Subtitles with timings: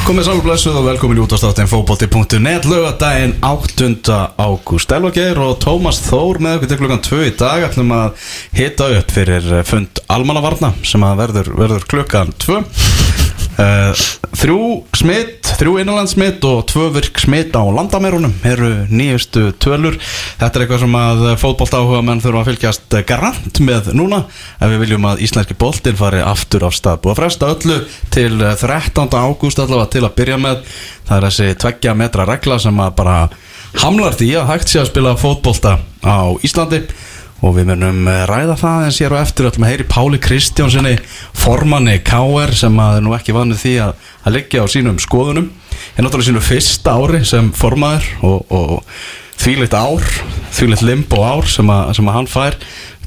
[0.00, 3.90] Komið sálu blessuð og velkomin í útastáttin fókbóti.net lögadaginn 8.
[4.40, 8.88] ágúst Elvageir og Tómas Þór með okkur til klukkan 2 í dag ætlum að hita
[8.96, 12.62] upp fyrir fund almannavarna sem að verður, verður klukkan 2
[13.60, 14.08] uh,
[14.40, 19.98] Þrjú smitt, þrjú innanlandsmitt og tvö virk smitt á landamærunum eru nýjustu tölur.
[20.38, 24.22] Þetta er eitthvað sem að fótboltáhuga menn þurfa að fylgjast garant með núna.
[24.62, 27.78] Ef við viljum að íslenski boltin fari aftur af stað Búið að fresta öllu
[28.14, 29.18] til 13.
[29.18, 30.64] ágúst allavega til að byrja með.
[31.10, 33.20] Það er þessi tveggja metra regla sem að bara
[33.82, 36.84] hamlar því að hægt sé að spila fótbolta á Íslandi
[37.40, 39.48] og við munum eh, ræða það en sér og eftir.
[39.48, 40.96] Öllum að heyri Páli Kristjánsinni
[41.36, 42.52] formanni K.R.
[42.56, 45.48] sem að er nú ekki vanið því að, að liggja á sínum skoðunum.
[45.96, 48.74] Er náttúrulega sínu fyrsta ári sem formaður og, og
[49.40, 50.04] þvílitt ár
[50.52, 52.58] þvílitt limbo ár sem að, sem að hann fær.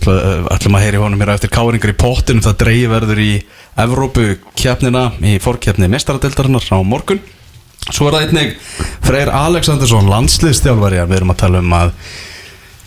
[0.04, 2.44] Ætlum að heyri honum hér eftir K.R.ingar í pottinum.
[2.44, 3.32] Það dreigi verður í
[3.84, 4.28] Evrópu
[4.60, 7.22] kjapnina í fórkjapni mestaradeldarinnar á morgun.
[7.92, 8.54] Svo er það einnig
[9.04, 11.92] Freyr Aleksandersson landsliðstjálfari við erum að tala um að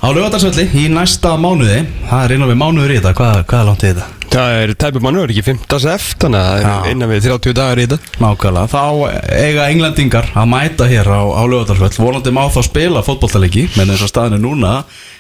[0.06, 3.12] á lögadagsvelli í næsta mánuði það er innan við mánuður í þetta.
[3.18, 4.04] Hvað, hvað er langt í þetta?
[4.36, 5.88] Það er tæpum mannur, ekki 15.
[5.90, 8.12] eft þannig að það er innan við 30 dagar í þetta.
[8.22, 8.84] Nákvæmlega, þá
[9.40, 14.04] eiga englendingar að mæta hér á, á lögadagsvöll vonandi má þá spila fótbolltalegi menn eins
[14.06, 14.76] og staðinu núna.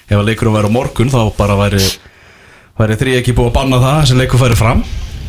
[0.06, 1.82] Ef að leikurum væri á morgun þá bara væri,
[2.78, 4.86] væri þrý ekki búið að banna það þessi leikur færi fram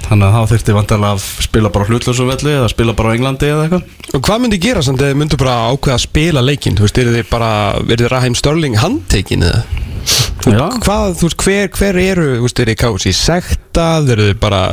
[0.08, 3.50] þannig að þá þurfti vantilega að spila bara hlutlösum velli eða spila bara á Englandi
[3.52, 3.92] eða eitthvað.
[4.18, 6.78] Og hvað myndi gera samt eða þið myndu bara ákveða að spila leikinn?
[6.78, 7.52] Þú veist, eru þið bara,
[7.84, 9.62] eru þið Raheim Störling handtekinn eða?
[10.48, 10.64] Já.
[10.86, 14.64] Hvað, þú veist, hver, hver eru, þú veist, eru þið kási sektað, eru þið bara,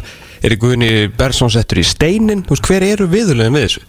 [0.46, 2.44] eru Guðni Bersson settur í steinin?
[2.46, 3.86] Þú veist, hver eru viðurlegin við þessu?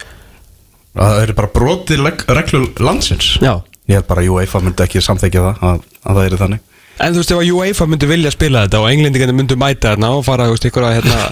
[0.96, 3.36] Það eru bara brotið reglur landsins.
[3.44, 3.60] Já.
[3.86, 6.56] Ég held bara að UEFA myndi ekki samþekja það að, að það
[6.96, 10.08] En þú veist, ef að UEFA myndi vilja spila þetta og englendingarnir myndu mæta þarna
[10.16, 11.26] og fara, veist, ykkur að hérna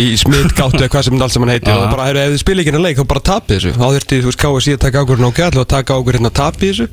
[0.00, 2.72] í smittgáttu eða hvað sem allt saman heitir og bara, heyrðu, ef þið spila ekki
[2.72, 3.72] hérna leik, þá bara tapið þessu.
[3.76, 6.70] Þá þurfti, þú veist, KSI að taka ákvörðin á gæll og taka ákvörðin að tapið
[6.72, 6.86] þessu.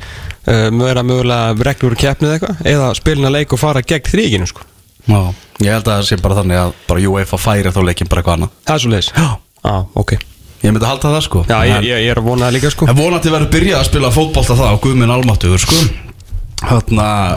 [0.50, 4.50] Með vera mögulega reglur og keppnið eitthvað eða spila hérna leik og fara gegn þríkinu,
[4.52, 4.68] sko.
[5.08, 5.22] Já.
[5.64, 8.36] Ég held að það sé bara þannig að bara UEFA færi þá leikin bara eitthvað
[8.36, 8.52] annað.
[8.68, 9.30] Það er svo leiðis Já.
[9.64, 10.14] Já, ok.
[10.60, 11.42] Ég myndi halda það sko.
[11.48, 12.88] Já, ég, ég, er að vona það líka, sko.
[12.92, 15.80] En vonandi verður byrjað að spila fótbolta það á Guðminn Almáttugur sko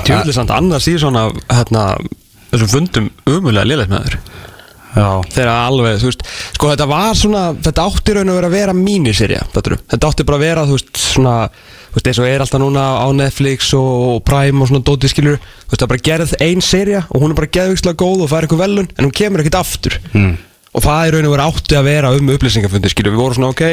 [0.07, 1.85] Tjóðlega samt annars í svona, hérna
[2.53, 4.19] þessum fundum umulega liðlega með þér.
[5.33, 8.75] Þegar alveg, þú veist, sko þetta var svona þetta átti raun og vera að vera
[8.77, 12.61] míniserja þetta átti bara að vera, þú veist, svona þú veist, eins og er alltaf
[12.61, 16.35] núna á Netflix og, Prime og svona dóti skilur þú veist, það er bara gerð
[16.45, 19.41] ein serja og hún er bara geðvikslega góð og fær eitthvað velun, en hún kemur
[19.41, 19.97] ekkert aftur.
[20.13, 20.35] Mm.
[20.73, 23.53] og það er raun og vera átti að vera um upplýsingafundi, skilur, við vorum svona
[23.53, 23.65] ok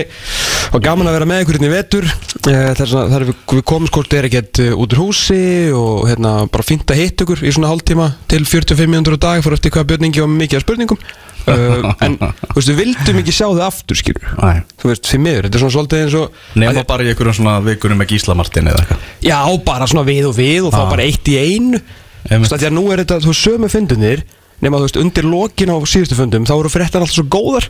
[0.75, 2.07] og gaman að vera með einhvern í vetur
[2.47, 5.39] eh, þar sem þar við, við komum skort er ekkert eh, út úr húsi
[5.75, 9.43] og hérna bara fínt að hitta ykkur í svona hálftíma til 45 minútur á dag
[9.43, 11.01] fyrir eftir hvað björningi og mikið af spurningum.
[11.49, 14.61] Uh, en þú veist, við vildum ekki sjá þau aftur, skilur Æ.
[14.77, 17.53] þú veist, fyrir miður, þetta er svona svolítið eins og Nefna bara í einhverjum svona
[17.65, 19.07] vikunum með Gísla Martin eða eitthvað.
[19.25, 20.89] Já, bara svona við og við og þá Ah.
[20.91, 21.79] bara eitt í einu.
[22.27, 24.23] Þú veist, því að nú er þetta, þú sömu fundunir
[24.61, 27.69] nema, þú veist, undir lokin á síðustu fundum þá eru fréttan alltaf svo góðar.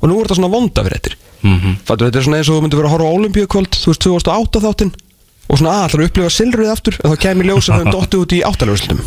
[0.00, 1.76] Og nú er þetta svona vonda fréttir Mhm.
[1.86, 4.04] Fattu, þetta er svona eins og þú myndir vera að horfa á Olimpíukvöld þú veist,
[4.06, 4.94] 2008 þáttinn
[5.46, 8.22] og svona allar að upplifa silrið aftur og þá kemur ljós að það er dottið
[8.24, 9.02] út í áttalöfuslutum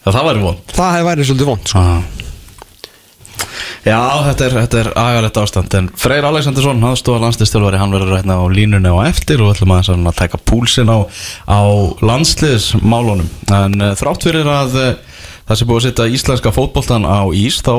[0.00, 1.78] Já, það væri von það hefur værið svolítið vond sko.
[1.78, 2.02] ah.
[3.80, 8.36] Já, þetta er, þetta er agalegt ástand En Freyr Alexandersson, aðstofa landslistjálfari Hann verður hérna
[8.36, 11.00] á línunni á eftir Og ætlum aðeins að taka púlsinn á,
[11.48, 11.60] á
[12.04, 14.90] landsliðsmálunum En uh, þrátt fyrir að uh,
[15.48, 17.72] Það sé búið að setja íslenska fótboltan á ís Þá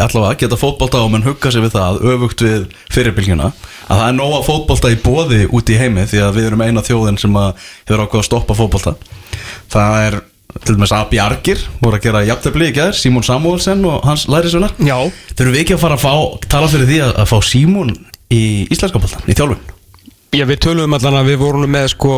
[0.00, 4.16] allavega geta fótbolta og menn hugga sig við það öfugt við fyrirbylgjuna að það er
[4.16, 8.04] nóga fótbolta í bóði út í heimi því að við erum eina þjóðin sem hefur
[8.06, 8.94] ákveð að stoppa fótbolta
[9.72, 10.18] það er
[10.62, 11.02] til dæmis A.
[11.08, 14.98] Bjargir voru að gera jafntefli í gæðir Símon Samuelsen og hans lærisveinar Já.
[15.32, 16.14] þurfum við ekki að fara að fá,
[16.52, 17.94] tala fyrir því að, að fá Símon
[18.32, 19.71] í íslenska boltan, í þjálfun
[20.32, 22.12] Já, við töluðum allan að við vorum með sko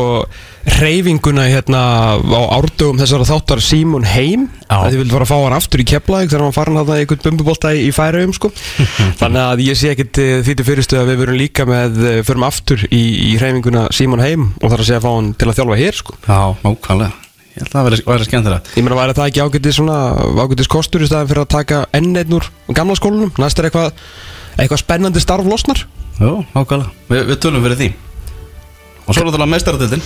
[0.79, 1.79] reyfinguna hérna
[2.15, 5.85] á árdögum þessara þáttar Símon heim að þið vildi fara að fá hann aftur í
[5.91, 8.51] Keflavík þegar hann farin að það einhvern bumbubólta í, í færaugum sko.
[9.19, 12.21] Þannig að ég sé ekkit eh, því til fyrirstu að við verum líka með eh,
[12.29, 15.49] förum aftur í, í reyfinguna Símon heim og þarf að segja að fá hann til
[15.51, 16.15] að þjálfa hér sko.
[16.23, 17.11] Já, nákvæmlega.
[17.51, 18.71] Ég held að það væri- væri skemmtilegt.
[18.79, 19.99] Ég meina, væri það ekki ágætið svona
[20.39, 22.47] ágætis kostur í staðin fyrir að taka enn einn úr
[22.79, 23.35] gamla skólanum?
[23.43, 23.91] Næst er eitthvað,
[24.55, 25.83] eitthvað spennandi starf losnar?
[26.15, 27.87] Jú, nákvæmlega, Vi, við tölum fyrir því
[29.05, 30.05] Og svo er þetta meistaradildin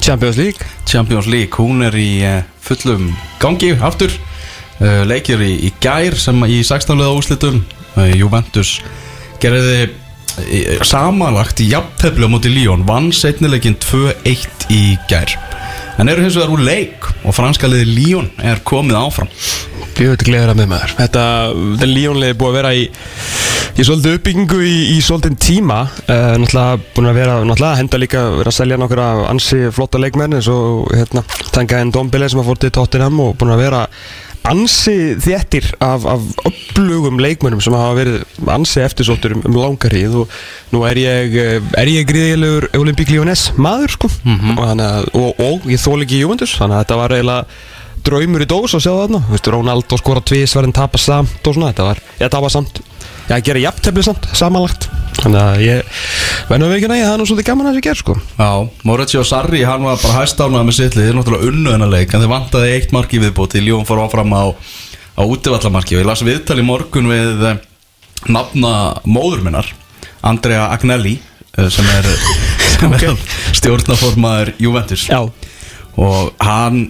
[0.00, 0.66] Champions League.
[0.86, 3.08] Champions League, hún er í uh, fullum
[3.42, 4.12] gangi aftur.
[4.76, 6.98] Uh, leikir í, í gær sem í 16.
[7.00, 7.62] leða úslitum
[7.96, 8.76] uh, Juventus
[9.40, 9.88] gerði
[10.86, 15.36] samanlagt í jafntefli á móti Líón vann setnileikin 2-1 í gær.
[15.96, 19.30] En eru hins vegar úr leik og franska liði Líón er komið áfram.
[19.96, 20.96] Bjöðu gleður að með maður.
[20.98, 22.88] Þetta, þetta líónlega er búið að vera í
[23.76, 25.82] Ég svolítið uppbyggingu í, í svolítið tíma.
[26.06, 30.00] Uh, Náttúrulega búin að vera Náttúrulega að henda líka vera að selja nokkra ansi flotta
[30.00, 33.60] leikmenn eins og hérna Tanga en Dombele sem að fór til Tottenham og búin að
[33.66, 33.82] vera
[34.46, 40.36] ansi þéttir af, af upplugum leikmennum sem hafa verið ansi eftirsóttur um, um langarið og
[40.74, 44.10] nú er ég eh, er ég gríðilegur Olympic Lyonnais maður sko.
[44.26, 47.74] Og, þannig að, og, og ég þól ekki Juventus þannig að þetta var eiginlega
[48.06, 49.22] draumur í dós að sjá þarna.
[49.26, 52.80] Þú veist, Ronaldo skora tvís verðin tapa samt og svona þetta var, ég tapa samt.
[53.26, 54.86] Já, gera jafntefni samt, samanlagt.
[55.16, 55.94] Þannig að ég
[56.46, 58.14] Venum við ekki næja, það er nú svolítið gaman að þessi ger sko.
[58.38, 58.50] Já,
[58.86, 62.12] Moritz og Sarri, hann var bara hæstánað með sitt lið, þeir náttúrulega unnu þennan leik
[62.14, 64.44] en þeir vantaði eitt mark í viðbóti, Ljón fór áfram á,
[65.18, 67.58] á útivallamarki og ég las viðtal í morgun við eh,
[68.30, 68.74] nafna
[69.10, 69.72] móður minnar
[70.26, 72.06] Andrea Agnelli eh, sem er,
[72.76, 73.08] sem er
[73.58, 75.08] stjórnaformaður Juventus.
[75.10, 75.24] Já.
[75.96, 76.84] Og hann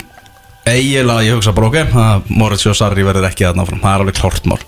[0.67, 4.05] eiginlega, ég hugsa bara ok að Moritz og Sarri verður ekki að náfram, það er
[4.05, 4.59] alveg klárt mál.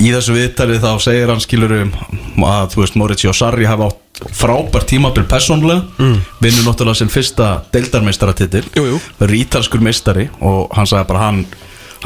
[0.00, 3.90] Í þessu viðtali þá segir hann skilur um að þú veist Moritz og Sarri hafa
[3.90, 6.20] átt frábært tímabil persónlega mm.
[6.40, 11.42] vinnur náttúrulega sem fyrsta deildarmeistaratitil verður ítalskur meistari og hann sagði bara hann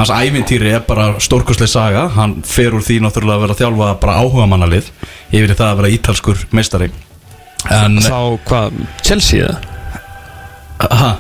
[0.01, 2.05] hans ævintýri er bara stórkostlega saga.
[2.15, 4.91] Hann fer úr því náttúrulega að vera að þjálfa bara áhuga mannalið
[5.31, 6.91] yfir það að vera ítalskur meistari.
[7.71, 9.59] En Þá hvað, Chelsea eða?
[10.81, 11.11] ha,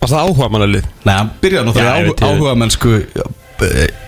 [0.00, 0.88] Var það áhuga mannalið?
[1.04, 2.92] Nei, hann byrjaði Já, náttúrulega ég á, áhuga mennsku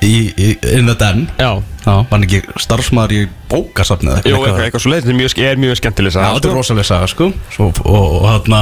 [0.03, 1.27] í, í, in the den.
[1.37, 1.51] Já.
[1.83, 5.61] Já, var hann ekki starfsmaður í bókasafnið Jú, eitthvað, eitthvað svo þetta er mjög, er
[5.61, 6.61] mjög skemmtileg Já, saga, þetta er sko.
[6.61, 7.29] rosalega saga, sko.
[7.57, 8.55] Svo, og, og hann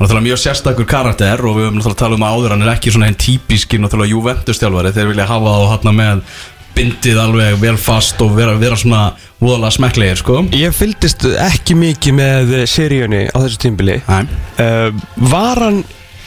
[0.00, 2.94] náttúrulega mjög sérstakur karakter og við höfum náttúrulega talað um að áður hann er ekki
[2.94, 6.24] svona henn típiski náttúrulega Juventus-stjálfari þeir vilja hafa þá hann með
[6.72, 9.02] bindið alveg vel fast og vera, vera svona
[9.42, 10.38] voðalega smekklegir, sko.
[10.56, 13.98] Ég fylgdist ekki mikið með seríunni á þessu tímbili.
[14.08, 14.22] Nei,
[14.56, 14.88] uh,
[15.32, 15.82] Var hann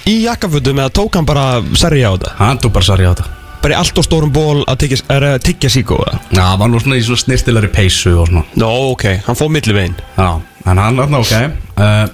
[0.09, 1.45] í jakkafötum eða tók hann bara
[1.77, 2.35] serja á þetta?
[2.39, 3.29] hann tók bara sarri á þetta.
[3.65, 6.19] Bara í allt og stórum ból að tyggja, er, að tyggja síkó eða?
[6.29, 8.43] Já, hann var nú svona í svona snirtilari peysu og svona.
[8.61, 10.27] Nó, ok, hann fóð milli veginn Já,
[10.69, 11.33] en hann er ok.
[11.79, 12.05] Uh,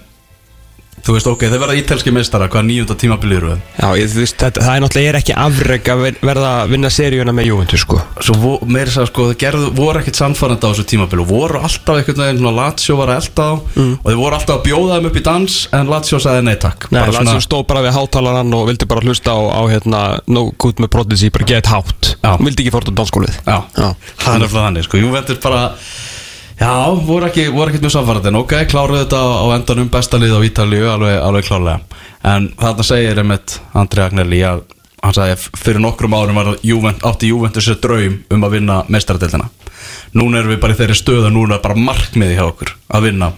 [1.02, 3.62] Þú veist, ok, þeir verða ítalski meistara Hvað nýjunda tímabilið eru þeir?
[3.82, 6.74] Já, ég, þú veist, þetta, það er náttúrulega er ekki afreg að ver- verða að
[6.76, 8.02] vinna seríuna með Juventus sko.
[8.22, 11.26] Svo vo, meiri sagði sko, þeir gerðu, voru ekkert sannfærandi á þessu tímabili.
[11.26, 14.56] Og voru alltaf einhvern veginn svona Lazio var að elda á og þeir voru alltaf
[14.60, 16.88] að bjóða þeim upp í dans en Lazio sagði nei takk.
[16.92, 20.78] Nei, Lazio stóð bara við hátalarann og vildi bara hlusta á, á hérna, no good
[20.84, 23.90] með prodigy, bara get hátt vildi ekki fórt á dansskólið Já, Já.
[24.22, 25.72] það er
[26.62, 28.30] Já, voru ekki, voru ekkert mjög sannfærandi.
[28.30, 32.04] En ok, kláruðu þetta á, endanum besta lið á Ítalíu, alveg, alveg klárlega.
[32.30, 34.62] En þarna segir einmitt Andri Agnelli að
[35.02, 39.50] hann sagði að fyrir nokkrum árum Juvent, átti Juventus sér draum um að vinna mestaradeildina
[40.18, 43.08] núna erum við bara í þeirri stöð að núna er bara markmiði hjá okkur að
[43.08, 43.32] vinna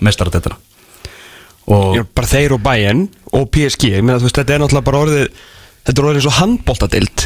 [1.95, 5.03] Já, bara þeir og Bayern og PSG ég meina, þú veist, þetta er náttúrulega bara
[5.05, 5.43] orðið
[5.83, 7.23] þetta er orðið eins og handbóltadild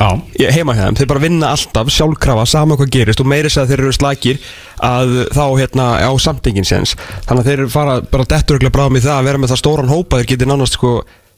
[0.56, 3.83] heima þeim, þeir bara vinna alltaf sjálfkrafa sama hvað gerist og meiri segja að þeir
[3.83, 4.39] eru slakir
[4.88, 6.95] að þá hérna á samtingin séns,
[7.27, 10.21] þannig að þeir fara bara detturuglega bráðum í það að vera með það stóran hópa
[10.21, 10.94] þeir geti nánast sko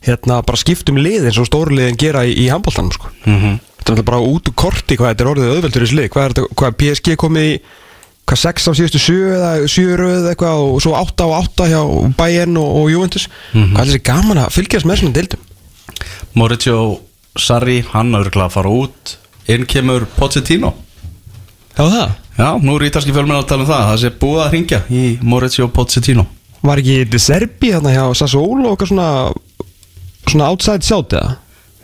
[0.07, 3.11] hérna bara skipt um lið eins og stórliðin gera í, í handbóltanum sko.
[3.27, 3.59] Mhm.
[3.83, 6.33] þetta er bara út úr korti hvað þetta er orðið auðveldur í slið, hvað er
[6.37, 7.53] þetta, hvað PSG komið í
[8.29, 11.79] hvað 6 á síðustu 7 eða 7 röð eitthvað og svo 8 á 8 hjá
[12.19, 13.25] Bayern og, og Juventus.
[13.51, 15.47] Hvað er þessi gaman að fylgjast með svona deildum?
[16.37, 16.75] Mauricio
[17.37, 19.15] Sarri, hann örgulega að fara út.
[19.49, 20.73] Inn kemur Pochettino.
[21.77, 22.09] Já það?
[22.39, 25.03] Já, nú er ítalski fjölmenn að tala um það það sé búið að ringja í
[25.21, 26.25] Mauricio Pochettino.
[26.63, 29.09] Var ekki De Serbi hérna hjá Sassuolo og eitthvað svona
[30.29, 31.35] svona outside sjátt eða?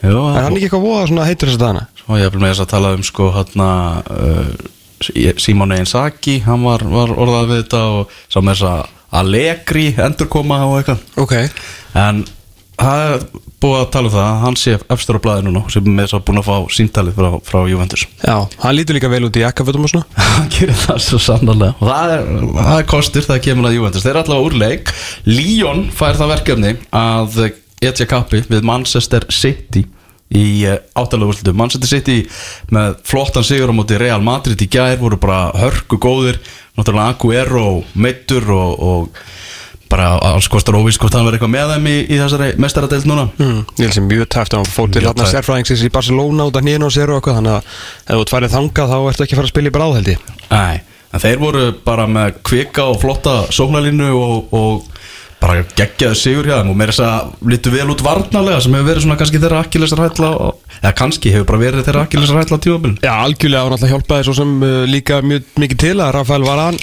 [0.05, 1.83] Jú, Er hann ekki eitthvað voða svona heitur þess að dana?
[2.05, 3.69] Og ég er með þess að tala um sko hérna
[4.03, 4.49] uh,
[5.41, 10.59] Simone Inzaghi hann var, var orðað við þetta og sá með þess að Allegri endurkoma
[10.67, 11.03] og eitthvað.
[11.23, 11.33] Ok.
[11.95, 12.23] En
[12.75, 13.25] það er
[13.63, 16.41] búið að tala um það hann sé efstur á blæðinu nú sem þess að búin
[16.41, 18.05] að fá síntalið frá, frá Juventus.
[18.27, 20.25] Já, hann lítur líka vel út í jakkafötum og svona.
[20.35, 21.75] Hann gerir það svo sannarlega.
[21.79, 22.25] Og það er,
[22.59, 24.05] það er kostur það kemur að Juventus.
[24.05, 24.95] Þeir eru allavega úr leik.
[25.29, 27.41] Lyon fær það verkefni að
[27.85, 29.85] etja kappi við Manchester City
[30.35, 30.65] í
[30.97, 32.15] áttalega úrslutum Manchester City
[32.73, 36.39] með flottan sigur á móti Real Madrid í gær voru bara hörku góðir.
[36.75, 39.19] Náttúrulega Aguero meittur og, og
[39.91, 43.27] bara alls kostar óvís hvort hann verður eitthvað með þeim í, í þessari mestaradeild núna.
[43.37, 46.57] Mm, Ég held sem mjög tæft að hann fór til hérna sérfræðingsins í Barcelona út
[46.59, 47.69] af nýjum og sér og eitthvað þannig að
[48.09, 50.25] ef þú tværið þangað þá ertu ekki að fara að spila í bráð held ég.
[50.49, 50.75] Nei,
[51.13, 54.91] en þeir voru bara með kvika og flotta sóknarlínu og, og
[55.45, 58.87] bara geggjaðu sigur hjá þeim og meira þess að lítu vel út varnarlega sem hefur
[58.87, 60.29] verið svona kannski þeirra akkilesar hætla
[60.79, 64.25] eða kannski hefur bara verið þeirra akkilesar hætla á tímabilin Já, algjörlega og náttúrulega hjálpaði
[64.29, 66.79] svo sem uh, líka mjög mikið til að Rafael Varan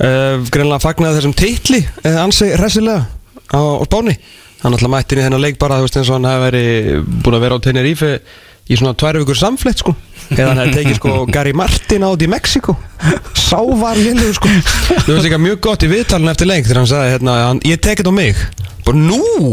[0.00, 3.06] uh, greinlega fagnaði þessum titli uh, ansi hressilega
[3.52, 4.16] á, á spáni.
[4.60, 6.64] Hann náttúrulega mætti inn í þennan leik bara þú veist eins og hann hefði
[7.24, 8.10] búin að vera á Tenerife
[8.70, 9.96] í svona tvær vikur samflett sko.
[10.30, 12.76] Eða hann hefði tekið sko Gary Martin át í Mexiko
[13.50, 14.50] sá var liður sko.
[14.90, 17.80] Það var líka mjög gott í viðtalinu eftir lengt þegar hann sagði hérna, hann, ég
[17.82, 18.42] tekið á mig.
[18.80, 19.50] Bara nú?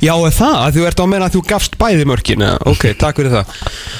[0.00, 2.44] Já, er það, að þú ert á að meina að þú gafst bæði mörkin?
[2.46, 2.60] Eða?
[2.70, 3.58] ok, takk fyrir það.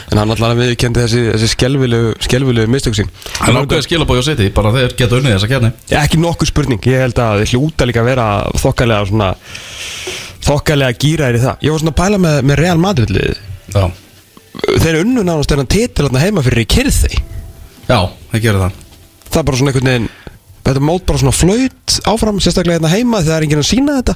[0.09, 3.13] En hann alltaf viðkendi þessi, þessi skelvilegu skelvilegu mistök sín.
[3.43, 7.05] Hann ákveði skilabói á City bara þeir geta unnið þessa kjarni ekki nokkuð spurning, ég
[7.05, 8.29] held að þið hlúta líka að vera
[8.65, 9.31] þokkalega svona
[10.45, 11.63] þokkalega gýraðir í það.
[11.65, 13.39] Ég var svona að pæla með, með Real Madrid liðið.
[13.75, 13.85] Já,
[14.85, 17.17] þeir unnu nánast þennan titil þarna heima fyrir í kyrði
[17.89, 17.99] já,
[18.31, 18.79] það gerir það.
[19.25, 20.09] Það er bara svona einhvern veginn
[20.65, 23.99] þetta mót bara svona flaut áfram sérstaklega hérna heima þegar það er enginn að sína
[23.99, 24.15] þetta.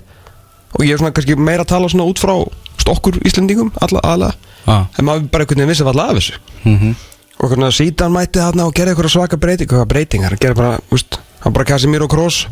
[0.79, 2.35] Og ég er svona kannski meira að tala svona út frá
[2.79, 4.33] stokkur Íslendingum alla, alla.
[4.69, 4.85] Já.
[4.99, 6.41] en maður bara einhvern veginn vissi alltaf af þessu.
[6.65, 6.97] Mhm.
[7.39, 10.79] og hvernig að sítan mætti þarna og gerði eitthvað svaka breyting breytingar, hann gerði bara,
[10.91, 12.47] úst, hann bara Casemiro Kroos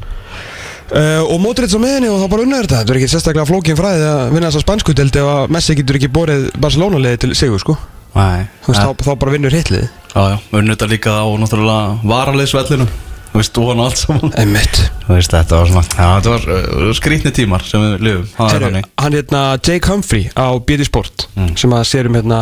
[0.92, 2.82] uh, og Modric á miðinni og þá bara unnur þetta.
[2.82, 6.00] Þetta er ekki sérstaklega flókin fræði að vinna þessa spansku delt ef að Messi getur
[6.00, 7.76] ekki borið Barcelona liði til sigur sko.
[8.16, 9.88] Nei, Þú veist, þá, þá bara vinnur hitlið.
[10.14, 12.86] Já, já, unnið þetta líka á náttúrulega varaliðsvellinu
[13.32, 14.32] Þú veist, og hann allt saman.
[15.06, 18.86] Þú veist, þetta var svona Já, þetta var skrýtni tímar sem við þannig.
[19.02, 21.26] hann hérna Jake Humphrey á BD Sport
[21.60, 22.40] sem að sér um hérna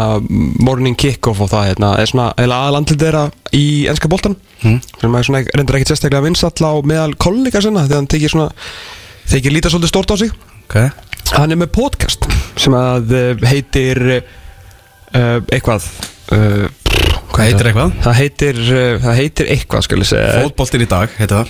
[0.62, 4.78] morning kick-off og það hérna er svona aðlandlið þeirra í ennska boltan Mm.
[5.00, 8.46] sem er svona reyndir ekkit sérstaklega vinsall á meðal kollega sinna þegar hann tekið svona
[9.28, 10.30] þykir líta svolítið stort á sig.
[10.64, 10.76] Ok.
[11.36, 12.24] Hann er með podcast
[12.56, 15.84] sem að eh, heitir uh, eitthvað
[16.32, 16.64] uh,
[17.34, 17.94] Hvað heitir eitthvað?
[18.04, 20.42] það heitir, uh, það heitir eitthvað skal ég segja.
[20.44, 21.46] Fótboltir í dag, heitir það.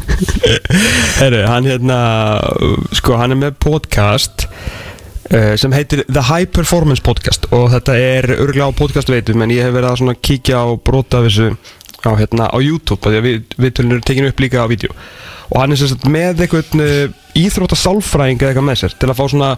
[1.20, 1.98] Herru, hann hérna
[2.98, 8.26] sko, hann er með podcast uh, sem heitir The High Performance Podcast og þetta er
[8.40, 11.52] örgulega á podcast veitum en ég hef verið að svona kíkja á brota af þessu
[12.02, 14.90] á, hérna, á YouTube að við, viðtölin eru tekinu upp líka á vídeo.
[15.50, 19.18] Og hann er sagt með einhvern uh, íþrótta sálfræðing eða eitthvað með sér til að
[19.20, 19.54] fá svona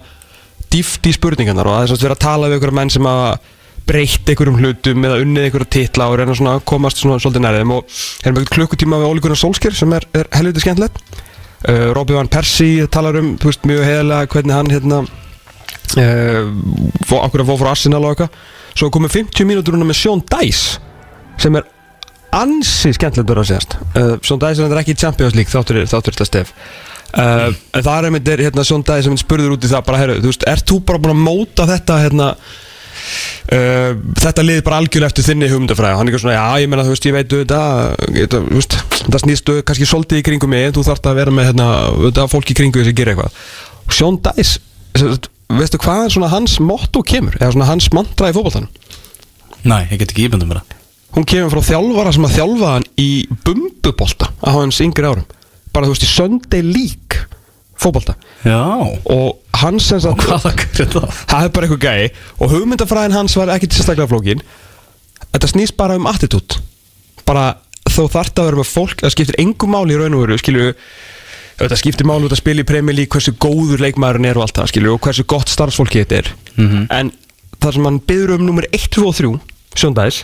[0.73, 3.51] dýft í spurningarnar og það er sagt verið að tala við einhverja menn sem að
[3.89, 7.75] breytt einhverjum hlutum eða unnið einhverja titla og reyna svona að komast svona svolítið nærðum
[7.77, 11.03] og erum eitthvað klukkutíma með Óli Gunnar Solskjær sem er, er helviti skemmtilegt.
[11.63, 15.03] Uh, Robbie Van Persie talar um, veist, mjög heiðalega hvernig hann hérna
[16.03, 16.49] uh,
[17.19, 18.41] okkur að fá frá Arsenal og eitthvað.
[18.73, 20.81] Svo komið 50 mínútur núna með Sean Dice
[21.43, 21.69] sem er
[22.33, 23.77] ansi skemmtilegt að segjast.
[23.93, 26.55] Uh, Sean Dice er ekki í Champions League þáttur, þetta stef.
[27.13, 30.31] Uh, það er einmitt hérna, Sean Dice sem spurður út í það bara, herru, þú
[30.31, 32.29] veist, ert þú bara búin að móta þetta hérna
[33.53, 35.99] Uh, þetta liði bara algjörlega eftir þinni hugmyndafræði.
[35.99, 38.43] Hann er ekki svona, já ég meina þú veist ég veit þetta,
[38.99, 41.69] þetta snýstu kannski svolítið í kringum mig þú þarft að vera með hérna,
[42.07, 43.41] þetta fólk í kringu þess að gera eitthvað.
[43.83, 44.61] Og Sean Dice
[44.99, 45.17] sem
[45.53, 47.37] veistu hvað er svona hans motto kemur?
[47.41, 48.71] Eða svona hans mantra í fótboltanum?
[49.69, 50.79] Nei, ég get ekki íbundum mér það.
[51.13, 53.11] Hún kemur frá þjálfara sem að þjálfa hann í
[53.45, 55.27] bumbubolta á hans yngri árum.
[55.73, 57.27] Bara þú veist í Sunday League
[57.77, 58.17] fótbolta.
[58.47, 58.63] Já.
[59.13, 60.51] Og hans sem sagt það?
[61.47, 62.11] er bara eitthvað gæi.
[62.43, 64.45] Og hugmyndafræðin hans var ekki sérstaklega flókin.
[65.33, 66.59] Þetta snýst bara um attitút.
[67.29, 67.55] Bara
[67.89, 70.75] þó þarft að vera með fólk það skiptir engum máli í raun og veru skilju.
[71.63, 74.71] Þetta skiptir máli út að spila í League hversu góður leikmaðurinn er og allt það
[74.73, 76.33] skilju og hversu gott starfsfólki þetta er.
[76.57, 76.87] Mhm.
[76.91, 77.13] en
[77.63, 79.33] það sem hann byður um nummer 1, 2 og 3
[79.79, 80.23] sjóndæðis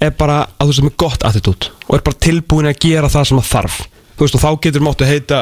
[0.00, 3.28] er bara að þú sem er gott attitút og er bara tilbúin að gera það
[3.28, 3.78] sem það þarf
[4.18, 5.40] þú veist og þá getur máttu heita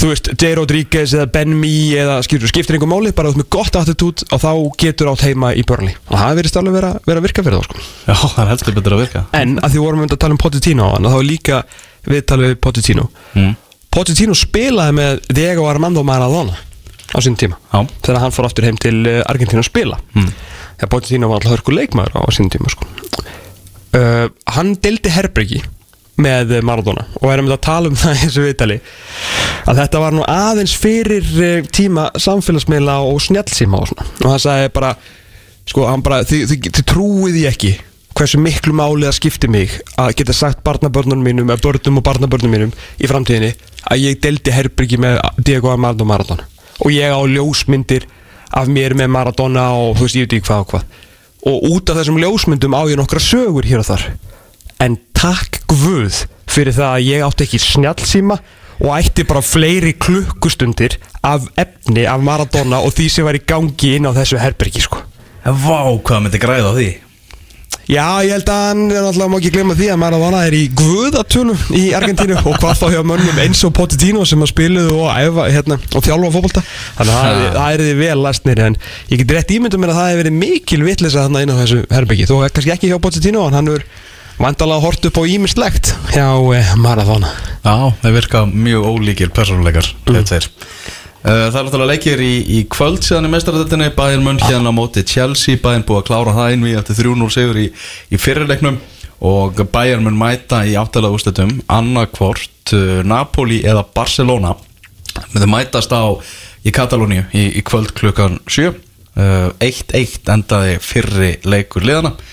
[0.00, 0.50] þú veist, J.
[0.58, 4.24] Rodríguez eða Ben Mee eða skilur, skiptir einhver máli bara þú veist með gott attitút
[4.32, 4.50] og þá
[4.84, 7.82] getur átt heima í Burnley og það verðist alveg vera, vera virka fyrir þá sko.
[8.06, 10.40] Já, það er heldur betur að virka en að því vorum við að tala um
[10.44, 11.60] Pochettino þá er líka
[12.10, 13.52] við tala við Pochettino mm.
[13.90, 16.54] Pochettino spilaði með Diego Armando Maradona
[17.10, 17.82] á sín tíma Já.
[18.06, 20.30] þegar hann fór aftur heim til eh, Argentínu að spila Mm.
[20.80, 22.86] þegar Pochettino var alltaf hörku leikmaður á sín tíma sko.
[23.98, 25.60] uh, hann deldi Herbergi
[26.22, 27.06] með eh, Maradona.
[27.20, 28.80] Og erum við að tala um það í þessu viðtali
[29.70, 34.08] að þetta var nú aðeins fyrir eh, tíma samfélagsmiðla og snjallsíma og svona.
[34.24, 34.94] Og hann sagði bara
[35.70, 37.76] sko, hann bara, þið, þið, þið trúið því ekki
[38.20, 42.52] hversu miklu máli það skipti mig að geta sagt barnabörnunum mínum eða börnum og barnabörnum
[42.52, 43.52] mínum í framtíðinni
[43.88, 46.44] að ég deldi Herbergi með Diego Armando Maradona.
[46.84, 48.06] Og ég á ljósmyndir
[48.50, 50.98] af mér með Maradona og þú veist ég veit ekki hvað og hvað.
[51.50, 54.06] Og út af þessum ljósmyndum á ég nokkra sögur hér og þar.
[54.80, 58.38] En takk Guð fyrir það að ég átti ekki snjallsíma
[58.80, 60.96] og ætti bara fleiri klukkustundir
[61.26, 65.02] af efni af Maradona og því sem var í gangi inn á þessu herbergi sko.
[65.44, 66.88] Vá, hvað myndi græða á því?
[67.90, 71.62] Já, ég held að hann er alltaf ekki glemma því að Maradona er í guðatölum
[71.76, 75.76] í Argentínu og hvað þá hjá mönnum eins og Pochettino sem að spiluðu og hérna,
[75.76, 76.62] og þjálfa fótbolta.
[77.00, 78.78] Þannig að það, er því vel læstnir en
[79.10, 81.82] ég get rétt ímyndum mér að það hefur verið mikil vitleysa þarna inn á þessu
[81.90, 83.84] herbyggi þó kannski ekki hjá Pochettino en hann er
[84.40, 87.28] vandalega hort upp á ímislegt hjá eh, Maradona
[87.60, 90.24] Já, þeir virka mjög ólíkir persónuleikar mm.
[90.30, 90.48] þeir
[91.20, 95.02] Það er náttúrulega leikir í, í kvöld síðan í mestaradöldinni Bayern Mönn hérna á móti
[95.04, 95.58] Chelsea.
[95.60, 97.66] Bayern búið að klára það inn við eftir 3-0 sigur í,
[98.08, 98.78] í fyrirleiknum
[99.28, 104.54] og Bayern mun mæta í áttalega úrslutum annarkvort uh, Napoli eða Barcelona.
[105.34, 106.08] Þau mætast á
[106.64, 112.24] í Katalóníu í, í kvöld klukkan 7 uh, 1-1 endaði fyrri leikur liðana uh,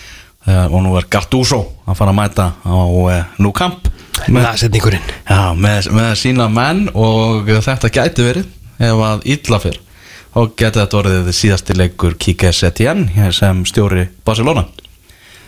[0.48, 3.90] og nú er Gattuso að fara að mæta á uh, Nou Camp
[4.28, 9.82] með, Næsetningurinn já, með, með sína menn og þetta gæti verið ef að illa fyrr
[10.38, 14.68] þá geti þetta orðið síðasti leikur Kike Setien sem stjóri Barcelona.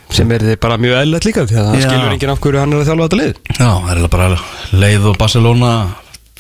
[0.10, 2.80] Sem er bara mjög eðlilegt líka því að það skilur enginn af hverju hann er
[2.82, 3.34] að þjálfa þetta lið.
[3.60, 4.30] Já, það er bara
[4.82, 5.74] leið og Barcelona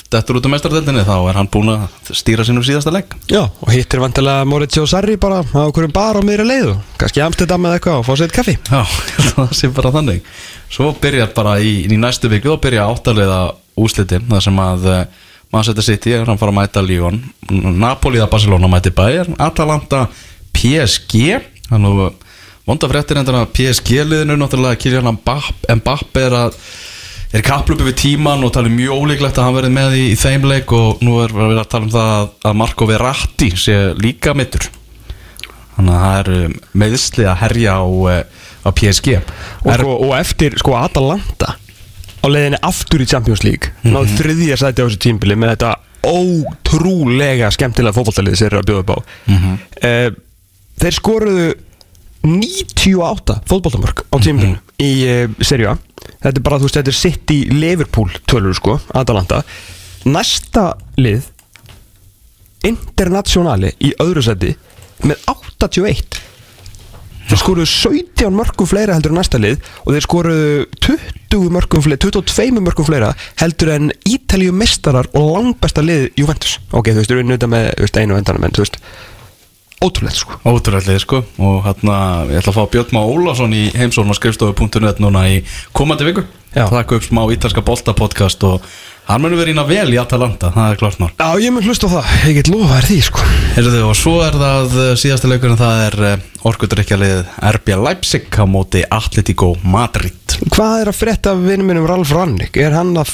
[0.09, 3.69] dettur út á mestardeldinni þá er hann búinn að stýra sínum síðasta legg Já, og
[3.69, 7.77] hittir vantilega Maurizio Sarri bara á hverjum bar á miðri leið og kannski Amsterdam eða
[7.77, 8.55] eitthvað og fá sér kaffi.
[8.57, 8.81] Já,
[9.37, 10.25] það sé bara þannig.
[10.73, 13.39] Svo byrjar bara í, í næstu viku þá byrja áttalega
[13.79, 15.03] úslitin þar sem að uh,
[15.53, 17.21] Manchester City er hann fara að mæta Lyon.
[17.77, 19.37] Napoli að Barcelona mæti Bayern.
[19.41, 20.07] Atalanta
[20.53, 21.39] PSG
[21.69, 22.27] þannig að
[22.69, 26.57] vonda fréttir endur að PSG liðinu náttúrulega Kylian Mbappe er að
[27.33, 30.47] er kapplupi við tíman og tala mjög ólíklegt að hann verið með í, í þeim
[30.49, 34.65] leik og nú er verið að tala um það að- Marco Verratti sé líka mittur
[35.75, 38.23] þannig að það er meðsli að herja á, eh,
[38.65, 41.53] á PSG og, er, sko, og eftir sko Atalanta
[42.19, 45.75] á leiðinni aftur í Champions League náðu þriðja sæti á þessu tímbili með þetta
[46.09, 48.97] ótrúlega skemmtilega fótballtalið sem þeir eru að bjóða upp á.
[49.83, 50.09] Uh,
[50.79, 51.47] þeir skoruðu
[52.23, 55.75] 98 fótballtamörk á tímbilinu í uh, serju A.
[56.19, 59.41] Þetta er bara, þú veist, þetta er sitt í Liverpool tölur sko, Atalanta.
[60.07, 61.27] Næsta lið
[62.67, 64.53] Internationali í öðru seti
[65.07, 66.19] með 81
[67.29, 72.01] þeir skoruðu 17 mörgum fleira heldur en næsta lið og þeir skoruðu 20 mörgum fleira
[72.01, 76.57] 22 mörgum fleira heldur en Ítalíu mestarar og langbesta lið Juventus.
[76.73, 78.79] Ok, þú veist, auðvitað með þú veist, einu vendanum en þú veist
[79.83, 80.39] ótrúlegt sko.
[80.45, 81.23] Ótrúlega sko.
[81.39, 85.41] Og hérna ég ætla að fá Björn Má Ólafsson í heimsókn á skrifstofu.net núna í
[85.71, 86.25] komandi viku.
[86.55, 86.65] Já.
[86.69, 88.63] taka upp smá ítalska bolta podcast og
[89.05, 91.09] hann munur verið ína vel í Atalanta það er klart mál.
[91.13, 93.25] Já, ég mun hlusta á það, ég get lofa þér því sko.
[93.53, 97.21] Heyrðu, og svo er það eh, síðasta leikurinn það er orkudrykjalið
[97.53, 100.39] RB Leipzig á móti Atletico Madrid.
[100.49, 102.57] Hvað er að frétta af vinnum Ralf Rannik?
[102.57, 103.13] Er hann að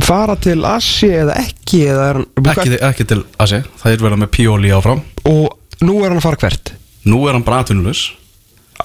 [0.00, 1.84] fara til Asi eða ekki?
[1.92, 2.22] Eða er
[2.54, 5.04] ekki, ekki til Asi, það er verið með Pioli áfram.
[5.28, 6.74] Og nú er hann að fara hvert?
[7.08, 8.10] nú er hann bara atvinnulus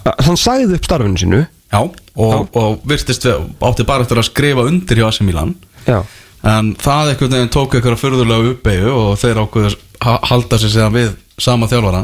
[0.03, 1.41] Hann sagði upp starfinu sínu.
[1.71, 5.55] Já, og, og virtist við, átti bara eftir að skrifa undir hjá AC Milan.
[5.87, 6.01] Já.
[6.45, 9.77] En það einhvern veginn tók einhverja furðulega uppeyju og þeir ákveður
[10.29, 12.03] halda sér síðan við sama þjálfara.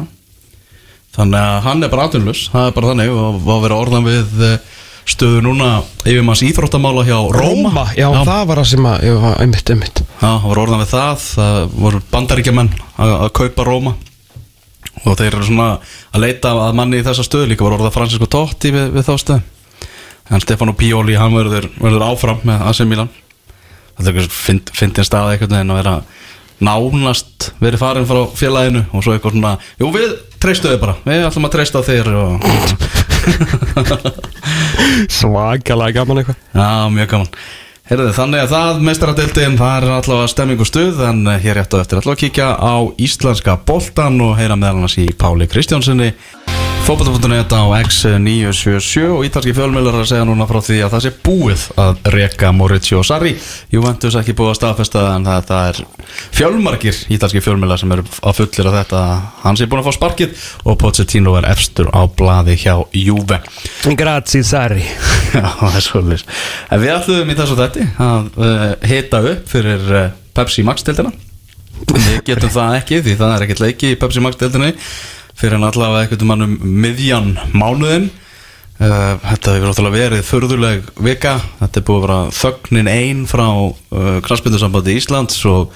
[1.16, 4.44] Þannig að hann er bara atvinnulus það er bara þannig og var að orðan við
[4.48, 4.78] eh,
[5.12, 5.72] stöðu núna
[6.06, 10.02] yfirmanns íþróttamála hjá Róma, já, það var það sem að, já, einmitt, einmitt.
[10.08, 13.94] Já, það var orðan við það það voru bandaríkjamenn að, að kaupa Róma
[15.06, 15.70] og þeir eru svona
[16.12, 17.50] að leita að manni í þessa stöðu.
[17.52, 19.42] Líka var orðað Francisco Totti við, við þá stöðu.
[20.32, 23.12] En Stefano Pioli, hann verður, verður áfram með AC Milan.
[23.98, 25.96] Það er eitthvað fynd, fyndin stað einhvern veginn að vera
[26.62, 28.82] nánast verið farin frá félaginu.
[28.94, 30.10] Og svo eitthvað svona, jú við
[30.42, 30.96] treystuðu bara.
[31.08, 32.30] Við ætlum að treysta þér og
[35.20, 36.40] Svakalega gaman eitthvað.
[36.56, 37.32] Já, mjög gaman
[37.92, 41.76] Heyrðu, þannig að það meistaradeildin, það er allavega stemming og stuð en eh, hér rétt
[41.76, 46.14] á eftir allavega að kíkja á íslenska boltan og heyra meðal annars í Páli Kristjánssoni
[46.82, 51.66] Fótbolta.net á X977 og ítalski fjölmjölar að segja núna frá því að það sé búið
[51.84, 53.36] að reka Maurizio Sarri.
[53.72, 55.80] Juventus ekki búið að staðfesta en það, það er
[56.40, 59.04] fjölmargir ítalski fjölmjölar sem eru að fullir að þetta.
[59.46, 63.40] Hann sé búin að fá sparkið og Pochettino er efstur á blaði hjá Juve.
[64.02, 64.84] Grazie Sarri.
[65.38, 66.24] Já, það er svolítið
[66.72, 71.14] En við ætlum í þessu þætti að uh, hita upp fyrir uh, Pepsi Max deildina
[71.88, 74.74] Við getum það ekki því það er ekkert leiki í Pepsi Max deildinni
[75.42, 78.10] fyrir en allavega einhvern mann um miðjan mánuðin
[78.82, 81.36] uh, Þetta hefur náttúrulega verið förðuleg vika.
[81.60, 85.76] Þetta er búið að vera þögnin ein frá uh, Kransbyndursambandi Íslands og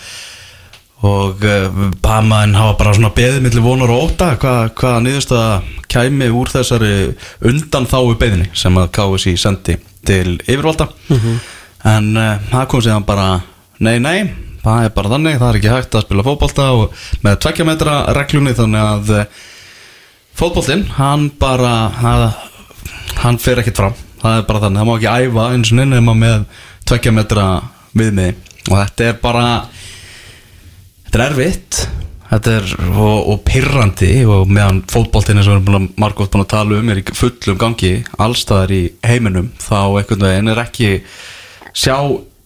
[1.06, 1.66] og uh,
[2.02, 6.94] Bamaðin hafa bara svona beðið millir vonar og óta hvað hva niðurstaða kæmi úr þessari
[7.46, 9.76] undan þáu beðinni sem að KSI sendi
[10.08, 10.88] til yfirvalda.
[11.86, 13.28] En uh, það kom síðan bara
[13.84, 14.32] nei nei,
[14.64, 15.38] það er bara þannig.
[15.42, 16.96] Það er ekki hægt að spila fótbolta og
[17.28, 19.14] með tvekja metra reglunni þannig að
[20.36, 22.26] fótboltinn, hann bara hann,
[23.22, 24.00] hann fer ekkert fram.
[24.22, 26.48] Það er bara þannig, það má ekki æfa eins og nema með
[26.90, 27.46] tvekja metra
[27.96, 28.36] viðmiði.
[28.66, 29.46] Og þetta er bara
[31.06, 31.86] þetta er erfitt.
[32.26, 36.54] Þetta er og, og pirrandi og meðan fótboltinn eins og við erum margótt búin að
[36.56, 40.90] tala um er í fullum gangi allstaðar í heiminum þá einhvern veginn er ekki
[41.70, 41.96] sjá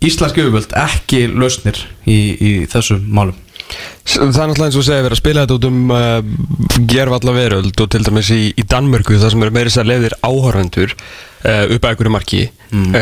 [0.03, 3.39] íslenski yfirvöld ekki lausnir í, í þessum málum
[4.09, 7.83] Það er náttúrulega eins og segja verið að spila þetta út um uh, gerfalla veröld
[7.83, 11.83] og til dæmis í, í Danmörku það sem eru meiri sér lefðir áhörvendur uh, upp
[11.83, 12.95] að einhverju marki mm.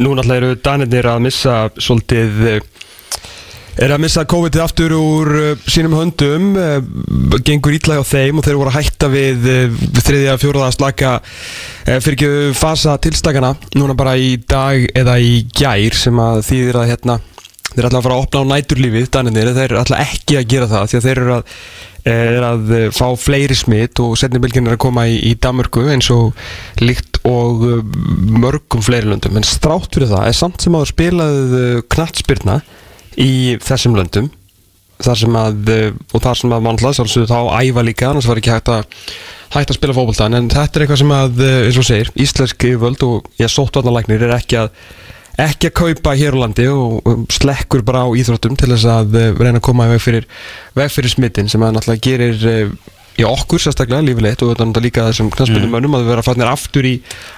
[0.00, 2.62] Nú náttúrulega eru Danirnir að missa svolítið uh,
[3.80, 8.46] er að missa COVID-ið aftur úr uh, sínum höndum uh, gengur ítlæg á þeim og
[8.46, 13.96] þeir voru að hætta við uh, þriðja, fjóraða slaka uh, fyrir ekki fasa tilstakana núna
[13.98, 17.18] bara í dag eða í gær sem að þýðir að hérna
[17.74, 20.86] þeir ætla að fara að opna á næturlífið daninir, þeir ætla ekki að gera það
[20.90, 21.58] því að þeir eru að,
[22.14, 25.88] er að eh, fá fleiri smitt og setni bylginn er að koma í, í Damörgu
[25.94, 26.38] eins og
[26.84, 27.82] líkt og uh,
[28.28, 29.38] mörgum fleiri löndum.
[29.40, 32.58] En strátt fyrir það er samt sem að spilaðu knattspyrna
[33.20, 34.28] í þessum löndum
[35.04, 35.70] þar sem að,
[36.14, 38.84] og þar sem að mannlega sjálfsögðu þá æfa líka annars var ekki hægt að
[39.54, 43.02] hægt að spila fókbaltan en þetta er eitthvað sem að, eins og segir, íslenski völd
[43.06, 44.72] og ég sóttvarnalagnir er ekki að
[45.40, 49.30] ekki að kaupa hér á landi og slekkur bara á íþróttum til þess að uh,
[49.40, 50.28] reyna að koma veg fyrir,
[50.78, 54.68] veg fyrir smittin sem að náttúrulega gerir uh, í okkur sérstaklega lífilegt og þetta er
[54.70, 55.94] náttúrulega líka þessum knastbundum Mm.
[55.98, 56.94] að vera fannir aftur í,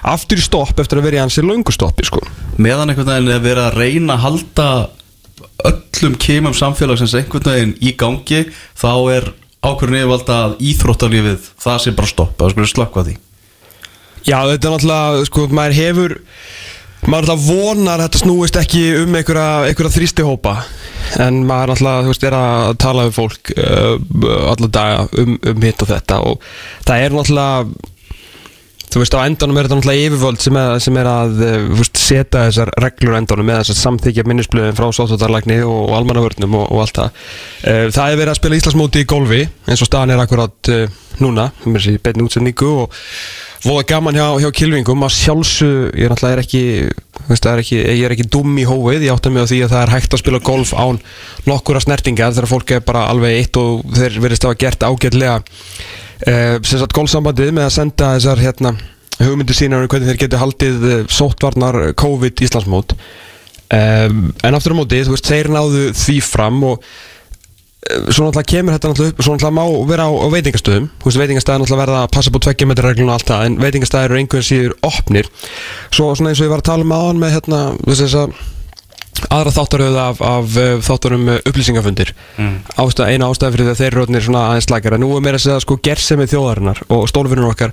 [0.08, 2.22] aftur í stopp eftir að vera í hansi löngustoppi sko.
[2.56, 4.68] meðan einhvern veginn er verið að reyna að halda
[5.68, 8.42] öllum kemum samfélagsins einhvern veginn í gangi
[8.76, 9.28] þá er
[9.66, 13.16] ákvörðin yfirvalda að íþróttalífið það sé bara stopp, það skulle slökka því
[14.26, 16.16] Já, þetta er náttúrulega, sko, maður hefur
[17.06, 20.54] maður náttúrulega vonar að þetta snúist ekki um einhverja, þrýstihópa
[21.22, 23.92] en maður náttúrulega, þú veist, er að tala við fólk uh,
[24.52, 26.48] alla daga um, um hitt og þetta og
[26.86, 27.92] það er náttúrulega
[28.96, 32.02] þú veist, á endanum er þetta náttúrulega yfirvöld sem er, sem er að uh, veist,
[32.02, 36.84] setja þessar reglur endanum með þessar samþykja minnisblöðin frá sóttarlækni og, og almannavörnum og, og
[36.84, 37.24] allt það.
[37.62, 41.02] Uh, það er verið að spila Íslandsmóti í golfi eins og staðan er akkurat uh,
[41.22, 42.96] núna, um þessi beinni útsendingu og
[43.66, 46.62] voða gaman hjá, hjá kilvingum að sjálfsög, ég er ekki,
[47.26, 49.72] veist, er ekki ég er ekki dum í hófið, ég átta mig á því að
[49.74, 51.00] það er hægt að spila golf án
[51.48, 56.86] nokkura snertingar þegar fólk er bara alveg eitt og þeir verðist hafa gert ágætlega uh,
[56.94, 58.76] golfsambandið með að senda þessar hérna
[59.20, 62.96] hugmyndir sínar um hvernig þeir getur haldið uh, sóttvarnar COVID Íslandsmót.
[63.66, 67.15] Um, en aftur á móti, þú veist, þeir náðu því fram og eh,
[68.10, 70.90] svo náttúrulega kemur þetta náttúrulega upp svo náttúrulega má vera á, á veitingastöðum.
[71.00, 73.56] Þú veist, veitingastæðar náttúrulega verða að passa på tveggja metra reglun og allt það, en
[73.62, 75.30] veitingastæðar eru einhvern síður opnir.
[75.94, 78.36] Svo svona eins og ég var að tala um aðan með hérna, þess að
[79.32, 82.12] aðra þáttaröð af, af uh, þáttarum uh, upplýsingafundir.
[82.36, 82.56] Mm.
[82.76, 85.40] ástæð, eina ástæð fyrir því að þeir eru orðnir svona aðeins slagara nú er meira
[85.40, 87.72] að segja sko gersemið þjóðarinnar og stólfinnur okkar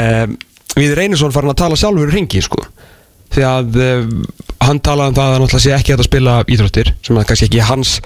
[0.00, 0.38] um,
[0.78, 2.64] við Reynisson farin að tala sjálfur í ringi sko.
[3.34, 4.14] Því að um,
[4.64, 7.68] hann talaði um það að náttúrulega sé ekki að spila íþróttir sem er kannski ekki
[7.68, 7.98] hans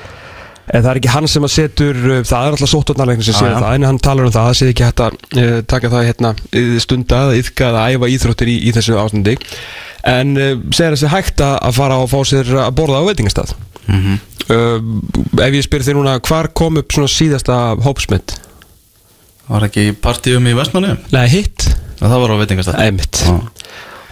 [0.68, 3.56] eða það er ekki hann sem að setur uh, það er alltaf sóttvarnarleiknir sem já.
[3.58, 6.34] það en hann talar um það, það sé ekki hægt að uh, taka það hérna
[6.38, 9.38] uh, stunda yfka eða æfa íþróttir í, í þessu ástandi.
[10.12, 13.56] En uh, segir þessi hægt að fara og fá sér að borða á veitingastað.
[13.90, 14.20] Mm
[14.50, 14.78] uh,
[15.42, 18.36] ef ég spyr þér núna hvar kom upp svona síðasta hópsmitt
[19.48, 20.94] Var ekki partíum í Vestmanni?
[21.12, 21.66] Nei, hitt.
[21.98, 23.34] Það var á veitingastæð Einmitt Já.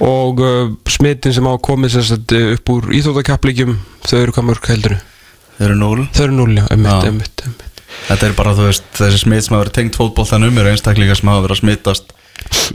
[0.01, 3.75] Og uh, smittin sem á komið upp úr íþrótakaplíkjum
[4.07, 4.97] þau eru hvað mörg heldur
[5.61, 7.11] Þeir eru núl Þau eru núl, já, einmitt, Já.
[7.11, 7.85] einmitt, einmitt.
[8.07, 11.29] Þetta er bara, þú veist, þessi smit sem hafa verið tengt fótboltanum eru einstaklingar sem
[11.29, 12.15] hafa verið að smitast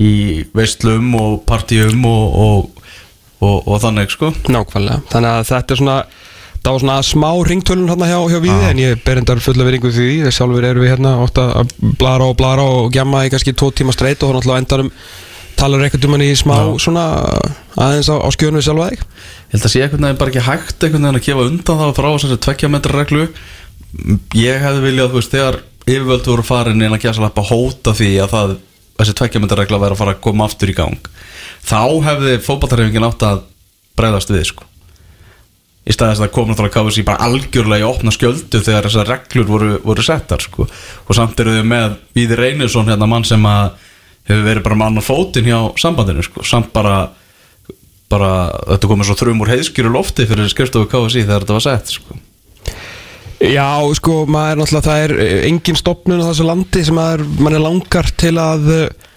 [0.05, 0.11] í
[0.55, 2.83] veislum og partíum og, og,
[3.41, 5.97] og, og þannig, sko Nákvæmlega, þannig að þetta er svona
[6.65, 8.69] það var svona smá ringtölun hérna hjá, hjá Víði Já.
[8.73, 12.29] en ég ber endar fulla veringu því þess sjálfur erum við hérna ofta að blara
[12.31, 14.91] og blara og gjamma í kannski tvo tíma streit og hann alltaf endanum
[15.59, 16.71] talar einhvern tímann í smá Já.
[16.85, 17.05] svona
[17.75, 20.85] aðeins á, á skjörnu sjálfa þig Ég held að sé einhvern veginn bara ekki hægt
[20.85, 23.25] einhvern veginn að gefa undan það frá þessari tvekkja metra reglu
[24.35, 28.11] Ég hefði viljað, þú veist, þegar yfirvöldu voru farin inn að gæsa lappa hóta því
[28.25, 28.55] að það,
[28.99, 31.11] þessi tvekkja metra regla væri að fara að koma aftur í gang
[31.65, 33.43] þá hefði fótballtarefingin átt að
[33.95, 34.67] bregðast við, sko
[35.85, 39.49] í staðis að það kom náttúrulega KFC bara algjörlega í opna skjöldu þegar þessar reglur
[39.49, 40.65] voru, voru settar sko.
[40.65, 43.75] og samt eru þau með Víði Reynisson hérna mann sem að
[44.25, 46.43] hefur verið bara mann á fótinn hjá sambandinu sko.
[46.45, 47.09] samt bara,
[48.11, 48.31] bara
[48.71, 52.17] þetta komið svo þrjum úr heiðskjöru lofti fyrir skrifstofu KFC þegar þetta var sett sko.
[53.43, 53.67] Já,
[53.99, 57.57] sko, maður er náttúrulega, það er eh, engin stopnun á þessu landi sem maður, maður
[57.57, 59.11] er langar til að eh,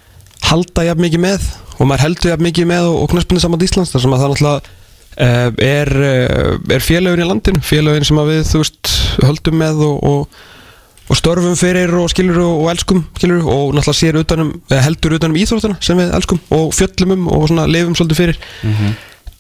[0.48, 1.46] halda jafn mikið með
[1.78, 4.32] og maður heldur jafn mikið með og, og knaspunni saman Íslands þar sem að það
[4.32, 4.74] náttúrulega
[5.22, 5.92] uh, er,
[6.74, 8.92] er félögin í landinu félögin sem við, þú veist,
[9.22, 10.42] höldum með og, og,
[11.08, 13.44] og störfum fyrir og skilur og, og elskum skilur.
[13.48, 16.40] Og náttúrulega sér utanum, heldur utanum íþróttuna sem við elskum.
[16.54, 18.42] Og fjöllum um og svona lifum svolítið fyrir.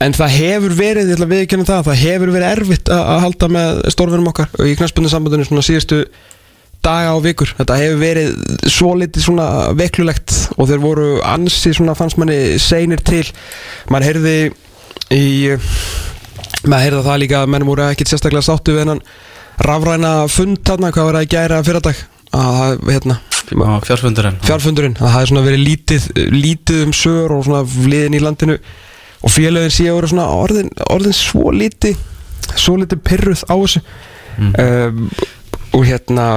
[0.00, 3.48] En það hefur verið, ég ætla að viðkynna það, það hefur verið erfitt að, halda
[3.56, 4.50] með stórfinum okkar.
[4.58, 6.04] Og í knæspunni sambandinu svona síðustu
[6.86, 7.52] daga og vikur.
[7.58, 13.02] Þetta hefur verið svo litið svona veklulegt og þeir voru ansi svona fannst manni seinir
[13.02, 13.24] til.
[13.90, 14.36] Man heyrði
[15.10, 15.56] í,
[16.64, 19.02] maður heyrði það líka að menn voru ekkit sérstaklega sáttu við hennan
[19.64, 22.02] rafræna fund þarna, hvað var það að gæra fyrirdag
[22.38, 23.16] að hérna.
[23.48, 28.18] Já, fjárfundurinn fjárfundurinn, að það er svona verið lítið lítið um sör og svona liðin
[28.18, 28.58] í landinu.
[29.24, 31.96] Og félögin séu að vera svona orðin, orðin svo lítið
[32.56, 33.82] svo lítið pyrruð á þessu.
[34.38, 35.08] Um,
[35.74, 36.28] og hérna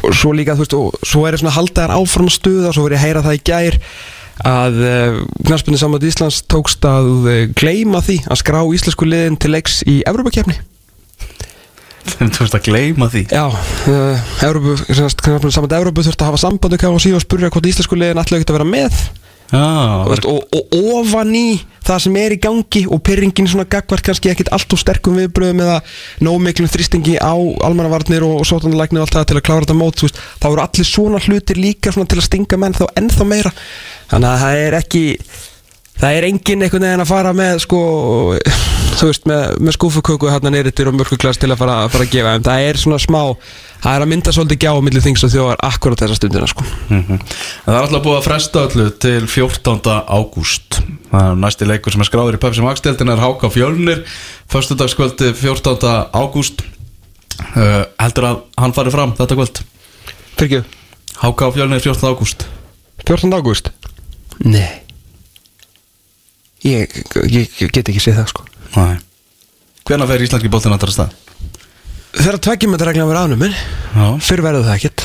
[0.00, 2.86] og svo líka, þú veist, og svo er það svona haldaðar áfram stuða og svo
[2.86, 3.78] verið að heyra það í gær
[4.50, 9.52] að uh, knarspunni samvætt Íslands tókst að uh, gleyma því að skrá íslensku liðin til
[9.52, 10.56] leiks í Evrópakefni
[12.34, 13.24] Þú veist að gleyma því.
[13.30, 17.98] Já, uh, Evrópu, knarspunni samvætt Evrópu þurfti að hafa sambandu KFC og spurja hvort íslensku
[17.98, 19.02] liðin ætlaði ekki að vera með.
[19.50, 19.66] Já,
[20.06, 21.46] Þú veist, og, og ofan í
[21.82, 25.62] það sem er í gangi og pyrringin svona gagvart kannski ekkit allt og sterkum viðbröðum
[25.64, 25.80] eða
[26.22, 27.34] nómiklum þrýstingi á
[27.66, 30.62] almannavarnir og, og sótanleikni og allt það til að klára þetta mót veist, þá eru
[30.62, 33.52] allir svona hlutir líka svona til að stinga menn þá ennþá meira.
[34.12, 35.02] Þannig að það er ekki
[36.00, 37.80] það er engin einhvern veginn að fara með sko,
[39.00, 42.14] þú veist, með, með skúfuköku hérna neyritir og mörguglas til að fara, að fara að
[42.14, 43.20] gefa en það er svona smá
[43.80, 46.64] það er að mynda svolítið gjá á milli þings og þjóðar akkurat þessa stundina sko.
[46.88, 47.20] Mhm.
[47.20, 47.22] En
[47.64, 49.96] Það er alltaf búið að fresta öllu til 14.
[50.08, 54.04] ágúst Það er næsti leikur sem er skráður í Pepsi Max deildin er Háka Fjölnir
[54.52, 55.80] Föstudagskvöldi 14.
[56.14, 56.62] ágúst
[57.56, 59.62] uh, Heldur að hann fari fram þetta kvöld
[60.38, 60.64] Fyrir
[61.24, 62.06] Háka Fjölnir 14.
[62.14, 62.46] ágúst
[63.08, 63.34] 14.
[63.34, 63.72] ágúst?
[64.44, 64.89] Nei
[66.66, 68.46] ég, ég, ég get ekki séð það sko.
[68.76, 69.00] Nei.
[69.88, 71.18] Hvenær fer íslenski bóttin að stað?
[72.10, 73.52] Þegar tvekkjum þetta regla verið
[73.94, 74.06] Já.
[74.22, 75.04] Fyrir verður það ekkert.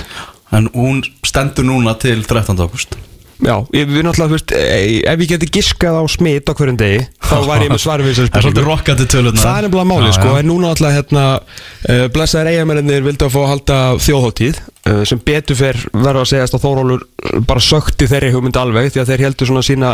[0.55, 2.57] En hún stendur núna til 13.
[2.61, 2.97] ágúst.
[3.43, 6.77] Já, ég, við náttúrulega, þú veist, e- ef ég geti giskað á smit á hverjum
[6.79, 9.65] degi Þá var ég með svar við þessari Það er svolítið rokkandi töluna Það er
[9.65, 13.79] nefnilega máli, sko, en núna alltaf hérna uh, blessaðir eigamennir vildu að fá að halda
[14.05, 17.05] þjóðháttíð uh, sem betur fer verða að segjast að Þórólur
[17.49, 19.93] bara sökti þeirri hugmynd alveg því að þeir heldur svona sína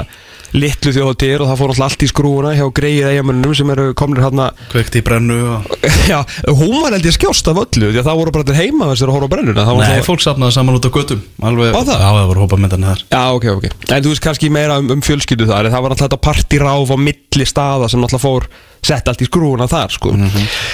[0.52, 4.26] litlu þjóðháttíðir og það fór alltaf allt í skrúuna hjá greið eigamennum sem eru komnir
[4.26, 5.70] hérna Kveikt í brennu og...
[6.12, 6.18] Já,
[6.50, 9.12] hún var held ég skjást af öllu því að það voru bara til heima þessir
[9.12, 11.88] að horfa á brennuna Það Nei, alltaf- fólk sapnaði saman út á göttum Alveg Var
[11.88, 12.04] það?
[12.04, 15.06] Það voru hópa myndan þar Já, ok, ok En þú veist kannski meira um, um
[15.08, 18.50] fjölskyldu þar Það var alltaf þetta partiráf á milli staða sem alltaf fór
[18.82, 20.10] sett allt í skrúuna þar sko.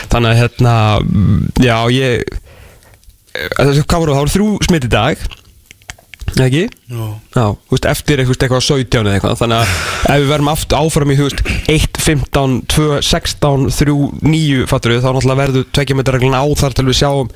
[0.08, 2.38] Þannig að hérna mm, Já, ég eh,
[3.58, 3.84] það?
[3.84, 4.08] Það?
[4.08, 5.28] Voru þrjú smitt í dag.
[6.36, 6.66] Ekki?
[7.34, 7.46] Já.
[7.72, 9.38] Veist, eftir eitthvað, eitthvað 17 eða eitthvað.
[9.40, 13.96] Þannig að ef við verðum áfram í, veist 1, 15, 2, 16, 3,
[14.28, 17.32] 9 Fattur við, þá náttúrulega verður reglun á þar til við sjáum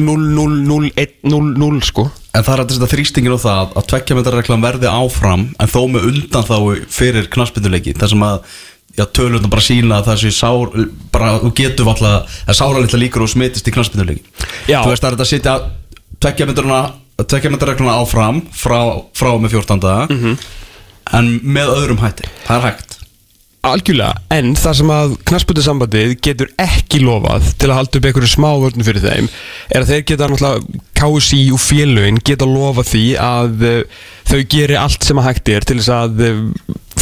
[0.00, 2.08] 0, 0, 0, 1, 0, 0 sko.
[2.32, 6.46] En það er þetta þrýstingin á það að tvekkjametarreglan verði áfram en þó með undan
[6.48, 6.56] þá
[6.88, 8.54] fyrir knaspinduleiki þar sem að
[8.98, 10.72] já, tölurna bara sína að það sé sár
[11.14, 12.14] bara, þú getur valla
[12.46, 14.24] að sára litla líkur og smitist í knaspinduleiki
[14.68, 14.82] Já.
[14.82, 15.54] Þú veist það er þetta að setja
[16.22, 18.80] tvekkjametarregluna áfram frá,
[19.16, 20.08] frá með 14.
[20.10, 20.42] Mhm.
[21.12, 22.98] en með öðrum hætti það er hægt
[23.62, 28.48] Algjörlega, en það sem að knassbútið getur ekki lofað til að halda upp einhverju smá
[28.58, 29.28] vörnum fyrir þeim
[29.70, 34.78] er að þeir geta náttúrulega KSI og félögin geta lofað því að uh, þau geri
[34.80, 36.42] allt sem að hægt er til þess að uh,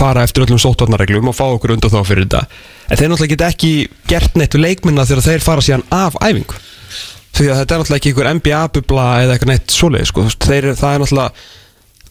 [0.00, 2.42] fara eftir öllum sótvarnarreglum og fá okkur undan þá fyrir þetta.
[2.88, 3.72] En þeir náttúrulega geta ekki
[4.10, 6.60] gert neitt við leikminna þegar þeir fara síðan af æfingu.
[7.36, 10.26] Því að þetta er náttúrulega ekki einhver NBA-bubla eða eitthvað neitt svoleið sko.
[10.46, 11.48] Þeir, það er náttúrulega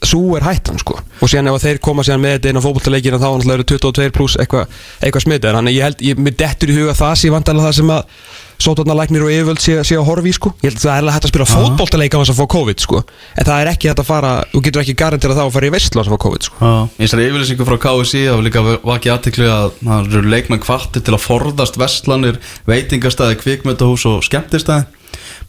[0.09, 0.99] svo er hættan sko.
[1.19, 4.13] Og síðan ef þeir koma síðan með þetta inn á fótbollaleikina þá náttúrulega eru 22
[4.15, 5.57] pluss eitthvað eitthva smitið.
[5.57, 8.13] Þannig ég held, ég, mér dettur í huga það sé vandalega það sem að
[8.59, 11.27] sótarnarlæknir og yfirvöld sé, sé að horfa í sko ég held að það er hægt
[11.27, 14.09] að spila fótbollaleika á þess að fá COVID sko en það er ekki hægt að
[14.09, 16.47] fara, þú getur ekki garantera það að fara í veistlu á þess að fá COVID
[16.49, 20.63] sko Já, í þessari yfirlýsingu frá KSI þá líka vakið aðtiklu að það eru leikmenn
[20.63, 24.87] kvartir til að forðast vestlanir, veitingastæði, kvikmyndahús og skemmtistæði.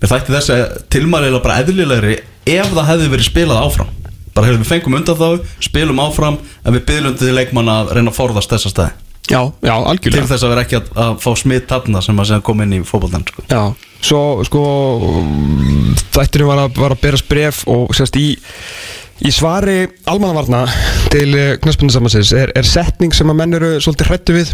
[0.01, 0.59] Mér þætti þessi
[0.93, 2.17] tilmælilega bara eðlilegri
[2.49, 3.93] ef það hefði verið spilað áfram.
[4.35, 8.13] Bara hefur við fengum undan þá, spilum áfram en við byrjum til leikmann að reyna
[8.13, 9.10] að forðast þessa stæði.
[9.31, 12.31] Já, já, Til algjörlega þess að vera ekki að, að fá smitt þarna sem að
[12.33, 13.45] segja koma inn í fótboltan sko.
[13.47, 13.63] Já,
[14.03, 14.63] svo sko
[16.17, 18.33] þætturinn var að, að berast bref og sérst í
[19.21, 20.65] í svari almannavarna
[21.13, 24.53] til knaspunnsamansins er, er setning sem að menn eru svolítið hrættu við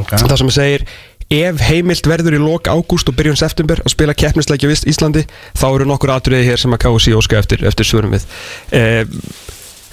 [0.00, 0.16] okay.
[0.22, 0.86] það sem segir
[1.28, 5.66] ef heimilt verður í lok ágúst og byrjun september að spila keppnisleikja vist Íslandi þá
[5.68, 8.24] eru nokkur atriði hér sem að KSI óska eftir, eftir svörum við
[8.72, 9.04] eh,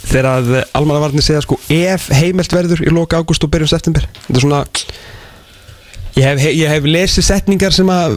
[0.06, 4.38] þegar að almannavarnir segja sko ef heimilt verður í lok ágúst og byrjun september þetta
[4.40, 4.64] er svona
[6.16, 8.14] ég hef, ég hef lesið setningar sem að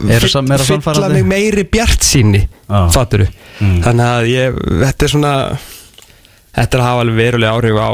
[0.85, 2.81] fylla mig meiri bjart síni Já.
[2.95, 3.27] fatturu
[3.59, 3.81] Mm.
[3.83, 5.31] þannig að ég, þetta er svona
[6.55, 7.89] þetta er að hafa alveg verulega áhrif á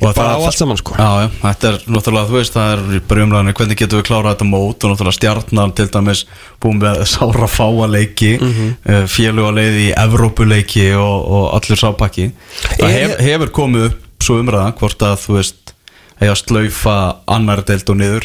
[0.00, 0.94] Og það- allt saman sko.
[0.94, 4.34] Já, já, þetta er náttúrulega, þú veist, það er bara umræðinu hvernig getum við klárað
[4.36, 6.24] þetta mót og náttúrulega stjarnan til dæmis
[6.62, 8.52] búin með sára fáa leiki mm.
[8.54, 9.06] -hmm.
[9.10, 12.30] félug á leiði í Evrópuleiki og, og allur sápakki.
[12.78, 15.74] Það Er- hef, hefur komið upp svo umræða hvort að þú veist
[16.20, 18.24] eiga að slaufa annar deild og niður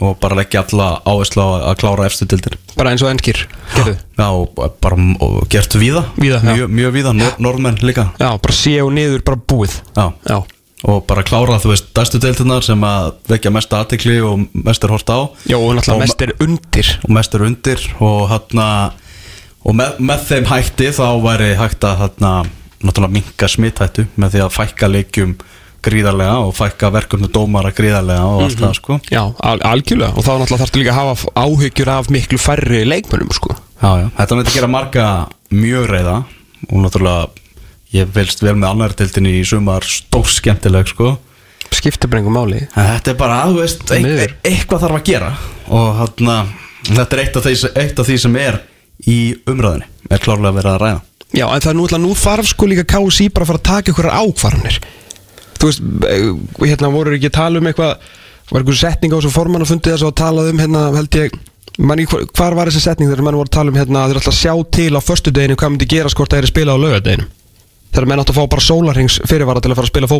[0.00, 3.96] og bara leggja alla áherslu á að klára efstu dildir Bara eins og ennskir gerðu
[4.18, 4.28] Já,
[4.80, 6.52] bara og gert víða, Víða, já.
[6.56, 8.10] mjög, mjög víða, Nor norðmenn líka.
[8.20, 9.80] Já, bara sé og niður, bara búið.
[9.96, 10.42] Já, Já,
[10.86, 14.92] og bara klára, þú veist, dæstu deildirnar sem að vekja mest aðtekli og mest er
[14.94, 15.18] hort á.
[15.50, 16.92] Já og náttúrulega mest er undir.
[17.02, 18.68] Og mest er undir og hérna
[19.66, 22.32] og með, með þeim hætti þá væri hægt að hérna
[22.84, 25.32] náttúrulega minka smithættu með því að fækka leikjum
[25.86, 28.98] gríðarlega og fækka verkefnu dómara gríðarlega og allt það sko.
[29.10, 30.14] Já, al algjörlega.
[30.14, 33.56] Og þá náttúrulega þarftu líka að hafa áhyggjur af miklu færri leikmönnum sko.
[33.82, 34.06] Já, já.
[34.20, 35.08] þetta myndi gera marga
[35.50, 36.16] mjög reyða
[36.70, 37.45] og náttúrulega
[37.96, 41.14] ég vilst vel með annar dildin í sumar stór skemmtileg sko.
[41.74, 42.60] Skiptir bara einhver máli.
[42.78, 44.22] En þetta er bara, þú veist, Því miður.
[44.36, 45.30] eit, eitthvað þarf að gera.
[45.74, 46.36] Og hérna
[46.86, 48.60] þetta er eitt af, því, eitt af því sem er
[49.06, 49.18] í
[49.50, 51.00] umræðinni, er klárlega verið að ræða.
[51.36, 53.66] Já, en það er nú alltaf, nú þarf sko líka KSI bara að fara að
[53.72, 54.78] taka ykkur ákvarðanir.
[55.56, 56.30] Þú veist, eh,
[56.70, 57.98] hérna voru ekki að tala um eitthvað
[58.46, 61.32] Var einhver setning á þessu formann að fundi þess að talað um hérna, held ég
[61.76, 64.32] Man, hvar var þessi setning þegar mann voru að tala um hérna að þeir ætla
[64.32, 67.26] að sjá til á föstudeginu hvað myndi gerast hvort það er spila á laugadeginu
[67.96, 70.10] þegar menn átt að fá bara sólarhings fyrirvara til að fara að spila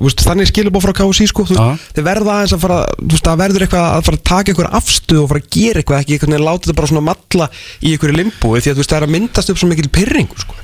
[0.00, 3.64] veist, þannig skilubó frá KSI sko, þeir verða aðeins að fara þú veist, það verður
[3.66, 6.46] eitthvað að fara að taka einhver afstuð og fara að gera eitthvað, ekki einhvern veginn
[6.46, 7.50] láta þetta bara svona malla
[7.82, 10.44] í einhverju limbúi því að þú veist, það er að myndast upp svo mikil pyrringu
[10.44, 10.58] sko.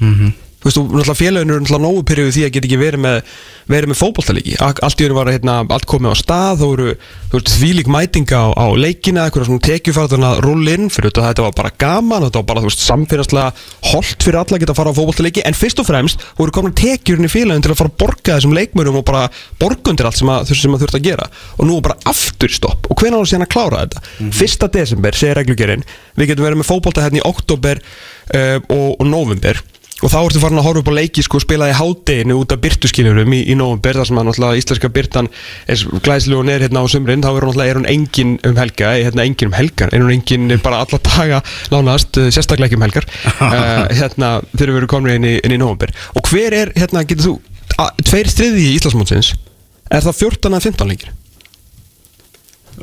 [0.00, 0.32] Mhm.
[0.32, 3.36] þú veist, og náttúrulega félaginu er náttúrulega nógu pyrringu því að geta ekki verið með
[3.66, 6.92] verið með fótballtalíki, allt í öðru var hérna, allt komið á stað, þú eru
[7.32, 10.86] þú veist, þvílík mætinga á, á leikina eitthvað svona tekjufarðan að rulla inn.
[10.94, 14.58] Fyrir þetta, þetta var bara gaman, þetta var bara þú veist, samfélagslega holdt fyrir alla
[14.58, 17.66] að geta að fara á fótballtalíki en fyrst og fremst voru komin tekjurinn í félagin
[17.66, 19.26] til að fara að borga þessum leikmörum og bara
[19.58, 21.30] borgundir allt sem að, sem að þurft að gera.
[21.58, 22.86] Og nú bara aftur stopp.
[22.86, 24.04] Og hvenær á síðan að klára þetta?
[24.38, 25.82] Fyrsta desember, segir reglugerinn
[26.16, 29.60] við getum verið með fótbolta hérna í oktober uh, og, og november
[30.04, 32.60] og þá ertu farin að horfa upp á leiki sko spila í hádeginu út af
[32.60, 35.30] byrtuskilurum í, í november þar sem að náttúrulega íslenska byrtan
[35.72, 37.24] er glæslu og neður hérna á sumrin.
[37.24, 40.04] Þá er hún náttúrulega er hún engin um helga eh, hérna engin um helgar, er
[40.04, 41.40] hún engin bara alla daga
[41.72, 43.08] nánast, eh, sérstaklega ekki um helgar.
[43.40, 47.30] Uh, hérna þegar við erum komin inn í, í november og hver er, hérna getur
[47.30, 47.36] þú
[47.80, 49.32] að, tveir striði í Íslandsmótsins
[49.88, 51.12] er það 14 að 15 leikir?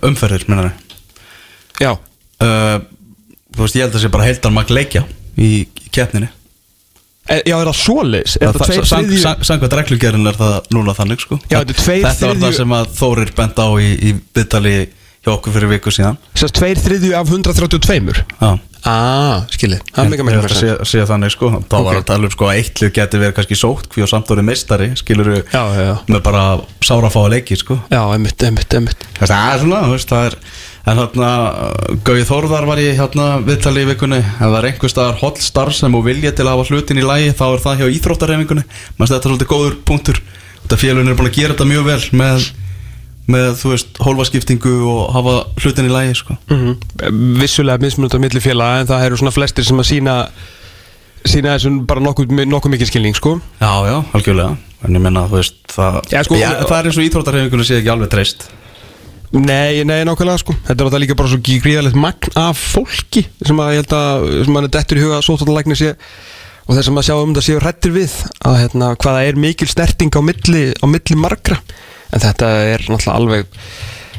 [0.02, 0.72] umferðir, minna
[1.82, 2.78] Já, uh,
[3.54, 5.04] Þú veist, ég held að það sé bara heildan magn leikja
[5.38, 6.32] í, í keppninni
[7.30, 8.34] já er það?
[8.44, 11.40] Er þriðju sam- Samkvæmt reglugerinn er það núna þannig sko.
[11.50, 14.12] Já, þetta er tveir Þetta var það þriðju- sem að Þórir bent á í, í
[14.36, 14.76] byttali
[15.24, 16.18] hjá okkur fyrir viku síðan.
[16.36, 18.60] Sérst tveir þriðju af 132 Já.
[18.84, 21.50] Ah, skilið, það er mega Ég mega ætla að segja, segja þannig sko.
[21.72, 22.02] Þá var Ok.
[22.02, 24.44] að tala um sko að eitt lið geti verið kannski sótt Hví og samt orðið
[24.50, 25.96] meistari Skilur Já, já, já.
[26.12, 26.42] með bara
[26.84, 27.80] sárafáa leiki sko.
[27.90, 29.08] Já, einmitt, einmitt, einmitt.
[29.22, 30.36] Það er svona, það er
[30.84, 31.28] En hérna,
[32.04, 34.18] Gauði Þórðar var ég hérna viðtali í vikunni.
[34.20, 37.06] Ef það er einhver staðar holl starf sem og vilja til að hafa hlutin í
[37.08, 38.64] lægi Þá er það hjá íþróttarhefingunni
[38.98, 40.20] Mannst þetta er svolítið góður punktur.
[40.66, 42.48] Þetta félun er búin að gera þetta mjög vel Með,
[43.32, 46.36] með þú veist, hólfaskiptingu og hafa hlutin í lægi sko.
[46.52, 46.76] Mm
[47.40, 50.18] Vissulega mismunandi á milli félaga en það eru svona flestir sem að sína
[51.24, 53.38] sína þessum bara nokkuð, nokkuð mikið skilning sko.
[53.62, 54.58] Já, já, algjörlega.
[54.84, 57.92] En ég menna, þú veist, það, Já, sko- það er eins og íþróttarhefingunni sé ekki
[57.94, 58.44] alveg treyst
[59.34, 60.54] Nei, nei, nákvæmlega sko.
[60.68, 64.28] Þetta er alltaf líka bara svo gríðalegt magn af fólki sem að ég held að
[64.46, 65.96] sem að dettur í huga að sóttáttalækni sé
[66.64, 68.14] og þess að maður sjá um þetta séu hrættir við
[68.46, 71.58] að hérna, hvaða er mikil snerting á milli, á milli margra.
[72.14, 73.60] En þetta er náttúrulega alveg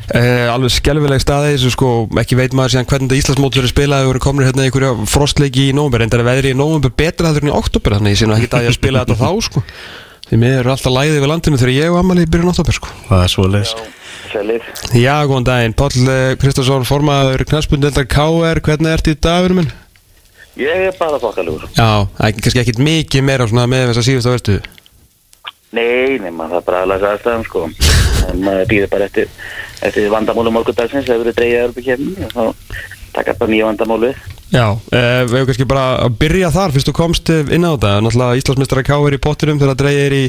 [0.05, 1.91] Uh, alveg skelvileg staði þessu sko.
[2.21, 5.07] Ekki veit maður síðan hvernig þetta Íslandsmót verið spilað og eru komin hérna í einhverja
[5.09, 6.05] frostleiki í nóvember.
[6.05, 8.37] En það er veðri í nóvember betra heldur en í oktober þannig ég sé nú
[8.37, 9.65] ekki að ég að spila þetta þá sko.
[10.29, 12.93] Því mér eru alltaf læðið við landinu þegar ég og Amalí byrjun oktober sko.
[13.09, 13.73] Það er svo leis
[14.35, 14.65] Sælir.
[14.99, 19.71] Já, góðan daginn, Páll eh, Kristjánsson formaður knæspundeldar KR, hvernig ertu í dagur minn?
[20.59, 21.69] Ég er bara þokkalugur.
[21.75, 24.59] Já, það er kannski ekkit mikið meira svona með þess að síðust á verstu
[25.75, 27.63] Nei, maður það bara aðlæsa aðstæðum, sko.
[28.31, 29.33] En maður býður bara eftir,
[29.83, 32.45] eftir vandamálu morgundagsins, ef við erum dreigið að erum kemni, þá
[33.17, 34.21] taka bara nýja vandamál við.
[34.55, 37.75] Já, uh, við hefum kannski bara að byrja þar fyrst þú komst eh, inn á
[37.75, 40.25] þetta Náttúrulega Íslandsmeistara KR í pottinum þegar það dreigir í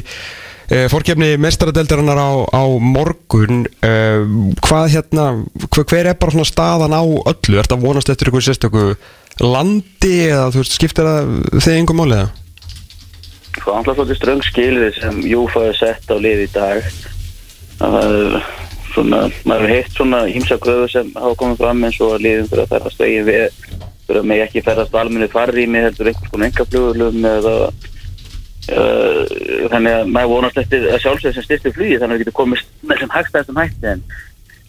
[0.70, 4.24] uh, fórkefni mestaradeldarinnar á, á morgun uh,
[4.64, 5.28] Hvað hérna,
[5.70, 7.56] hver, er bara svona staðan á öllu?
[7.56, 8.88] Er þetta vonast eftir einhverju sérstöku
[9.42, 12.28] landi eða þú veist, skiptir það þegar einhver máliða?
[13.56, 16.88] Sko, alltaf svolítið ströng skilið sem Júfa er sett á lið í dag.
[17.76, 18.38] Það er
[18.96, 22.48] svona, maður hefur heitt svona hýmsa kröfu sem hafa komið fram eins og að liðum
[22.52, 23.60] fyrir að ferðast veginn við,
[24.06, 27.56] fyrir að mig ekki ferðast almenni farrými heldur einhvers konar engaflugulum eða
[28.66, 32.66] þannig að maður vonast eftir að sjálfsögð sem styrstu flugi þannig að það getur komist
[32.82, 34.02] með sem hægstæðstum hætti en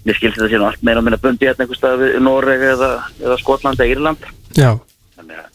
[0.05, 2.91] mér skilst þetta síðan allt meira og minna bundi hérna einhvers stað við Noreg eða,
[3.23, 4.21] eða Skotland eða Írland.
[4.57, 4.71] Já,
[5.17, 5.49] þannig að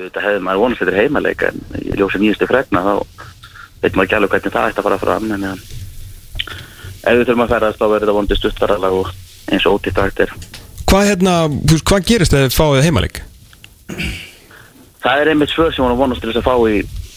[0.00, 2.94] þetta hefði maður vonast eftir heimaleika en í ljósi nýjustu fregna þá
[3.82, 5.48] veit maður ekki alveg hvernig það ætti að fara fram en,
[7.06, 9.06] ef við þurfum að ferðast þá verður þetta vonandi stuttaralag og
[9.46, 10.30] eins og ótítt hægt er.
[10.86, 11.34] Hvað hérna,
[11.86, 12.34] hvað gerist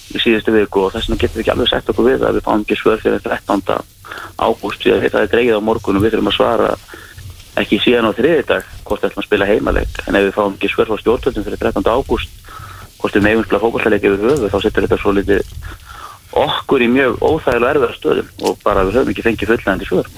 [0.10, 2.48] í, síðustu viku og þess vegna getum við ekki alveg sett okkur við að við
[2.48, 3.62] fáum ekki svör fyrir 13.
[4.40, 6.70] ágúst því að það er dreigið á morgun og við þurfum að svara
[7.60, 10.56] ekki síðan á þriði dag hvort við ætlum að spila heimaleik en ef við fáum
[10.56, 11.90] ekki svör frá stjórnvöldum fyrir 13.
[11.90, 12.50] ágúst
[13.00, 15.44] hvort við meðum spila fókvallaleik yfir höfu þá setur þetta svo litið
[16.40, 20.12] okkur í mjög óþægilega erfiðar stöðum og bara við höfum ekki fengið fullnægandi svör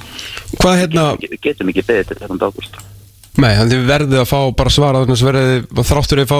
[0.59, 2.41] Hvað hérna, við getum ekki beðið til 13.
[2.43, 2.81] ágúst
[3.39, 6.31] nei, þannig þið verðið að fá bara svara þannig að verðið þráttur að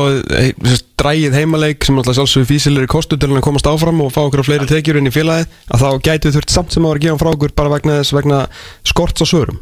[0.42, 4.22] he- þess, drægið heimaleik sem alltaf sjálfsögur físilegri kostu til að komast áfram og fá
[4.28, 7.00] okkur á fleiri tekjur inn í félagið að þá gætu þurft samt sem að vera
[7.00, 8.42] að gefa frá okkur bara vegna þess vegna
[8.84, 9.60] skorts á svörum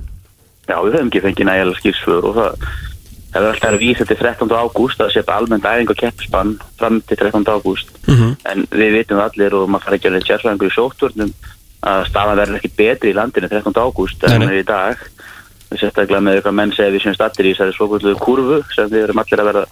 [0.69, 2.65] Já, við höfum ekki fengið nægilega skýrsför og það
[3.29, 4.49] það er alltaf að vísa til 13.
[4.57, 7.45] ágúst að setja almennt æfing og keppispann fram til 13.
[7.45, 8.35] ágúst Mhm.
[8.49, 11.33] en við vitum allir og maður fara ekki að leita sérfræðingur í sótturnum
[11.85, 13.77] að staðan verður ekki betri í landinu 13.
[13.85, 15.38] ágúst en er í dag við
[15.77, 19.21] sérstaklega með eitthvað menn segja við sem stattir í þessari svokvöldu kurvu sem við erum
[19.21, 19.65] allir að verða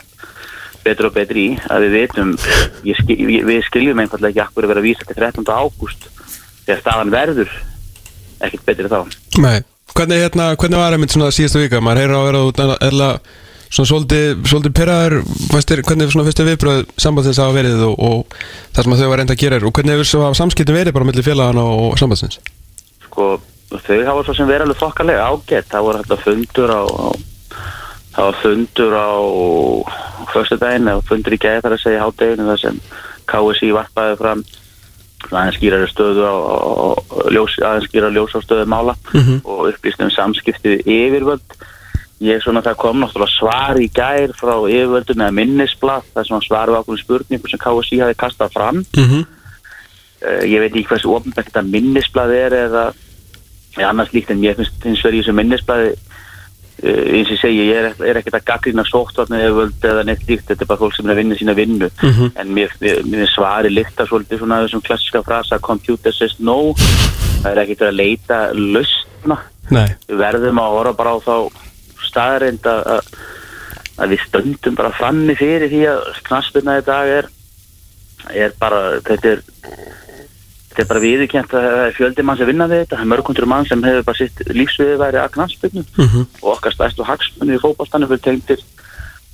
[0.86, 2.36] betur og betri í að við vitum
[2.88, 3.18] ég skil,
[3.48, 5.50] við skiljum einfallega ekki akkur að vera að vísa til 13.
[5.50, 6.08] ágúst
[6.68, 7.58] þegar staðan verður
[8.46, 9.02] ekkert betri þá
[9.42, 9.58] Nei,
[9.96, 11.84] hvernig, hérna, hvernig var einmitt svona síðasta vika?
[11.84, 13.18] Maður heyra að vera út eða
[13.68, 15.18] svona svolítið, svolítið pyrraður
[15.90, 18.38] hvernig svona fyrstu viðbröð sambandsins hafa verið og, og
[18.76, 21.26] það sem þau var reynda að gera er og hvernig hefur samskiptin verið bara millir
[21.26, 22.40] félagana og sambandsins?
[23.18, 23.42] sko,
[23.72, 27.08] þau hafa svo sem verið alveg þokkalega ágætt, það voru hægt fundur á, á
[28.16, 29.10] það var fundur á
[30.34, 32.80] föstudaginn eða fundur í gæði þar að segja hátteginu þar sem
[33.28, 34.44] KSI varpaði fram
[35.28, 36.36] aðeins skýrari stöðu á,
[37.34, 39.42] ljós, aðeins skýrari ljós á stöðu mála Mhm.
[39.44, 41.58] og upplýstum samskiptið yfirvöld
[42.22, 46.48] ég svona það kom náttúrulega svar í gær frá yfirvöldum eða minnisblad þar sem hann
[46.48, 49.26] svarði ákveðin spurningu sem KSI hafi kastað fram Mm -hmm.
[50.48, 52.94] ég veit ekki hversu ofnbært þetta minnisblad er eða
[53.86, 57.78] annars líkt en ég finnst hins vegar í þessu minnisbladi uh, eins og segi, ég
[57.82, 60.98] er, er ekkert að gaggrina sóttvarni eða völd eða neitt líkt þetta er bara fólk
[60.98, 61.92] sem er að vinna sína vinnu.
[62.02, 62.34] Mhm.
[62.36, 66.74] en mér, mér, mér svari líkta svolítið svona þessum klassiska frasa computer says no.
[67.44, 69.42] Það er ekkert að leita lausna.
[70.08, 71.36] Við verðum að horfa bara á þá
[72.08, 73.10] staðarind að, að,
[73.98, 77.34] að við stöndum bara frammi fyrir því að knaspirna í dag er
[78.34, 79.42] er bara, þetta er
[80.78, 83.12] þetta er bara viðurkjent að það er fjöldi mann sem vinna við þetta, það er
[83.12, 86.26] mörgundur mann sem hefur bara sitt lífsviði væri að knaspirnu Mhm.
[86.44, 88.62] og okkar stærstu hagsmunni í fótballstanum fyrir tengdir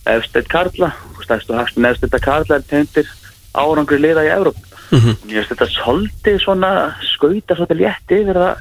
[0.08, 0.94] efstætt Karla.
[1.18, 3.08] Og stærstu hagsmunni efstætt Karla er tengdir
[3.54, 4.56] árangri liða í Európ
[4.94, 5.16] Mhm.
[5.26, 8.58] Mér finnst þetta svolítið svona skauta svolítið létt yfir það.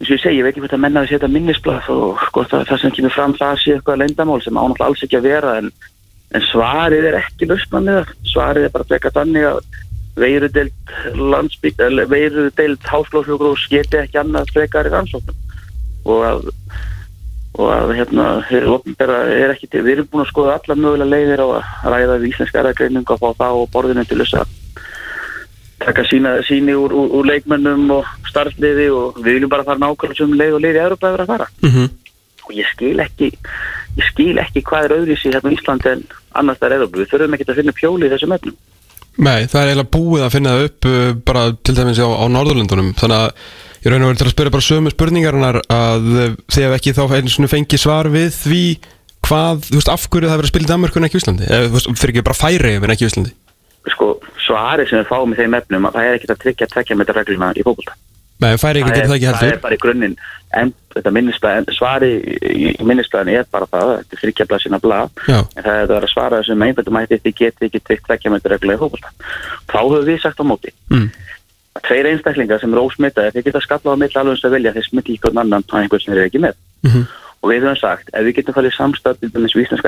[0.00, 2.44] Eins og ég segi, ég veit ekki hvort að menna að setja minnisblað og sko
[2.44, 5.56] það, það sem kemur fram það sé eitthvað leyndamál sem ánáttúrulega alls ekki að vera
[5.58, 5.72] en,
[6.34, 9.60] en svarið er ekki það svarið er bara að
[10.16, 15.40] veirudelt landsbygg veirudelt háskólaflugrús geti ekki annað frekar í rannsóknum.
[16.04, 16.50] Og að
[17.54, 21.92] og að hérna, er ekki við erum búin að skoða alla mögulega leiðir á að
[21.92, 24.56] ræða við íslenska erðagreiningu og fá það og borðinu til þess að
[25.84, 30.18] taka sína, síni úr, úr, úr leikmönnum og starfsliði og við viljum bara fara nákvæmlega
[30.18, 31.48] sem leið og leið í Európa að vera að fara.
[31.62, 31.92] Mhm.
[32.44, 33.30] og ég skil ekki
[33.96, 36.02] ég skil ekki hvað er öðruvísi hérna í Íslandi en
[36.34, 38.56] annars það er Európa, við þurfum ekki að finna pjóli í þessum efnum
[39.14, 42.24] Nei, það er eiginlega búið að finna það upp uh, bara til dæmis á, á
[42.34, 43.28] Norðurlundunum þannig að
[43.84, 47.02] ég raun og verið til að spyrja bara sömu spurningarinnar að uh, hef ekki þá
[47.14, 48.64] einu svona fengið svar við því
[49.24, 51.46] hvað, þú veist, af hverju það verið að spila í Danmörku en ekki Íslandi?
[51.48, 53.34] Eða þú veist, fyrir ekki bara færi en ekki Íslandi?
[53.92, 54.08] Sko,
[54.40, 57.14] svari sem við fáum í þeim efnum að það er ekki að tryggja tvekja með
[57.18, 57.96] regluna í fókbalta
[58.42, 60.16] Nei, færi ekki getur það ekki það er heldur bara í grunninn.
[60.54, 62.10] En þetta minnisblað, svari
[62.46, 65.92] í, minnisblaðinu er bara það, þetta er þryggja blað sína blað en það er að
[65.94, 69.10] vera að svara þessum einföldum hætti þið getið ekki tryggt tvekja með regluna í fókbalta
[69.72, 71.08] þá höfum við sagt á móti mm.
[71.74, 74.74] að tveir einstaklingar sem eru ósmittaði þeir geta skallað á milli alveg eins að vilja
[74.76, 76.62] þeir smitti hvern annan á einhvern sem þeir eru ekki með.
[76.86, 77.04] Mm
[77.44, 78.56] og við höfum sagt, ef við getum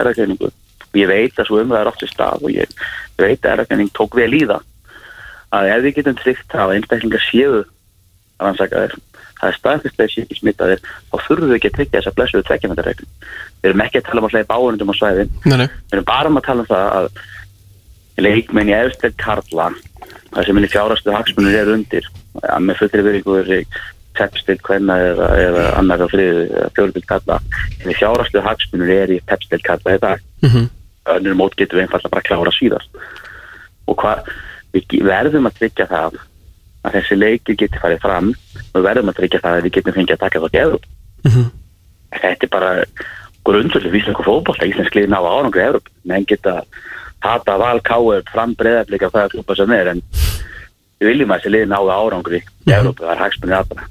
[0.03, 1.95] erðagreiningu og ég veit að um það er að
[3.53, 4.67] erðagreining tók vel í það
[5.57, 7.63] að ef við getum tryggt það að einstaklingar séu
[8.43, 8.95] rannsakaðir.
[9.37, 12.47] Það er staðfyrstlega séu ekki smittaðir þá þurfum við ekki að tryggja þess að blessuðu
[12.49, 13.11] tvekkjumættarreglum
[13.63, 16.07] við erum ekki að tala um að sleipa áhörnundum á svæðin Nei, nei, við erum
[16.09, 17.11] bara um að tala um það að
[18.27, 19.67] leikmenn í efstel Karla
[20.31, 22.09] það sem minni fjárastu hagsmunir er undir
[22.41, 23.53] að með fullri veringu er
[24.17, 27.37] pepstild hvenna eða, eða annar á fjórubild Karla
[27.83, 30.25] en fjárastu hagsmunir er í pepstild Karla dag.
[30.41, 30.71] Mm
[31.15, 33.03] önnur mót getum við einfallega bara klára síðast.
[33.87, 34.31] Og hvað
[34.75, 36.19] við verðum að tryggja það
[36.87, 38.33] að þessi leikir geti farið fram.
[38.73, 40.91] Og verðum að tryggja það að við getum fengið að taka það geður
[41.27, 41.47] Mhm.
[42.17, 42.71] þetta er bara
[43.47, 46.61] grundvöldu íslensku fótbolta, íslensk liði ná árangri í Evróp, menn geta
[47.23, 50.03] hata val káur fram breyðablika hvaða klúpa sem er en
[51.01, 53.89] við viljum að þessi liði ná árangri í Evróp, það er hagsmunni aðbara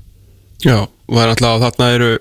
[0.65, 2.11] Já, og það er alltaf þarna eru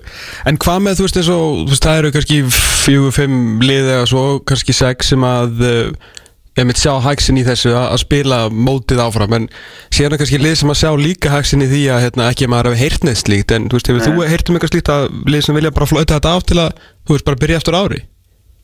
[0.45, 3.91] En hvað með, þú veist, eins og þú veist, það eru kannski fjögur, fimm lið
[3.95, 6.11] eða svo, kannski sex sem að uh,
[6.55, 9.47] ég mitt sjá hægsin í þessu að, að spila mótið áfram en
[9.93, 12.51] síðan er kannski lið sem að sjá líka hægsin í því að hérna, ekki að
[12.53, 15.03] maður hafi heyrt neitt slíkt en þú veist, hefur þú heyrt um eitthvað slíkt að
[15.33, 17.99] lið sem vilja bara flöta þetta af til að þú veist, bara byrja eftir ári?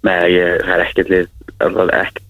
[0.08, 1.28] Nei, ég, það er ekkert lið
[1.62, 2.22] alveg ekki,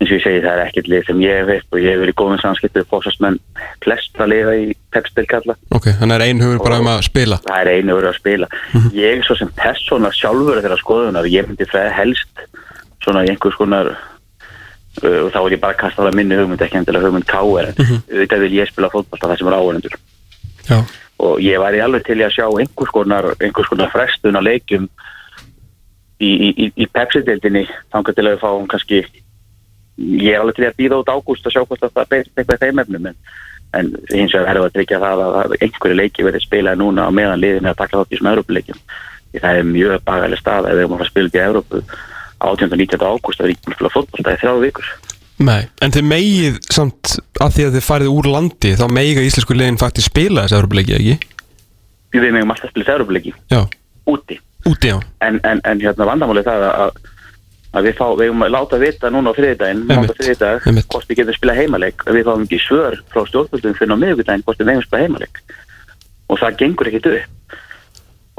[0.00, 2.14] eins og ég segi það er ekkert lið sem ég hef og ég hef verið
[2.14, 3.40] í góðum samskiptu fósastmenn
[3.84, 7.40] flestra liða í pepstilkalla Ok, þannig er ein hugur bara um að spila.
[7.44, 8.48] það er verið að spila.
[8.96, 11.44] Ég svo sem persóna sjálfur þeirra skoðunar ég
[14.98, 17.78] og þá er ég bara að kasta það minni hugmynd ekki endilega hugmynd káer en
[17.78, 19.98] auðvitað vil ég spila fótbolta það sem er
[20.70, 20.78] Já,
[21.18, 24.88] og ég væri alveg til að sjá einhvers konar, einhvers konar frestun á leikjum
[26.20, 29.00] í, í, í, í Pepsi-deildinni þangar til að við fáum kannski
[30.00, 32.62] ég er alveg til að býða út ágúst og sjá hvort að það beist eitthvað
[32.64, 33.18] þeim efnum en,
[33.78, 37.10] en hins vegar verður að tryggja það að, að einhverju leiki verið spilað núna á
[37.14, 38.80] meðan liðin er að taka þátt í svona Európa-leikjum
[39.30, 40.80] því það er mjög bagalega stað ef
[42.40, 42.72] við erum að fara að spila út í Európu 18.
[42.72, 43.06] og 19.
[43.10, 44.90] ágúst að erum að spila fótbolta í þrjáðu vikur
[45.40, 49.56] nei, en þið megið samt að því að þið farið úr landi þá meiga íslensku
[49.56, 51.16] liðin faktisk spila þessi Európa-leiki, ekki?
[52.16, 53.62] við megum alltaf spila Európa-leiki Já,
[54.10, 57.00] úti úti á en, en, en hérna vandamáli það að,
[57.72, 60.88] að við, fá, við eigum að láta vita núna á þriðdægin þriðjudag, einmitt.
[60.92, 64.60] hvort við getum spila heimaleik við fáum ekki svör frá stjórnvöldum fyrir á miðvikudaginn hvort
[64.60, 65.42] við að spila heimaleik
[66.30, 67.58] og það gengur ekkit upp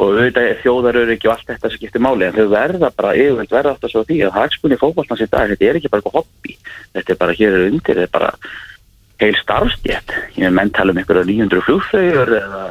[0.02, 3.14] og auðvitað er þjóðarur ekki og allt þetta sem skiptir máli en þau verða bara
[3.14, 6.18] yfirveld verða alltaf svo því að hagsmunni fókbaltans í dag þetta er ekki bara eitthvað
[6.18, 6.58] hobby.
[6.98, 8.32] Þetta er bara hér er undir þetta er bara
[9.22, 12.64] heil starfstjætt ég er menn tala um einhverja 900 flugflögur eða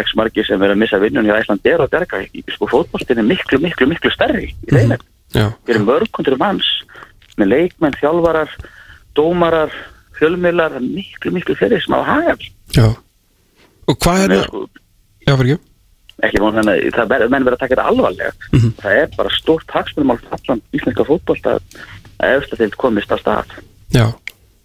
[0.00, 2.22] x margir sem verða að missa vinnun hjá Æsland er og derga
[2.54, 6.68] sko fótboltin er miklu miklu miklu stærri í þeim mm Já, við erum mörgundur manns
[7.40, 8.50] með leikmenn, þjálfarar,
[9.16, 9.72] dómarar
[10.18, 12.42] fjölmiðlar, það er miklu miklu fyrir sem hafa hagað
[16.22, 18.32] ekki von þannig að það ver, menn verða að taka þetta alvarlega.
[18.52, 18.72] Mhm.
[18.82, 21.60] það er bara stórt hagsmunum á allan íslenska fótbolt að
[22.22, 23.56] að eftir til komist að stað.
[23.92, 24.06] Já,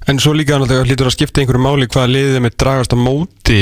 [0.08, 3.62] en svo líka náttúrulega hlýtur að skipta einhverju máli hvað liðið með dragast á móti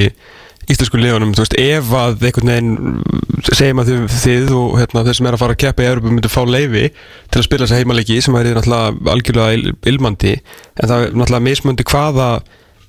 [0.65, 5.03] íslensku liðunum, þú veist, ef að einhvern veginn, mm, segjum að þið, þið og hérna,
[5.05, 6.85] þeir sem er að fara að keppa í Európa myndu fá leifi
[7.29, 10.33] til að spila þessi heimaleiki sem væri náttúrulega algjörlega il- ilmandi.
[10.81, 12.29] En það er náttúrulega mismöndi hvaða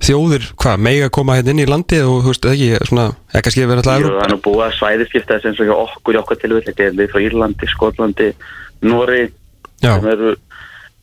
[0.05, 3.69] þjóðir, hvað, mega koma hérna inn í landið og þú veist, ekki, svona, eða kannski
[3.71, 6.21] verið Jú, náttúrulega það er nú búið að svæðiskipta þess eins og okkur í
[6.67, 8.29] þetta er lið frá Írlandi, Skotlandi,
[8.87, 9.23] Nóri
[9.81, 10.35] sem eru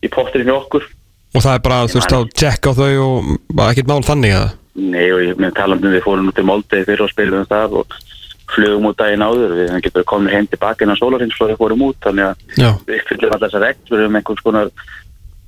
[0.03, 0.89] í potturinn hjá okkur.
[1.33, 3.21] Og það er bara, þú veist, að tjekka á þau og
[3.71, 6.87] ekkert mál þannig að Nei og ég með tala um við fórum út til Moldegi
[6.87, 7.91] fyrir og spilum það og
[8.53, 9.53] flugum út daginn áður.
[9.59, 10.47] Við getum komið heim
[10.97, 12.71] sólarins við út þannig að Já,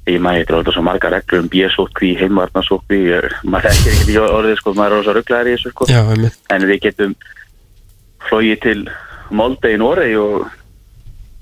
[0.05, 2.99] ég maður heitir alltaf svo marga reglur um bíasótkví, heimvarnarsótkví
[3.49, 5.87] maður þekkir ekki í orðið sko maður er rosa rugglaður í þessu sko.
[5.89, 6.01] Já,
[6.55, 7.15] en við getum
[8.29, 8.77] flogið til
[9.35, 10.45] Moldegi í Noregi og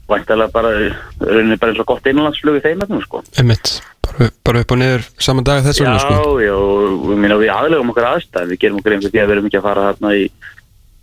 [0.07, 0.71] væntalega bara,
[1.19, 3.21] rauninni bara eins og gott innanlandsflug í þeim efnum sko.
[3.39, 6.33] Einmitt, bara, bara upp og niður saman dag þess Já, sko.
[6.43, 9.59] já, og minna, við aðlegum okkur aðstæð, við gerum okkur einhvern að við erum ekki
[9.61, 10.25] að fara þarna í,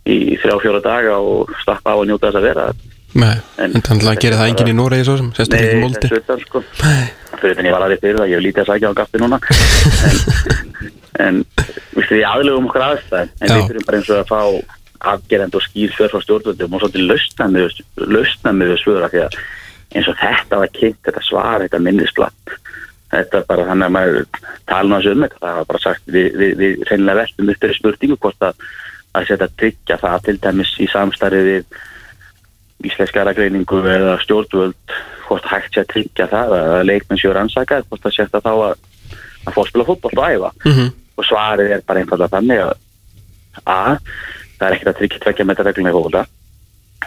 [0.05, 2.67] í þrjá, fjóra daga og stappa á að njóta þess að vera.
[3.11, 7.71] Nei, En- en þannig að gera það enginn í Noregi svo sem, sérstaklega fyrir þannig
[7.71, 9.39] ég var aðeins fyrir það, ég hef lítið að sækja á gafti núna
[11.25, 11.41] en, en
[12.11, 13.55] við aðlegum okkur aðstæð en Já.
[13.55, 14.41] við þurfum bara eins og að fá
[15.11, 17.79] afgerend og skýr svör frá stjórnvöldum og svolítið lausna með,
[18.59, 19.39] með svöra því að
[19.91, 22.55] eins og þetta var kynnt, þetta svar, þetta minnisblatt
[23.11, 24.19] þetta er bara þannig að maður
[24.69, 27.79] tala náttúrulega um þetta, það var bara sagt við, við, við reynilega veltum upp þeirri
[27.79, 28.65] spurningu hvort að
[29.11, 31.79] að setja tryggja það til dæmis í samstarfi við
[32.87, 34.95] íslenskara greiningu eða stjórnvöld
[35.27, 38.53] hvort hægt sé að tryggja það að leikmenn séu rannsakað, hvort það sé þetta þá
[38.53, 38.73] að
[39.41, 40.51] að að spila fótboll og æfa.
[40.65, 42.73] Mhm, og svarið er bara einfallega þannig að
[43.65, 43.97] A,
[44.57, 46.25] það er ekkert að tryggja tvekja með þetta reglum í fótbolta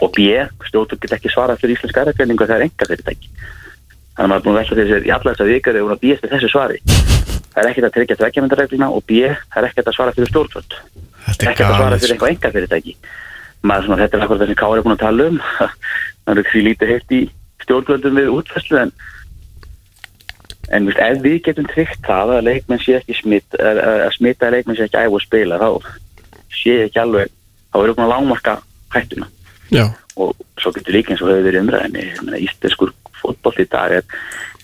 [0.03, 0.25] og B,
[0.69, 3.31] stjórnvöld get ekki svarað fyrir íslenska greiningu er enga fyrirtæki
[4.15, 6.03] þannig að maður er búin að velta þessi í alla þess að vikar hún að
[6.03, 6.79] býja eftir þessu svari.
[7.55, 9.97] Það er ekkert að tryggja tvekja með þetta regluna og B, það er ekkert að
[9.97, 10.77] svara fyrir stjórnvöld
[13.65, 15.41] Að maður svona, þetta er akkur það sem Kári er búin að tala um.
[16.25, 17.21] Það er því lítið heilt í
[17.65, 18.95] stjórnvöldum við útfæslu en
[20.73, 24.49] en veist, ef við getum tryggt það að leikmenn sé ekki smitt að, að smita
[24.49, 25.69] að leikmenn sé ekki æfa og spila þá
[26.57, 28.55] sé ekki alveg þá erum við búin að lágmarka
[28.95, 29.29] hættuna.
[29.75, 29.85] Já,
[30.17, 34.05] og svo getur líka eins og verið umræðinni ég meina, íslenskur fótboll í dag er,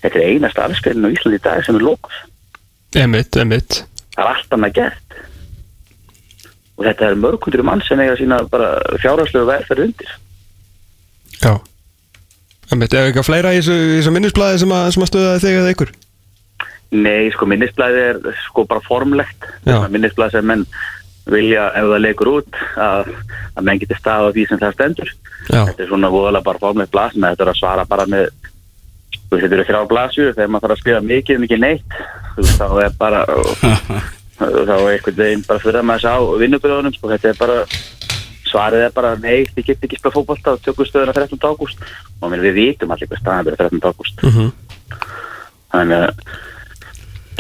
[0.03, 2.21] þetta er einasta afskriðin á Íslandi í dag sem er lókuð
[3.01, 3.83] emitt, emitt
[4.15, 5.19] það er allt annað gert
[6.81, 8.73] og þetta er mörgundur mann sem eiga sína bara
[9.03, 10.15] fjárhagslegu verðferð undir.
[11.41, 11.53] Já.
[12.73, 15.93] Emitt, ef eitthvað fleira í þessu, minnisblæði sem að, sem að stöða þig eða ykkur?
[16.91, 19.51] Nei, sko minnisblæði er sko bara formlegt.
[19.67, 20.65] Minnisblæði sem menn
[21.31, 23.11] vilja ef það leikur út að,
[23.55, 25.13] að menn geti stað á því sem það stendur.
[25.51, 25.65] Já.
[25.67, 28.29] þetta er svona voðalega bara formleitt blas með þetta er að svara bara með
[29.31, 31.99] þetta eru þrjá blasjur þegar maður þarf að spila mikið, mikið neitt
[32.59, 33.25] þá er bara
[34.41, 36.13] þá er einhvern veginn bara fyrir að maður sá
[36.43, 37.57] vinnubrjóðunum, sko, þetta er bara
[38.51, 41.39] svarið er bara, nei, þið getur ekki spila fótbolta og tökum stöðuna 13.
[41.47, 41.83] ágúst
[42.21, 43.85] og við vitum allir hvað staðan byrja 13.
[43.91, 44.49] ágúst Mhm.
[45.71, 46.25] þannig að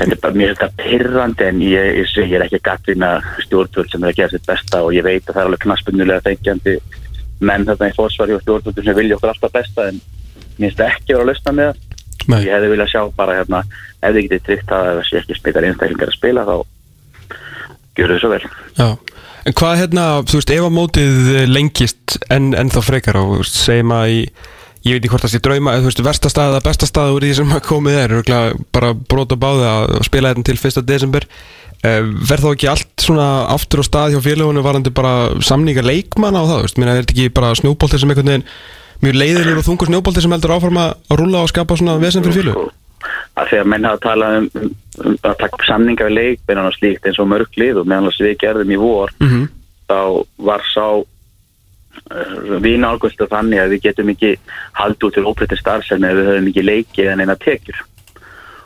[0.00, 3.90] þetta er bara mér þetta pyrrandi en ég, ég, ég er ekki gattinn að stjórnvöld
[3.90, 6.76] sem er að gera sitt besta og ég veit að það er alveg knaspunnulega þengjandi
[7.40, 10.00] menn þarna í fórsvari og stjórnvöldum sem vilja okkur alltaf besta en
[10.78, 11.74] það ekki vera að lausna með
[12.30, 13.62] það ég hefði viljað sjá bara hérna
[14.00, 16.56] ef þið getið tryggt að það sé ekki spiltar einstaklingar að spila þá
[18.00, 18.40] gjör þau svo vel.
[18.78, 18.88] Já,
[19.46, 23.38] en hvað hérna, þú veist, ef að mótið lengist en, en þá frekar og þú
[23.44, 24.18] veist, segjum að í,
[24.88, 27.26] ég veit ekki hvort það sé drauma, þú veist, versta stað eða besta stað úr
[27.26, 28.18] því sem að komið er,
[28.74, 30.86] bara brota báði að spila þetta til 1.
[30.88, 31.28] desember.
[31.80, 36.42] Uh, verð þá ekki allt svona aftur á stað hjá félagunum varandi bara samninga leikmanna
[36.44, 38.44] á það, þú veist, minna er þetta ekki bara snjóboltir sem einhvern veginn
[39.00, 42.24] mjög leiðilegur og þungur snjóboltir sem heldur áfram að að rúlla og skapa svona vesen
[42.26, 42.58] fyrir félög?
[42.58, 43.08] Sko,
[43.40, 46.76] að því að menn hafa talað um, um, um að taka samninga við leikmennan og
[46.76, 49.48] slíkt eins og mörg lið og meðan við gerðum í vor mm -hmm.
[49.88, 50.00] þá
[50.38, 50.86] var sá
[52.10, 54.36] uh, við nálgumstu þannig að við getum ekki
[54.72, 57.78] haldið út til óbreytti starfsefni ef við höfum ekki leikið en eina tekjur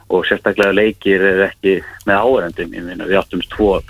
[0.09, 3.81] og sérstaklega leikir er ekki með áhverjandum, ég meina við áttum tvo,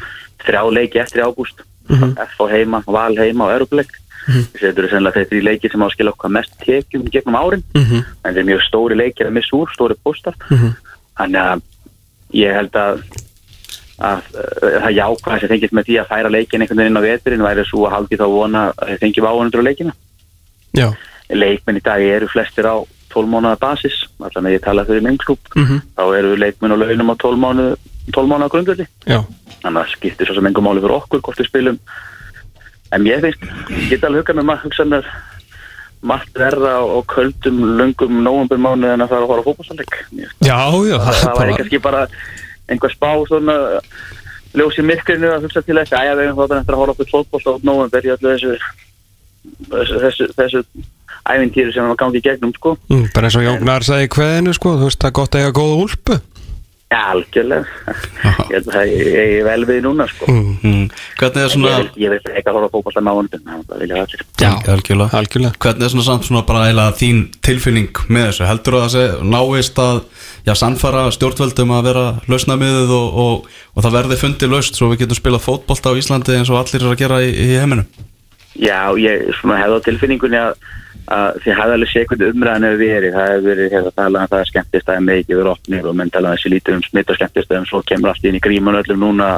[0.47, 2.17] þrjá leiki eftir ágúst Mhm.
[2.17, 3.91] F á heima, Val heima og Euroleik
[4.57, 7.63] þetta eru sennilega þetta í leiki sem á að skila okkar mest tekjum gegnum árin
[7.75, 7.97] Mhm.
[8.25, 10.71] en þetta er mjög stóri leikir að missa úr, stóri póstar Mhm.
[11.19, 11.63] þannig að
[12.35, 13.05] ég held að
[14.05, 17.45] að það jákvæða sem fengist með því að færa leikin einhvern veginn inn á veturinn
[17.47, 19.93] væri svo að haldi þá vona að þeir fengi váðundur á leikina.
[20.75, 20.89] Já,
[21.31, 22.75] leikmenn í dag eru flestir á
[23.15, 25.79] 12 mánuða basis allan að ég tala fyrir minn klúb Mhm.
[25.95, 27.77] þá eru leikmenn á launum á 12 mánuða
[28.13, 28.87] 12 mánuða grundvöldi
[29.63, 31.79] þannig að það skiptir svo sem engum máli fyrir okkur hvort við spilum.
[32.93, 35.07] En mér finnst, ég get alveg hugað með maður hugsa mér
[36.05, 39.95] margt verða á köldum, lungum nóvambur en að fara að á fótballsleik
[40.45, 42.03] já, já það, það bara- kannski bara
[42.69, 43.57] einhver spá svona
[44.55, 47.13] ljós í myrkrinu að hugsa til þess að við hefum þáttan eftir að horfa okkur
[47.13, 48.53] fótboll á nóvambur í öllu þessu
[49.71, 50.63] þessu, þessu, þessu
[51.25, 52.75] ævintýri sem við gangi í gegnum sko.
[52.93, 55.55] Mm, bara eins og Jóngnar sagði í kveðinu sko, þú veist er gott að eiga
[55.57, 56.19] góða úlpu
[56.95, 57.65] ja, algjörlega
[58.51, 60.53] ég að það er vel við núna sko mm.
[60.63, 60.85] mm.
[61.19, 64.01] Hvernig er ég svona vil, ég vil ekki að horfa fótboll á nóvambur það vilja
[64.05, 65.11] allir Já, Algjörlega.
[65.19, 68.47] algjörlega Hvernig er svona samt svona bara eiginlega þín tilfinning með þessu?
[68.51, 70.01] Heldur það að það náist að
[70.45, 75.05] já, sannfara stjórnvöldum að vera lausnamiðið og, og, og það verði fundið laust svo við
[75.05, 77.89] getum spilað fótbolta á Íslandi eins og allir eru að gera í, í heiminum?
[78.55, 80.59] Já, ég svona hefði á tilfinningunni að,
[81.13, 84.41] að hefði alveg séð hvernig umræðan hefur verið, það hefur verið hefur talað um það
[84.41, 87.19] að skemmtistæði með ekki verið opnir og menn talað um þessi lítið um smitt og
[87.19, 89.29] skemmtistæðum svo kemur allt inn í gríman öllum núna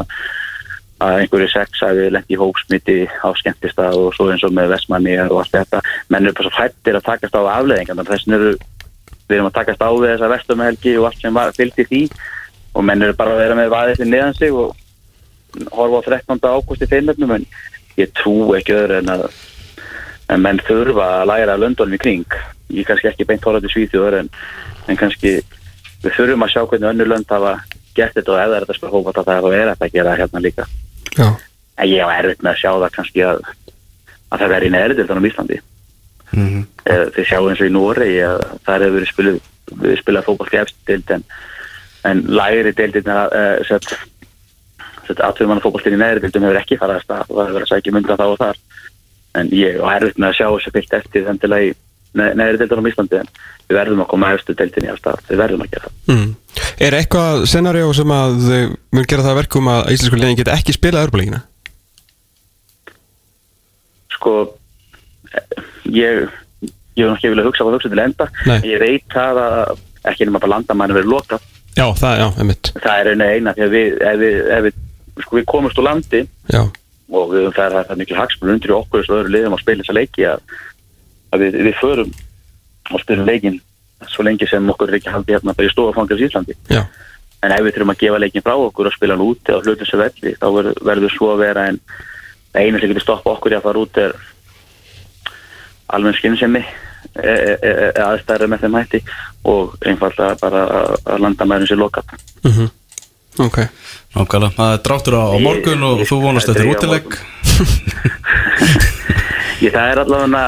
[1.02, 5.18] að einhverju sex hafi lent í hópsmitti á skemmtistæð og svo eins og með vestmanni
[5.26, 5.82] og allt þetta.
[6.08, 8.54] Menn eru bara svo fættir að takast á afleðingan þess vegna eru
[9.26, 12.02] við erum að takast á við þessa vestumhelgi og allt sem fylgdi því.
[12.76, 14.72] Og menn eru bara að vera með vaðið neðan sig og
[15.72, 16.40] horfa á 13.
[16.40, 17.36] ágúst í finnöfnum
[20.26, 22.38] en að menn þurfa að læra löndunum í kring.
[22.74, 24.30] Ég kannski ekki beint horfandi svíþjóður en,
[24.90, 25.36] en kannski
[26.02, 27.54] við þurfum að sjá hvernig önnur lönd hafa
[27.96, 30.66] gert þetta og það er þetta spil hópa það þá er að gera hérna líka.
[31.16, 31.28] Já,
[31.78, 33.42] en ég hef erfitt með að sjá það kannski að,
[34.28, 35.60] að það verði neðri til þannig Íslandi.
[36.32, 36.64] Mm -hmm.
[36.90, 39.40] Eh, þið sjáu eins og í að það hefur verið spilað,
[39.82, 41.24] við spilað fókbalt í deild en,
[42.04, 43.88] en lægri deildin uh, sett,
[45.06, 47.66] sett aðtöfumann fókbaltin í neðri deildin hefur ekki farað að stað og það hefur verið
[47.66, 48.60] að sækja mynda þá og þar
[49.40, 51.74] en ég og erfitt með að sjá þess að fyllt eftir þann til að í
[52.16, 53.30] ne neðri deildin á Íslandi en
[53.66, 56.30] við verðum að koma eftir deildin í að stað við verðum að gera það mm.
[56.86, 58.38] Er eitthvað scenario sem að
[58.94, 61.42] mun gera það að verkum að íslensku liðin geta ekki spilað örbuleikina?
[64.16, 64.32] sko
[65.92, 66.24] ég
[66.96, 68.58] ég hef ekki viljað hugsa á það hugsa til enda Nei.
[68.70, 69.76] ég veit það að
[70.12, 72.26] ekki nema bara landamæni verið lokað Já, það, já,
[72.80, 74.76] það er eina því að við, ef við, ef við,
[75.20, 76.62] sko, við komumst úr landi Já,
[77.12, 79.62] og við, það er það er mikil hagsmunur undir í okkur og öðru liðum að
[79.62, 80.40] spila þessa leiki að,
[81.32, 82.12] að við, við förum
[82.92, 83.60] og spilum leikin
[84.10, 86.54] svo lengi sem okkur er ekki haldið hérna bara í stofafangars í Íslandi.
[86.70, 86.82] Já,
[87.42, 89.86] en ef við þurfum að gefa leikin frá okkur og spila hann út eða hlutum
[89.88, 91.78] sem velli þá verður, verður svo að vera en
[92.56, 94.14] einu sem getur stoppa okkur í að fara út er
[95.94, 99.00] almenn skynsemi e, e, e, aðstæður með þeim hætti
[99.46, 102.16] og einfalda bara að- að landamæðin sér lokað.
[102.44, 102.70] Mhm.
[103.46, 103.58] Ok,
[104.16, 106.90] Nákvæmlega, það er dráttur á, morgun og þú vonast þetta er eftir
[109.64, 110.44] ég það er allavega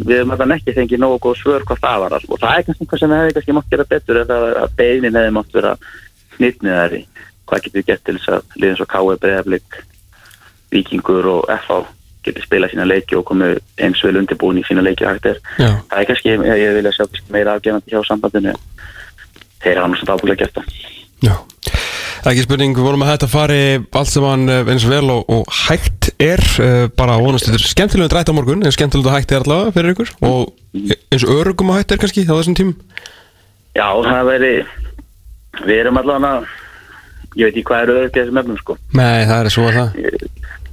[0.00, 2.82] við höfum allavega ekki fengið nógu góð svör hvað það var og það er kannski
[2.84, 5.72] eitthvað sem hefði kannski mátt gera betur eða að beinin hefði mátt vera
[6.36, 7.00] snitniðari
[7.48, 9.70] hvað getur við gert til þess að liðin svo káið breyðaflik
[10.70, 11.80] Víkingur og FH
[12.24, 15.38] geti spilað sína leiki og komið eins vel undirbúin í sína leiki og er?
[15.58, 15.70] Já.
[15.90, 18.52] það er kannski, ég, ég vilja sjá meira afgefandi hjá sambandinu.
[19.60, 20.66] Þeir hafa náttúrulega ábúinlega gert það.
[21.24, 21.34] Já,
[22.28, 23.60] ekki spurning, við vonum að þetta fari
[23.96, 27.70] allt saman eh, eins vel og, og hægt er uh, bara að vonast þetta er
[27.70, 30.50] skemmtilega drætt á morgun, en skemmtilega hægt er allavega fyrir ykkur og
[31.08, 32.76] eins örugum að hægt er kannski á þessum tímum.
[33.78, 34.52] Já, það veri
[35.64, 36.34] við erum allavega
[37.38, 38.78] ég veit ekki hvað er auðvitað þessum efnum sko.
[39.00, 40.00] Nei, það er svo að það.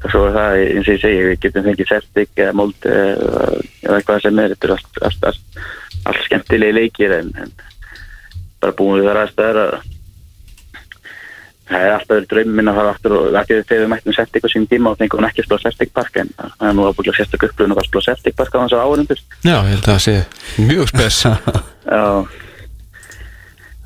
[0.07, 3.43] Svo er það eins og ég segi við getum fengið Celtic eða Mold eða,
[3.97, 5.61] eitthvað sem er þetta er allt, allt, allt,
[6.11, 7.53] allt skemmtilegi leikir en, en
[8.61, 9.77] bara búin við það aðstæður að
[11.67, 14.49] það er alltaf verið drauminn að fara aftur og ekki þegar við mættum Celtic á
[14.53, 17.17] sín tíma og fengum hann ekki að spila Celtic Park en það er nú ábygglega
[17.19, 20.03] sérstak upplöfun að spila Celtic Park á hans á áhörundur Já, ég held að það
[20.05, 20.15] sé
[20.69, 21.17] mjög spes.
[21.93, 22.03] Já.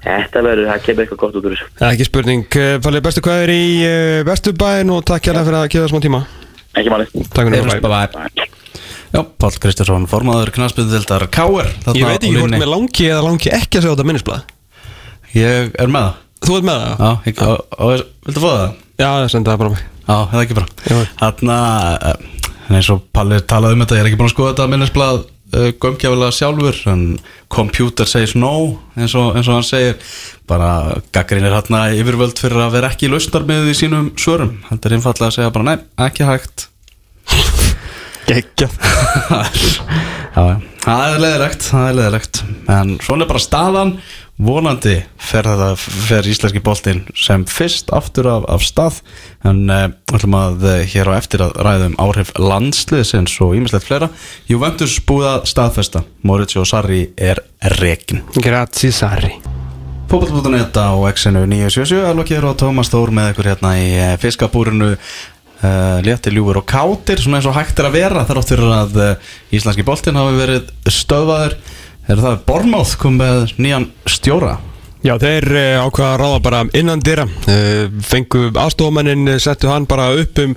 [0.01, 1.67] Þetta verður, það kemur eitthvað gott út úr þessu.
[1.91, 5.67] Ekki spurning, Eh, Fallið bestu hvað er í uh, Vesturbæn og takk hérlega fyrir að
[5.75, 6.21] gefa það smá tíma.
[6.73, 7.05] Ekki máli
[7.35, 8.47] Takk fyrir það.
[9.11, 11.69] Já, Páll Kristjánsson, formaður knarsbyndildar K.R.
[11.97, 14.53] Ég veit á ekki hvort mér langi eða langi ekki að segja þetta minnisblad
[15.35, 17.01] Ég er með það Þú ert með það?
[17.01, 18.79] Já, ég, og, og, viltu fá það?
[19.01, 21.03] Já, senda það bara mig Já, það er ekki bara Jú.
[21.21, 21.59] Þarna,
[22.11, 25.29] eh, eins og Palli talaði um þetta Ég er ekki búin að skoða þetta minnisblad
[25.55, 27.03] uh, gömgjafilega sjálfur en
[27.51, 28.53] computer says no
[28.95, 29.97] eins og, eins og hann segir
[30.49, 30.71] bara
[31.15, 35.29] gaggrínir hérna yfirvöld fyrir að vera ekki í lausnarmið í sínum svörum þetta er einfallega
[35.29, 35.77] að segja bara nei,
[36.07, 36.67] ekki hægt
[38.31, 38.67] já.
[40.31, 43.95] það er leðilegt það er leðilegt en svona er bara staðan.
[44.41, 48.97] Vonandi fer þetta fer íslenski boltinn sem fyrst aftur af, af stað.
[49.45, 54.09] En uh, ætlum að uh, hér á eftir að ræðum áhrif landsliðsins og ímislegt fleira.
[54.49, 56.05] Juventus búið að staðfesta.
[56.25, 57.43] Mauricio Sarri er
[57.77, 59.35] rekin Grazie Sarri.
[60.11, 64.89] Fótboll.net á X-inu 977 alveg hér og Tómas Þór með ykkur hérna í eh, fiskabúrinu
[65.61, 68.99] uh, létti ljúfur og kátir svona eins og hægt er að vera þar áttur að
[69.01, 71.57] uh, íslenski boltinn hafi verið stöðvaður.
[72.09, 74.57] Er það Bormáð kom með nýjan stjóra?
[75.01, 77.23] Já, þeir uh, ákvaða að ráða bara innan dyra.
[77.49, 80.53] Uh, fengu aðstofumennin settu hann bara upp um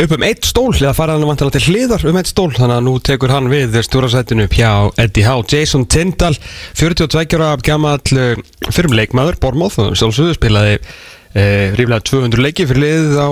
[0.00, 2.86] upp um eitt stól, eða fara hann vantilega til hliðar um eitt stól, þannig að
[2.86, 4.70] nú tekur hann við stjórasættinu hjá
[5.04, 5.44] Eddie Howe.
[5.52, 6.38] Jason Tindall,
[6.80, 8.40] 42 ára gamall uh,
[8.70, 10.78] fyrrum leikmaður, Bormóð sjálfsögðu spilaði
[11.34, 13.28] ríflega 200 leiki fyrir liðið á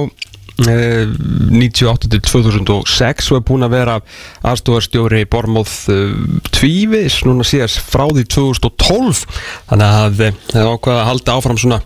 [0.66, 3.96] 98 til 2006 og er búinn að vera
[4.46, 6.12] aðstofarstjóri Bormóð uh,
[6.54, 9.24] tvívis núna síðast frá því 2012
[9.70, 11.82] þannig að uh, það er ákvað að halda áfram svona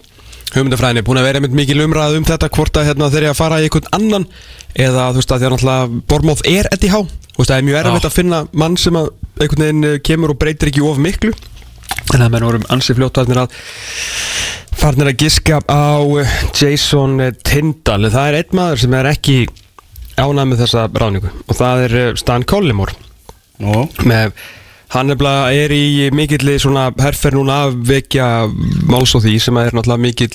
[0.54, 3.40] hugmyndafræðinni, búin að vera einmitt mikil umræð um þetta hvort að hérna, þeir eru að
[3.40, 4.26] fara í einhvern annan
[4.76, 7.58] eða þú veist að því að náttúrulega Bormóð er Eddie Howe, þú veist að það
[7.58, 10.84] er mjög erfitt að finna mann sem að einhvern veginn eh, kemur og breytir ekki
[10.86, 11.34] of miklu
[12.14, 13.54] en það menn vorum ansi fljóttarnir að
[14.76, 19.38] farnir að giska á eh, Jason eh, Tindall það er einn maður sem er ekki
[20.16, 22.94] ánægð með þessa ráningu og það er eh, Stan Collymore.
[23.64, 24.36] Nú, með
[24.92, 25.26] hann er,
[25.57, 28.26] er í mikilli svona herfer núna að vekja
[28.86, 30.34] máls á því sem er náttúrulega mikill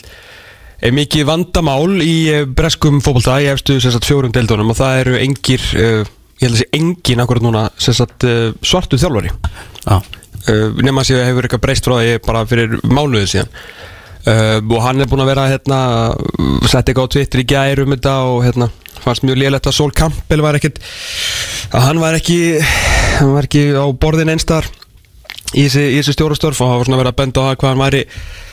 [0.82, 2.16] er mikið vandamál í
[2.58, 6.10] breskum fótbolta í efstu fjórum deildunum og það eru engir ég
[6.42, 8.26] held að sé engin akkurat núna sagt,
[8.66, 9.30] svartu þjálfari.
[9.86, 10.21] Já, uh,
[10.82, 13.58] nema að sé hefur eitthvað breyst frá því bara fyrir mánuðið síðan.
[14.22, 15.78] Uh, og hann er búinn að vera hérna,
[16.70, 18.68] sett eitthvað á Twitter í gær um þetta og hérna,
[19.02, 20.78] fannst mjög lélegt að Sol Campbell var ekkit
[21.74, 22.38] að hann var ekki
[23.18, 24.70] hann var ekki á borðin einstar
[25.58, 28.02] í þessi stjórastörf og það var svona verið að benda á það hvað hann væri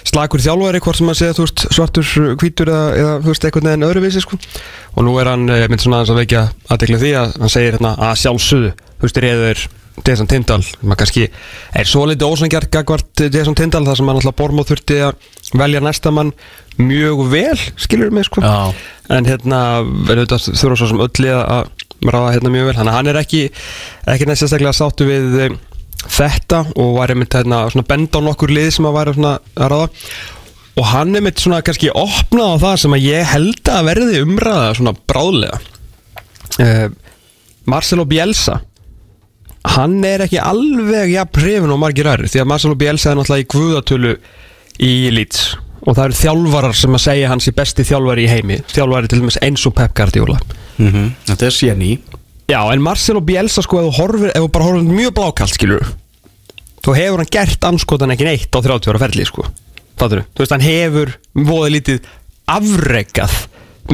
[0.09, 2.09] slagur þjálfari hvort sem að segja þú veist svartur
[2.41, 4.39] hvítur eða, eða þú veist einhvern veginn öðruvísi sko.
[4.97, 7.77] Og nú er hann eh, mynd svona aðeins að vekja aðtekla því að hann segir
[7.77, 9.63] hérna að sjálfsögðu þú veist reyður
[10.07, 14.37] Jason Tindall maður kannski er svo litið ósangjart gagvart Jason Tindall þar sem hann alltaf
[14.39, 15.29] Bormóð þurfti að
[15.59, 16.33] velja næsta mann
[16.79, 18.43] mjög vel skilur mig sko.
[18.45, 18.73] Já,
[19.15, 21.71] en hérna auðvitað þurfa svo sem öllu að
[22.07, 22.77] ráða hérna mjög vel.
[22.79, 23.43] Þannig að hann er ekki
[24.15, 25.57] ekki næst sérstaklega sáttu við eh,
[26.07, 29.73] þetta og var einmitt hérna svona benda á nokkur lið sem að væri svona að
[29.75, 29.91] ráða.
[30.79, 34.23] Og hann er mitt svona kannski opnað á það sem að ég held að verði
[34.23, 35.59] umræða svona bráðlega.
[36.59, 36.87] Uh,
[37.69, 38.61] Marcelo Bielsa
[39.65, 43.45] hann er ekki alveg jafn hrifin og margir aðrir því að Marcelo Bielsa er náttúrulega
[43.45, 44.13] í guðatölu
[44.79, 45.57] í Leeds.
[45.89, 49.21] Og það eru þjálfarar sem að segja hans er besti þjálfari í heimi þjálfari til
[49.23, 50.39] dæmis eins og Pep Guardiola.
[50.79, 51.99] Mm þetta er séni
[52.49, 55.85] Já, en Marcelo Bielsa sko ef þú þú bara horfir mjög blákalt skilur
[56.85, 59.45] þá hefur hann gert anskotan ekki neitt á 30 ára ferli sko.
[59.99, 60.41] Fattur þú?
[60.41, 62.07] veist, hann hefur voða lítið
[62.49, 63.35] afrekað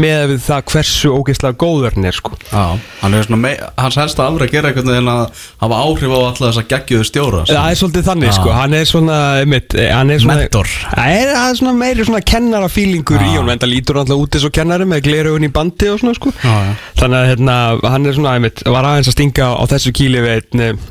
[0.01, 2.62] með við það hversu ógeðslega góður hann er sko Já,
[3.03, 6.18] hann er svona mei, hans helsta afræð að gera einhvern veginn að hafa áhrif á
[6.18, 8.34] alla þessa geggjöðu stjóra sem- Það er svolítið þannig Já.
[8.38, 10.72] sko, hann er svona, einmitt, hann er svona Mentor.
[10.95, 13.26] Það er, það er svona meiri svona kennara fílingur Já.
[13.28, 15.88] í honum, en það lítur hann alltaf út eins og kennari með glerugun í bandi
[15.95, 16.57] og svona sko Já.
[16.99, 17.57] Þannig að hérna,
[17.95, 20.90] hann er svona, einmitt, var aðeins að stinga á þessu kýli við einn eh,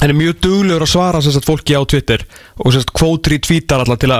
[0.00, 2.24] Hann er mjög duglegur að svara að fólki á Twitter
[2.58, 4.12] og sérst kvótri tvítar alltaf til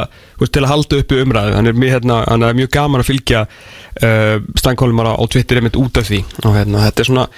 [0.47, 1.57] til að halda uppi umræðu.
[1.59, 5.77] Hann er, mjög, hérna, hann er mjög gaman að fylgja uh, stangkólumara á Twitter einmitt
[5.81, 6.23] út af því.
[6.45, 7.29] Og hérna, þetta er svona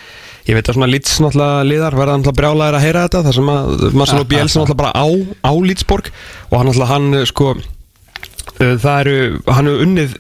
[0.47, 3.49] ég veit að svona Leeds náttúrulega liðar verða náttúrulega brjálæðir að heyra þetta þar sem
[3.51, 5.07] að Marcelo Bielsa náttúrulega bara á,
[5.43, 6.11] á Leedsborg
[6.51, 9.17] og hann náttúrulega hann eh, sko uh, það eru,
[9.51, 10.15] hann hefur unnið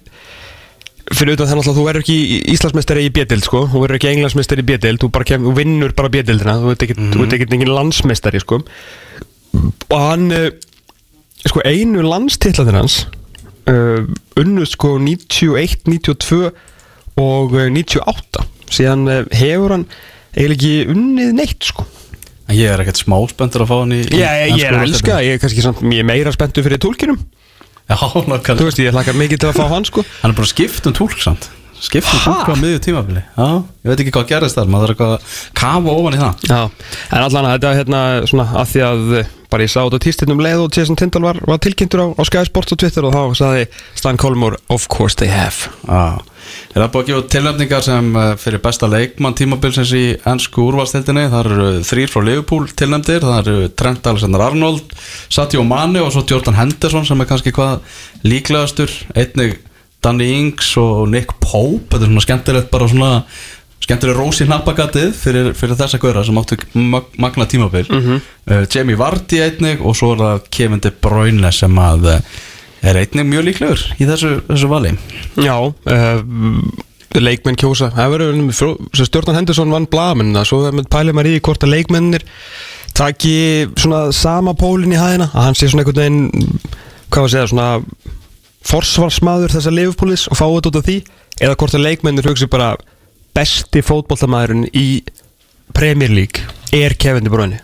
[1.14, 2.16] fyrir utan þannig að þú verður ekki
[2.54, 6.10] Íslandsmeistari í bjödild sko, þú verður ekki Englandsmeistari í bjödild þú, bara kem, vinnur bara
[6.12, 7.26] bjödildina þú ert ekki, mm.
[7.36, 8.58] ekki engin landsmeistari sko.
[9.54, 10.48] Og hann uh,
[11.46, 12.98] sko einu landstillaðir hans
[13.70, 14.02] uh,
[14.40, 16.50] unnuð sko 91, 92
[17.22, 19.86] og uh, 98 síðan uh, hefur hann
[20.36, 21.86] eiginlega ekki unnið neitt sko.
[22.54, 25.36] Ég er ekkert smá spenntur að fá hann í í ég, ég, er elska, ég
[25.36, 27.18] er kannski samt, ég er meira spenntu fyrir tólkinum
[27.86, 28.56] Já, nákvæmlega.
[28.58, 30.02] Þú veist, ég hlakka mikið til að fá hann sko.
[30.22, 31.50] Hann er bara skipt um túlk samt
[31.80, 32.34] Skipt um Ha?
[32.44, 33.22] túlk á miðju tímabili?
[33.36, 33.48] Já,
[33.84, 36.44] ég veit ekki hvað gerist þar Maður þarf eitthvað að kafa ofan í það.
[36.48, 36.60] Já,
[37.12, 38.00] en allan að þetta hérna
[38.30, 41.38] svona að því að eh, bara ég sá þetta tístinnum leið og Jason Tindall var,
[41.46, 45.14] var tilkynntur á, á Sky Sports og Twitter og þá sagði Stan Colmore Of course
[45.20, 45.68] they have.
[45.86, 46.16] Já,
[46.74, 51.28] er það búið að gefa tilnefningar sem eh, fyrir besta leikmann tímabilsins í ennsku úrvalstildinni
[51.30, 54.96] Það eru þrýr frá Liverpool tilnefndir Það eru Trent Alexander-Arnold
[55.28, 57.84] Sadio Mane og svo Jordan Henderson sem er kannski hvað
[58.26, 59.58] líklegastur Einnig
[60.04, 63.12] Danny Ings og Nick Pope Þetta er svona skemmtilegt bara svona
[63.86, 67.86] skemmtileg rósi hnappagatið fyrir, fyrir þessa góðra sem áttu mag magna tímabil.
[67.92, 72.40] Uh, Jamie Vardy einnig og svo er það Kevin De Bruyne sem að uh,
[72.86, 74.94] er einnig mjög líklegur í þessu, þessu vali.
[75.38, 76.18] Já, uh,
[77.16, 77.92] leikmenn kjósa.
[77.94, 82.26] Stjórnan Henderson vann blamin svo pælið maður í hvort að leikmennir
[82.96, 86.60] taki svona sama pólinn í hæðina að hann sé svona einhvern veginn
[87.12, 87.68] hvað var að segja svona
[88.66, 90.96] forsvarsmaður þessa leifupólis og fáið þetta út af því?
[91.36, 92.72] Eða hvort að leikmennir hugsi bara
[93.36, 94.86] besti fótboltamæðurinn í
[95.76, 96.42] Premier League
[96.74, 97.60] er Kevin De Bruyne?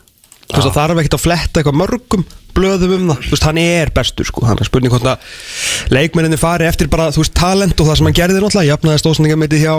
[0.52, 3.60] Þú veist það þarf ekkert að fletta eitthvað mörgum blöðum um það, þú veist hann
[3.62, 7.80] er bestur sko, hann er spurning hvort að leikmenninni fari eftir bara, þú veist, talent
[7.80, 9.72] og það sem hann gerði náttúrulega, jafnaði stóðsningameiti hjá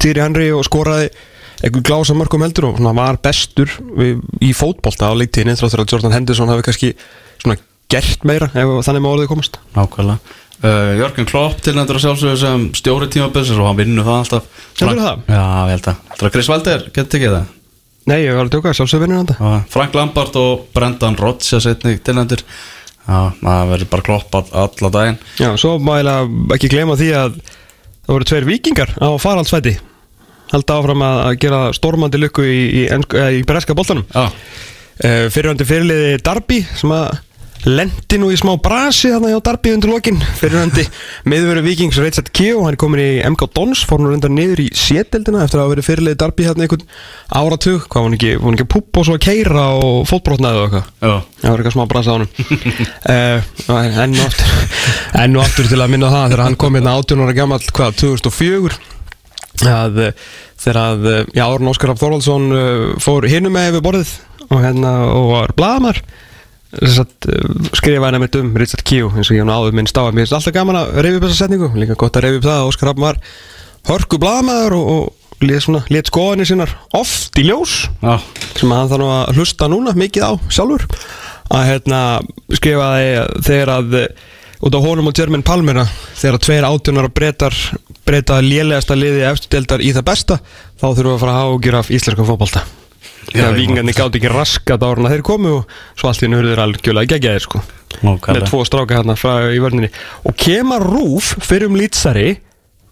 [0.00, 1.10] Týri Henry og skoraði
[1.64, 5.92] einhver glása mörgum heldur og svona var bestur við, í fótbolta á leiktíðinni þráttur að
[5.92, 6.92] Jordan Henderson hafi kannski
[7.42, 7.58] svona
[7.92, 9.60] gert meira ef þannig má orðið komast.
[9.76, 10.18] Nákvæmlega
[10.62, 14.48] uh, Jörgen Klopp tilnættur að sjálfsögðu sem stjóri tímabilsins og hann vinnur það alltaf.
[14.78, 15.26] Heldurðu það?
[15.32, 17.52] Já, ég held að Það er Chris Valder, getur tekið það?
[18.06, 22.02] Nei, ég var að tjóka, sjálfsög vinnur hann Og Frank Lampard og Brendan Rodgers einnig
[22.06, 22.44] tilnættur
[23.06, 25.18] Já, það verður bara Klopp all, alla daginn.
[25.38, 29.76] Já, svo ég ekki gleyma því að það voru tveir vikingar á faraldsvæti
[30.50, 34.06] halda áfram að að gera stormandi lukku í, í, eh, í breska boltanum.
[34.10, 37.20] Já, uh, fyrirhandi fyrirliði Darby sem að
[37.66, 40.20] lendi nú í smá brasi þarna hjá Darby undir lokin.
[40.38, 40.84] Fyrirhandi
[41.26, 44.68] miðveru vikings Richard Keo hann er komin í MK Dons fór nú reyndar niður í
[44.76, 46.84] sételdina eftir að hafa verið fyrirliði Darby hérna einhvern
[47.26, 47.88] áratug.
[47.90, 50.66] Hvað var hann ekki, var hann ekki púpa og svo að keira og fótbrotnaði og
[50.66, 51.24] eitthvað?
[51.42, 52.34] Það var eitthvað smá brasa á honum.
[53.06, 53.38] Uh,
[54.02, 54.50] Enn og aftur
[55.22, 57.96] Enn og aftur til að minna það Þegar hann kom hérna 18 ára gammal Hvað,
[58.02, 58.78] 2004
[59.70, 60.26] að, eh,
[60.58, 62.48] Þegar að eh, Já, Árn Óskar Þorvaldsson
[63.02, 64.12] Fór hinum með yfir borðið
[64.48, 66.25] Og hérna, og var uh,
[67.76, 70.36] skrifaði hann einmitt um Richard Keo eins og ég hann áður minn stáð Mér finnst
[70.38, 71.70] alltaf gaman að reyfi upp þessa setningu.
[71.78, 73.20] Líka gott að reyfi upp það að Óskar Raff var
[73.86, 77.76] Hörku blaðamaður og, og lét, svona, lét skoðanir sinnar oft í ljós.
[78.02, 78.16] Já,
[78.58, 80.86] sem hann nú að hlusta núna mikið á sjálfur.
[81.54, 82.00] Að hérna
[82.58, 83.10] skrifaði
[83.46, 84.24] þegar að eh,
[84.66, 87.60] út á honum og Jermaine Palmer að þegar að tveir átjónar breytar
[88.06, 90.40] breyta lélegasta liði eftir deildar í það besta
[90.78, 92.62] þá þurfum við að fara að ágjur af íslenskum fótbolta
[93.26, 96.62] Þegar ég vikingarnir gátt ekki raskat ára þeir komu og svo allt í hennu hurður
[96.62, 97.62] algjörlega geggjaðir sko.
[97.96, 98.34] Nákvæmlega.
[98.36, 99.90] Með tvo stráka hérna frá í vörninni.
[100.28, 102.36] Og kemur Rúf fyrir um lýtsari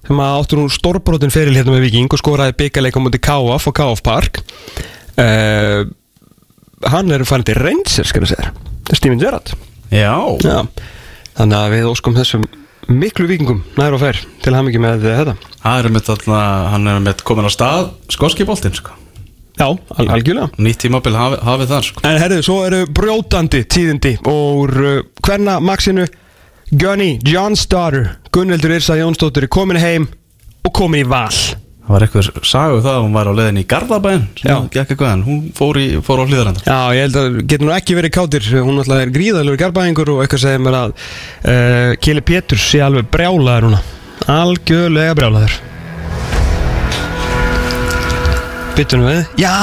[0.04, 3.76] sem að áttur nú stórbrotin fyrir hérna með Viking og skoraði byggarleika mútið KF og
[3.78, 4.42] KF Park.
[5.14, 5.86] Uh,
[6.90, 7.56] hann er farin til
[8.02, 8.50] skal ég segja
[8.84, 9.54] það er Steven Gerrard.
[9.94, 10.58] Já, Já.
[11.38, 12.44] þannig að við óskum þessum
[12.90, 15.36] miklu vikingum nær og fær til að hafa mikið með þetta.
[15.62, 19.03] Það er mitt alltaf Hann er mitt komin á stað Skoski boltinn, sko
[19.54, 20.50] Já, al algjörlega.
[20.58, 22.04] Nýtt tímabil hafi, hafi þar, sko.
[22.08, 26.08] En herðu, svo eru brjótandi tíðindi úr uh, hverna Maxinu
[26.74, 30.08] Gunny, John's daughter Gunnildur Irsa Jónsdóttir er komin heim
[30.66, 31.30] og komin í val.
[31.84, 34.22] Það var eitthvað sagu það að hún var á leiðin í Garðabæn
[35.26, 38.48] hún fór, í, fór á hlýðarenda Já, ég held að getur nú ekki verið kátir.
[38.64, 43.12] Hún alltaf er gríðalur garbæðingur og eitthvað segir mér að uh, Kili Péturs sé alveg
[43.12, 43.84] brjálaður núna.
[44.32, 45.60] Algjörlega brjálaður
[48.74, 49.20] Byttunum við.
[49.38, 49.54] Já,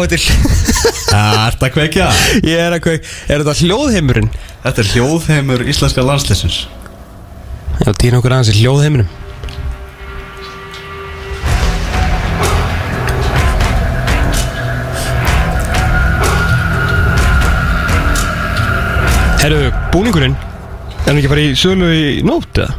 [0.00, 2.06] þetta er að kveikja?
[2.48, 4.30] Ég er að kveik Er þetta hljóðheimurinn?
[4.64, 6.62] Þetta er hljóðheimur íslenska landslýsins
[7.84, 9.08] Já, týna okkur aðeins í hljóðheiminum.
[19.42, 20.36] Herru, búningurinn?
[21.04, 22.78] Er hann ekki að fara í sölu í nótt eða?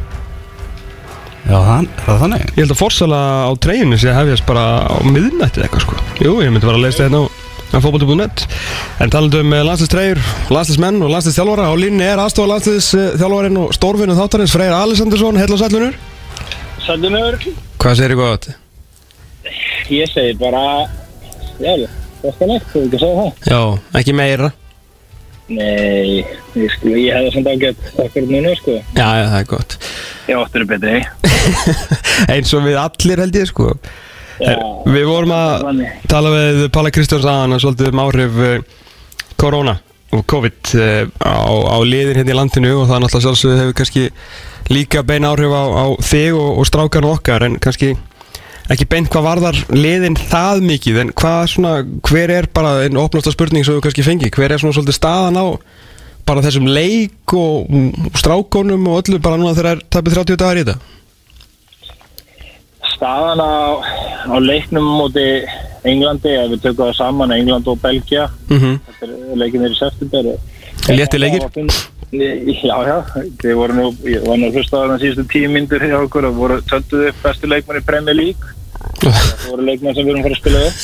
[1.46, 2.44] Já, er það þannig?
[2.56, 5.98] Ég held að forsala á treyjunni sé að hefjast bara á miðnætti eða eitthvað sko
[6.24, 7.20] Jú, ég myndi bara að leysa þetta
[7.70, 8.44] á fótbolti.net
[9.04, 10.20] En talandi um landslýstreyjur,
[10.50, 15.62] landslýsmenn og landslýstjálfara Á línni er aðstofa landslýstjálfarin og stórvinu þáttarins Freyr Alessandursson, heil og
[15.62, 15.98] sælunur
[16.86, 17.38] Sælunur,
[17.78, 18.56] Hvað segir á þetta?
[19.92, 20.62] ég segi bara,
[21.62, 21.74] já,
[22.22, 23.50] þetta er neitt, þú ekki að segja það?
[23.52, 23.60] Já,
[24.00, 24.50] ekki meira
[25.46, 26.24] Nei,
[26.58, 28.80] ég, sko, ég hefði samt ágætt okkur núna, sko.
[28.98, 29.78] Já, já, það er gott
[30.26, 31.00] Ég áttur betri.
[32.34, 33.70] Eins og við allir held ég sko.
[34.36, 38.56] Já, er, Við vorum að tala við Pála Kristjáns aðan að svolítið um áhrif uh,
[39.40, 39.78] korona
[40.14, 44.04] og COVID uh, á, á liðin hérna í landinu og það náttúrulega sjálfsögðu hefur kannski
[44.72, 47.94] líka bein áhrif á, á þig og, og strákan okkar en kannski
[48.72, 51.74] ekki beint hvað varðar liðin það mikið en hvað svona,
[52.06, 55.38] hver er bara einn opnasta spurning sem þú kannski fengi, hver er svona svolítið staðan
[55.38, 55.46] á
[56.26, 60.40] bara þessum leik og, og strákonum og öllu bara núna þegar það er tapið 30
[60.42, 60.94] dagar í þetta
[62.96, 63.80] Staðan á,
[64.32, 65.24] á leiknum móti
[65.86, 70.32] Englandi, ef við tökum það saman, England og Belgia, mm er leikin er í september.
[70.88, 71.44] Léttir leikir?
[72.16, 72.96] Já, já,
[73.42, 76.38] þið voru nú, ég var nú hlust á þannig síðustu tíu myndur hjá okkur og
[76.38, 78.54] voru tönduð upp bestu leikmann í Premier League.
[79.02, 80.74] Það voru leikmann sem við erum fara að spila við.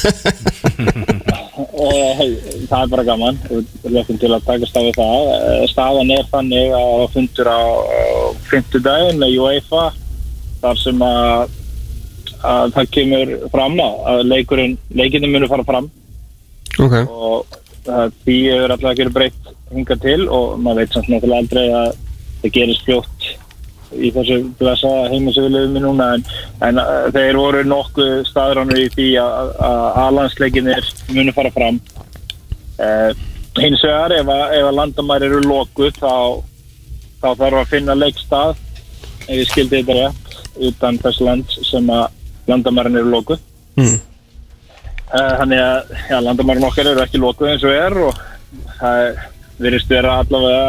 [1.82, 2.34] og hey,
[2.68, 6.72] það er bara gaman og lögum til að takast á það Eh, staðan er þannig
[6.76, 8.00] að fundur á, á
[8.50, 9.82] fymtudaginn með UEFA
[10.62, 11.54] þar sem að,
[12.46, 15.90] að það kemur fram að leikurinn, leikinu munur fara fram.
[16.82, 17.58] Ok, og
[18.22, 21.96] því hefur alltaf ekki verið breytt hingað til og maður veit samt náttúrulega aldrei að
[22.42, 23.30] það gerist fljótt
[23.92, 26.06] í þessu blessa heimi sem við lifum í núna.
[26.16, 26.24] En,
[26.68, 31.80] en uh, þeir voru nokkuð staðránur í því að, að alansleikinir munu fara fram.
[32.80, 33.12] Uh,
[33.60, 36.14] hins vegar ef að, að landamæri eru lokuð þá,
[37.20, 38.56] þá þarf að finna leikstað
[39.28, 43.38] ef ég skildi þetta rétt utan þess land sem að landamærin eru lokuð
[43.76, 44.00] mm.
[45.12, 48.20] Uh, þannig að já, landamærin okkar eru ekki lokuð eins og er og
[48.78, 49.18] það
[49.60, 50.62] virðist vera allavega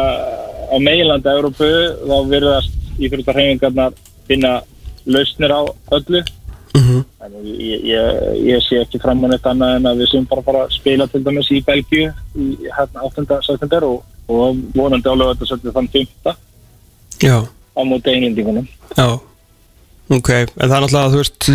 [0.68, 1.68] á meilandi Európu
[2.04, 3.96] þá virðast íþróttarhefingarnar
[4.28, 4.58] finna
[5.08, 5.62] lausnir á
[5.96, 6.20] öllu
[6.74, 7.04] Mhm.
[7.20, 8.06] þannig ég, ég,
[8.50, 11.06] ég sé ekki fram á neitt annað en að við sem bara fara að spila
[11.06, 13.38] til dæmis í Belgíu í hérna 8.
[13.46, 16.34] september og, og vonandi álega þetta svolítið þann 5.
[17.22, 18.66] já, á móti einlendingunum
[18.98, 19.06] já
[20.12, 21.48] Ok, en það er náttúrulega, þú veist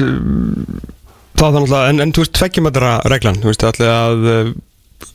[1.40, 4.24] Það er náttúrulega, en, en þú veist tveggjumættara reglan, þú veist, allir að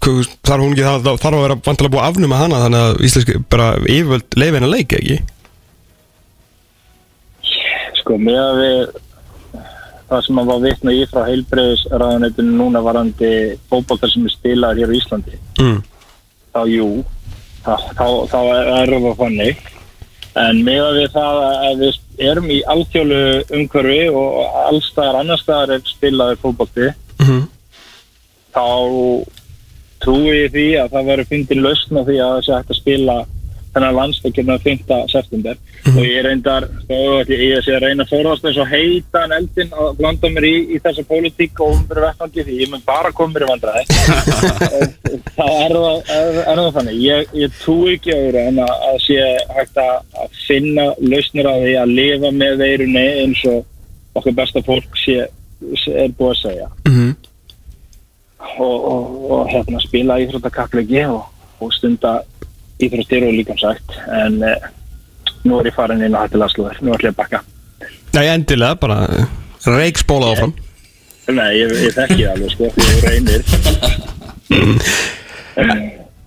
[0.00, 3.02] hvað- þarf hún ekki, það þarf að vera vantilega búið að afnuma hana, þannig að
[3.08, 5.18] íslenski bara yfirvöld leiði henni að leika, ekki?
[8.00, 8.78] sko með að við
[10.10, 13.30] það sem að var vitna í frá heilbreyðisraðanetinu núna varandi
[13.70, 15.78] fótboltar sem er spilaður hér á Íslandi Mm.
[16.54, 16.88] þá jú
[17.64, 18.38] þá, þá, þá
[18.82, 19.62] er það fannig
[20.44, 23.22] en með að við það að við erum í alþjólu
[23.58, 26.92] umhverfi og allstaðar annarstaðar er spilaður fótbolti.
[27.22, 27.44] Mm
[28.54, 28.66] þá
[30.04, 32.80] trúi ég því að það verður fyndin lausn á því að það sé hægt að
[32.80, 33.16] spila
[33.74, 34.92] þennan landstakirna 5.
[35.10, 35.58] september
[35.90, 39.24] og ég reyndar, þá ætla ég að sé að reyna að fórast eins og heita
[39.26, 42.84] en eldin að blanda mér í, í þessa pólitík og umveru vettvangi því ég mun
[42.86, 43.50] bara koma mér í
[45.44, 49.28] er það, er, það þannig ég, ég trúi ekki á það en að, að sé
[49.58, 53.62] hægt að, að finna lausnir á því að lifa með veirunni eins og
[54.14, 55.26] okkar besta fólk sé,
[55.90, 57.14] er búið að segja -hmm.
[58.58, 61.24] og, og, og hérna spila íþróttakappleiki og,
[61.60, 62.20] og stunda
[62.82, 64.64] íþróttir og líka sagt en eh,
[65.44, 67.38] nú er ég farin inn á hættilagsluður, nú ætlum ég að bakka.
[68.14, 69.24] Nei, endilega, bara uh,
[69.66, 70.52] reikspóla áfram.
[71.34, 73.42] Nei, ég, ég þekki alveg sko, þú reynir.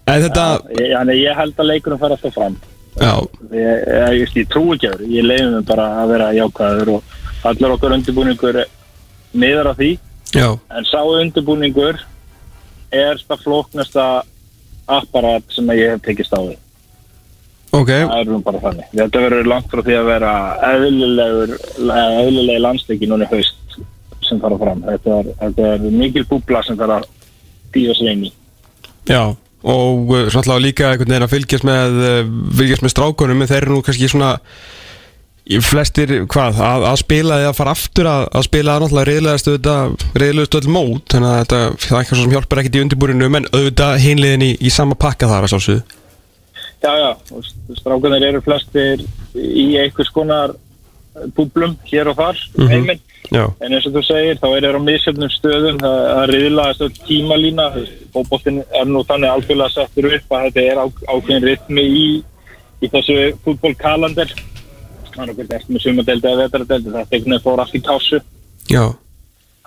[0.08, 2.54] En þetta, ég, Þannig ég held að leikunum fara alltaf fram.
[2.98, 3.14] Já,
[3.52, 6.88] ég, ég, ég, ég trú ekki á það, ég leiði mig bara að vera jákvæður
[6.96, 7.00] og
[7.50, 8.56] allar okkar undirbúningur
[9.38, 9.92] miðar á því.
[10.32, 11.96] Já, en sá undirbúningur
[12.96, 14.06] er það flóknasta
[14.88, 16.56] apparat sem ég hef tekist á því
[17.78, 17.92] ok.
[17.92, 18.92] Það er nú bara þannig.
[18.94, 20.34] Þetta verður langt frá því að vera
[20.68, 21.54] eðlilegur
[21.98, 23.78] eðlilegi landsleiki núna haust
[24.28, 24.84] sem fara fram.
[24.86, 26.80] Þetta er, þetta er mikil búbla sem
[27.76, 28.32] dýja sig inn í.
[29.08, 29.22] Já,
[29.68, 32.18] og uh, svolítið líka einhvern veginn að fylgjast með uh,
[32.60, 34.34] fylgjast með strákunum, þeir eru nú kannski svona
[35.64, 40.08] flestir, hvað, að, að spila eða fara aftur að, að spila er náttúrulega reyðlegast auðvitað,
[40.24, 43.50] reyðlegast öll mót þannig að þetta, það er eitthvað sem hjálpar ekkert í undirbúrinu en
[43.54, 45.98] auðvitað hinliðin í, í sama pakka þar að sjálfsögðu.
[46.78, 50.54] Já, já, og strákanir eru flestir í einhvers konar
[51.36, 53.00] búblum hér og þar heiminn.
[53.34, 56.84] Já, En eins og þú segir, þá er það á misjöfnum stöðum, það það riðlaðast
[56.86, 57.66] öll tímalína,
[58.14, 62.06] fótboltinn er nú þannig algjörlega settur upp að þetta er á, ákveðin rytmi í,
[62.80, 64.32] í þessu fútbolkalander.
[65.18, 68.20] Að þetta er með sumadeldi eða vetradeldi, þetta einhvern veginn fór allt í kásu
[68.70, 68.84] já,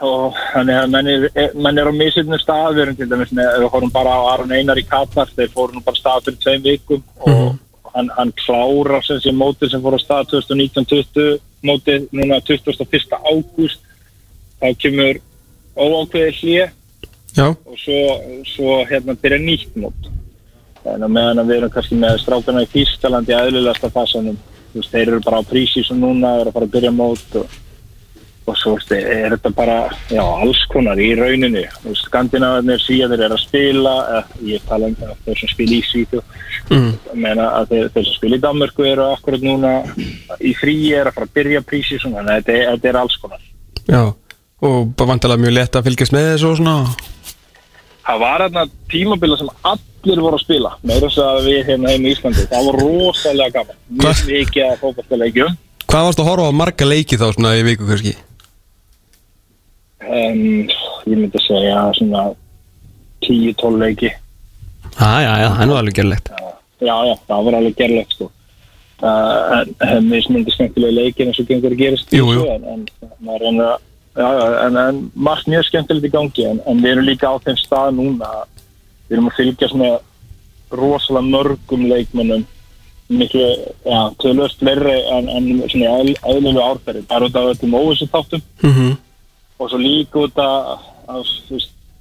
[0.06, 3.50] og þannig að menn er, menn er á misjöfnum stað, við erum til dæmis með,
[3.50, 6.40] ef við horfum bara á Aron Einar í Katar, þeir fóru nú bara stað fyrir
[6.44, 7.58] tveim vikum og
[7.94, 13.16] hann, hann klárar sem sé mótið sem fór á stað 2019-20 mótið núna 21.
[13.20, 13.82] ágúst.
[14.60, 15.20] Þá kemur
[15.76, 16.66] óákveðið hlýja
[17.36, 17.98] já, og svo,
[18.44, 20.10] svo hérna byrja nýtt mót.
[20.84, 24.92] Þannig að meðan að við erum kannski með strákana í Þýskalandi aðlilegasta fasanum þú veist,
[24.92, 27.58] þeir eru bara á prísi sem núna eru að fara að byrja mót og,
[28.46, 29.76] og svo veist, er þetta bara
[30.12, 31.66] já, alls konar í rauninni.
[31.80, 34.96] Þú veist, skandinavarnir síðan er að spila eh, ég tala um
[35.26, 36.22] þeir sem spila í Svíðu
[36.70, 39.76] mm, meina að þeir, þeir sem spila í Danmörku eru akkurat núna
[40.38, 43.46] í fríi er að fara að byrja prísi þannig að þetta, þetta er alls konar.
[43.90, 44.02] Já
[44.60, 46.74] og bara vantilega mjög lett að fylgjast með þessu og svona
[48.10, 52.06] það var hérna tímabila sem allir voru að spila meira þess að við hérna heim
[52.06, 52.46] í Íslandi.
[52.50, 53.78] Það var rosalega gaman.
[54.00, 55.58] Mjög mikið að fókbaltaleikjum
[55.90, 58.18] Hvað varst að horfa á marga leiki þá svona í viku kannski?
[60.10, 60.68] um,
[61.06, 62.30] ég myndi segja svona
[63.26, 64.10] 10-12 leiki.
[64.96, 66.30] Já, já, já, það er nú alveg gerlegt.
[66.80, 68.30] Já já, það var alveg gerlegt sko.
[69.00, 72.42] Uh, en, en mismundi skemmtilega eins og gengur að gerast í Jú, jú.
[72.52, 72.82] en, en,
[73.24, 73.78] maður reynir að
[74.16, 77.36] já, já, en, en margt mjög skemmtilegt í gangi en, en við erum líka á
[77.44, 78.30] þeim stað núna
[79.08, 79.98] við erum að fylgjast með
[80.70, 82.46] rosalega mörgum leikmönnum
[83.10, 83.46] miklu,
[83.84, 88.70] já, tölvöst verri en, en svona eðlilegu árferði bara út af öllum óvissu þáttum mm
[88.70, 88.96] -hmm.
[89.58, 90.86] og svo líka út af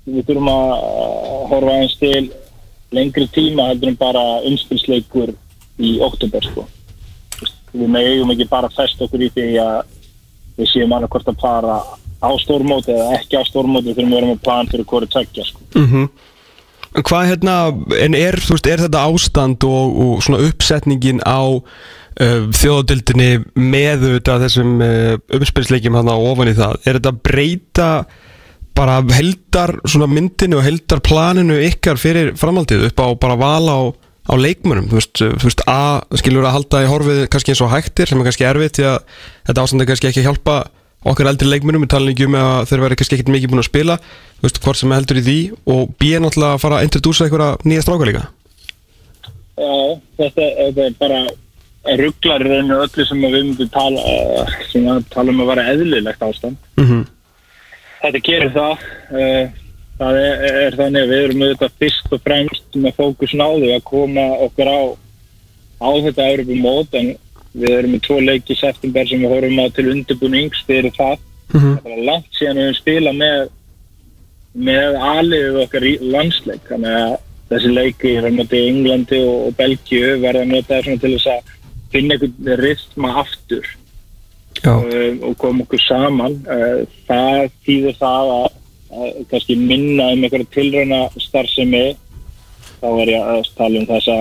[0.10, 0.72] við þurfum að
[1.52, 2.32] horfa aðeins til
[2.96, 5.34] lengri tíma heldur en bara umspilsleikur
[5.80, 6.66] í oktober sko.
[7.74, 9.99] Við megum ekki bara fest okkur í því að
[10.60, 11.78] við séum annarkvort að fara
[12.20, 15.64] á stórmóti eða ekki á stórmóti þegar við erum með plan fyrir hverju tveggja sko.
[16.90, 17.56] En hvað hérna,
[18.02, 24.48] en er, veist, er þetta ástand og, og svona uppsetningin á uh, þjóðadildinni með auðvitað
[24.48, 27.92] þessum uh, umspilsleikjum hann ofan í það, er þetta að breyta
[28.80, 29.76] bara heldar
[30.08, 33.82] myndinu og heldar planinu ykkar fyrir framhaldið upp á bara vala á,
[34.30, 35.82] á leikmönum, þú veist, þú veist A
[36.22, 39.00] skilur að halda í horfið kannski eins og hægtir sem er kannski erfitt því að
[39.50, 40.58] þetta ástand er kannski ekki að hjálpa
[41.10, 43.70] okkar eldri leikmönum, við tala ekki um að þeir verði kannski ekkert mikið búin að
[43.70, 45.38] spila þú veist, hvort sem heldur í því
[45.74, 48.26] og B er náttúrulega að fara að introdúsa einhverja nýja stráka líka
[49.60, 49.76] Já,
[50.20, 50.50] þetta,
[50.86, 51.22] er bara
[52.00, 54.04] rugglar í reynu öllu sem að við myndum tala,
[54.70, 57.08] sem að tala um að vera eðlilegt ástand mm -hmm.
[58.04, 59.44] þetta gerir það uh,
[60.00, 63.72] það er, er þannig að við erum auðvitað fyrst og fremst með fókusin á því
[63.76, 64.80] að koma okkur á
[65.80, 67.14] á þetta Európa mót en
[67.54, 71.18] við erum með tvo leiki í september sem við horfum á til undirbúnings fyrir það.
[71.50, 71.72] Mhm.
[71.84, 73.50] það er langt síðan við höfum spilað með
[74.54, 76.64] með aðliðið okkar í landsleik.
[76.70, 77.16] Þannig að
[77.50, 81.30] þessi leiki í raunmöndi í Englandi og, og Belgíu verða að nota svona til þess
[81.34, 81.54] að
[81.94, 83.70] finna einhvern rithma aftur.
[84.66, 86.40] Um, og koma okkur saman.
[86.46, 88.59] Uh, það þýðir það að, að
[89.30, 91.84] kannski minna um einhverja tilrauna starfsemi
[92.80, 94.16] þá er ég að tala um þessa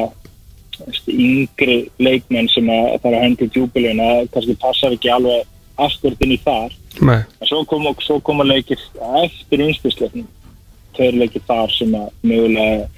[0.86, 5.46] veist, yngri leikmenn sem að fara að hendi djúbulun að kannski passar ekki alveg
[5.78, 6.74] afturðin í þar.
[6.98, 7.94] Nei, en svo koma,
[8.26, 8.80] koma leikir
[9.22, 10.26] eftir umspilsleiknum.
[10.96, 12.88] Tveir leikir þar sem að mögulega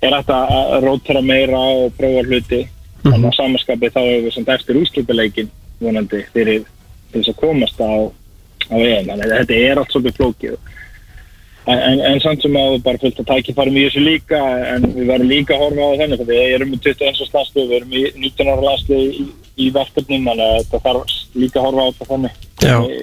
[0.00, 2.66] er hægt að að rótera meira og prófa hluti.
[3.00, 3.14] Mhm.
[3.14, 5.50] en á samanskapi þá hefur við samt eftir úrslutaleikin
[5.80, 6.66] vonandi fyrir
[7.12, 8.12] þess að komast á,
[8.68, 9.06] á EM.
[9.08, 10.58] Þannig að þetta er allt svolítið flókið
[11.66, 14.40] en, en, en samt sem að bara fullt að tækifærum í þessu líka
[14.74, 17.32] en við verðum líka að horfa á þannig að við erum með 21.
[17.34, 19.26] landslu við erum í 19 ára landslu í,
[19.60, 22.38] í verkefnum þannig að þetta þarf líka að horfa á þetta þannig.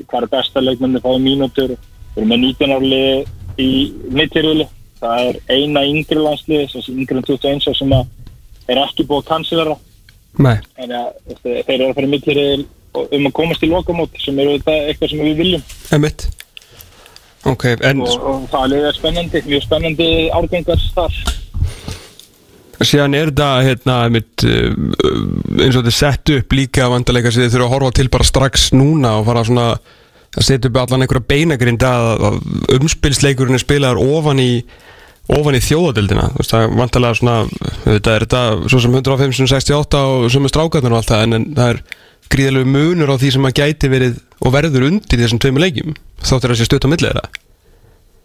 [0.08, 1.76] Hvað er besta leikmenni fáið mínútur?
[2.16, 3.70] Við erum með 19 ára lið í
[4.14, 4.68] mittirölu
[5.02, 7.94] það er eina yngri sé yngri en 21 ára sem
[8.68, 9.78] er ekki búið að kansilera
[10.38, 10.58] nei.
[10.78, 12.66] Þannig að þeir eru að fara í mittirölu
[12.98, 15.64] um að komast í lokamót sem eru eitthvað sem við viljum.
[15.94, 16.28] Emitt
[17.48, 21.20] Ok, en og, og það er spennandi, mjög spennandi árgangar þar.
[22.78, 24.74] Síðan er þetta hérna, einmitt, uh,
[25.58, 28.68] eins og þetta sett upp líka vandalega sem þið þurfa að horfa til bara strax
[28.76, 29.70] núna og fara svona
[30.38, 32.42] að setja upp allan einhverja beinagrind að,
[32.78, 34.52] umspilsleikurinn er spilaður ofan í
[35.34, 37.38] ofan í þjóðadildina það vantalega svona
[37.84, 41.38] þetta er þetta svo sem 105 68 og sem er strákarnir og allt það en,
[41.40, 41.82] en það er
[42.34, 46.54] gríðalegu munur á því sem að gæti verið og verður undir þessum tveimur leikjum þáttur
[46.54, 47.26] að sé stutt á milli þeirra?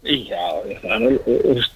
[0.03, 0.47] Já,
[0.83, 1.19] það er,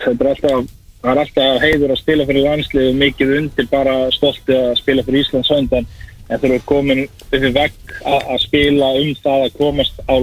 [0.02, 0.72] þetta er alltaf
[1.02, 5.22] það er alltaf heiður að spila fyrir landsliðu mikið undir bara stolti að spila fyrir
[5.22, 5.86] Íslands hönd en
[6.26, 10.16] við erum komin uppi vekk að spila um það að komast á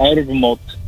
[0.00, 0.78] árumót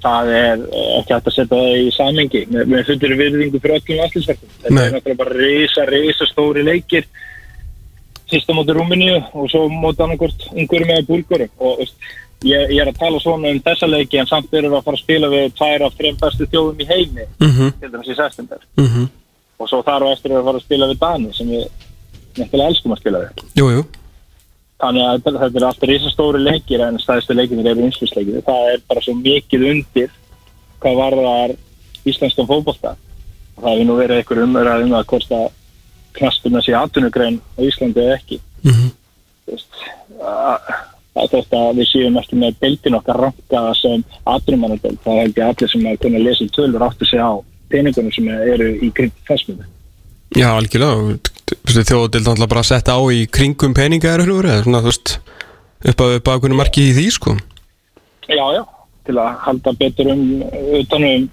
[0.00, 3.80] það er eh, ekki hægt að setja það í samingi með, með fundir virðingu fyrir
[3.80, 4.52] öllum landsliðsverkum.
[4.62, 7.08] Þetta er náttúrulega bara risa, risa stóri leikir
[8.30, 11.84] fyrsta móti Rúminíu og svo móti annarkort ungurum eða búlgurum og
[12.44, 14.98] ég, ég er að tala svona um þessa leiki en samt erum við að fara
[14.98, 17.72] að spila við tvær af þreim bestu þjóðum í heimi mm -hmm.
[17.80, 18.58] til dæmis í september.
[18.76, 19.08] Mm -hmm.
[19.58, 21.64] og svo þar og eftir erum við að fara að spila við Dani sem við
[22.38, 23.44] nefnilega elskum að spila við.
[23.54, 23.84] Jú, jú.
[24.80, 29.00] Þannig að þetta, er alltaf risastóri leikir en stæðstu leikir eru einsfylsleikir það er bara
[29.00, 30.10] svo mikið undir
[30.80, 31.56] hvað varðar
[32.08, 32.96] íslenskan fótbolta.
[33.56, 35.48] Og það hefur nú verið einhver umræð um að hvort að
[36.20, 38.40] knastuna sé atvinnugrein á Íslandi eða ekki.
[38.62, 38.94] Mm -hmm.
[39.46, 39.82] Þú veist,
[40.20, 40.70] að,
[41.16, 45.46] að þótt að við séum ekki með deildin okkar rankaða sem atvinnumannadeild þá held ég
[45.48, 47.32] allir sem að kunna lesa tölur áttu sig á
[47.70, 49.66] peningunum sem eru í kring þessmyndu
[50.38, 51.18] Já, algjörlega.
[51.50, 55.14] Þjóðdild náttúrulega bara að setja á í kringum peninga er hlur eða svona, þú veist
[55.90, 57.34] upp að, upp að hvernig marki í því, sko.
[58.30, 58.62] Já, já,
[59.08, 60.22] til að halda betur um
[60.78, 61.26] utanum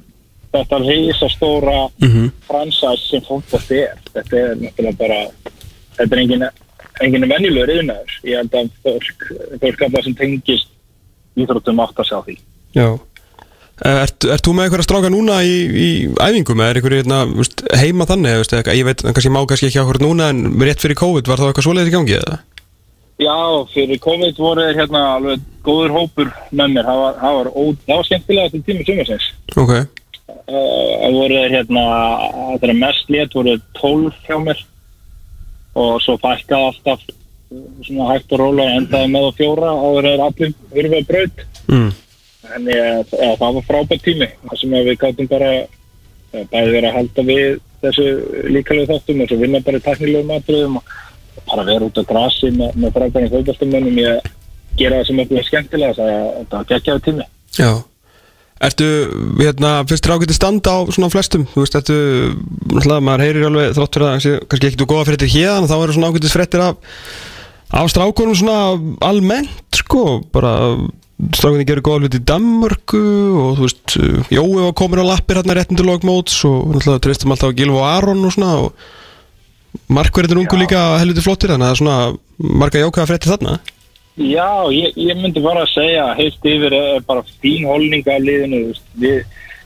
[0.62, 2.32] þetta risastóra mm -hmm.
[2.48, 3.98] fransæs sem fótbolt er.
[4.14, 5.20] Þetta er náttúrulega bara
[5.98, 6.48] þetta er engin,
[7.02, 9.30] engin venjulegur yfirnaður ég held að fólk,
[9.62, 10.74] fólk að sem tengist
[11.38, 12.38] íþróttum átt að sjá því.
[12.78, 12.90] Já.
[13.86, 16.62] Ert, ert þú með einhverja stráka núna í, í æfingum?
[16.64, 17.20] Eða er einhverju hérna,
[17.78, 20.98] heima þannig veist, eða, ég veit, kannski má kannski ekki áhverju núna en rétt fyrir
[20.98, 22.40] COVID var það eitthvað svoleiðis í gangi eða?
[23.22, 23.38] Já,
[23.74, 26.90] fyrir COVID voru þeir hérna alveg góður hópur með mér.
[26.90, 27.52] Það var, það var,
[27.86, 29.30] það var skemmtilega til tíma sumarsins.
[29.58, 29.74] Ok,
[30.28, 31.86] það voru þeir hérna
[32.72, 34.66] er mest létt voru 12 hjá mér.
[35.78, 37.06] Og svo fækkaði alltaf
[37.86, 41.44] svona hægt og róla endaði með á fjóra áður er allir urfað braut.
[41.68, 41.90] Mm.
[42.56, 44.30] En ég, ja, það var frábært tími.
[44.44, 45.68] Það sem að við gáttum bara ja,
[46.38, 48.08] bæði verið að halda við þessu
[48.52, 50.96] líkalegu þáttum og svo vinna bara í teknilegum matriðum og
[51.38, 54.32] og bara vera út á grasi með, með frábærum fótballtumönnum ég
[54.78, 57.28] gera það sem er búin skemmtilega það er var geggjaðu tími.
[57.58, 57.72] Já
[58.58, 58.86] Ertu,
[59.38, 61.98] hérna, finnst þér ágætið standa á svona flestum, þú veist, ertu
[62.72, 65.76] náttúrulega, maður heyrir alveg þrátt fyrir að sé, kannski ekki þú góða fréttir hérna, þá
[65.78, 66.96] eru svona ágætis fréttir af,
[67.78, 68.58] af strákunum svona
[69.06, 70.56] almennt, sko, bara
[71.38, 73.04] strákunni gerir góða hluti í Danmörku
[73.44, 73.98] og þú veist,
[74.34, 77.86] Jói var komin á lappir hérna réttin til lokmóts og náttúrulega treystum alltaf á Gilvo
[77.86, 82.88] Aron og svona og markverðin ungu líka helviti flottir, þannig að það er svona marga
[82.88, 83.60] jákvæða fréttir þarna.
[84.18, 88.24] Já, ég, ég myndi bara að segja að heilt yfir er bara fín holninga af
[88.26, 88.62] liðinu,
[88.98, 89.20] við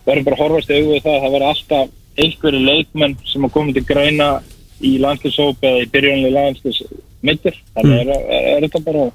[0.04, 3.86] verðum bara að horfast auðvitað það, það verður alltaf einhverju leikmenn sem að koma til
[3.88, 4.28] greina
[4.84, 9.08] í landslýsóp eða í byrjunlega landslýsmyndir, þannig er, er, er þetta bara,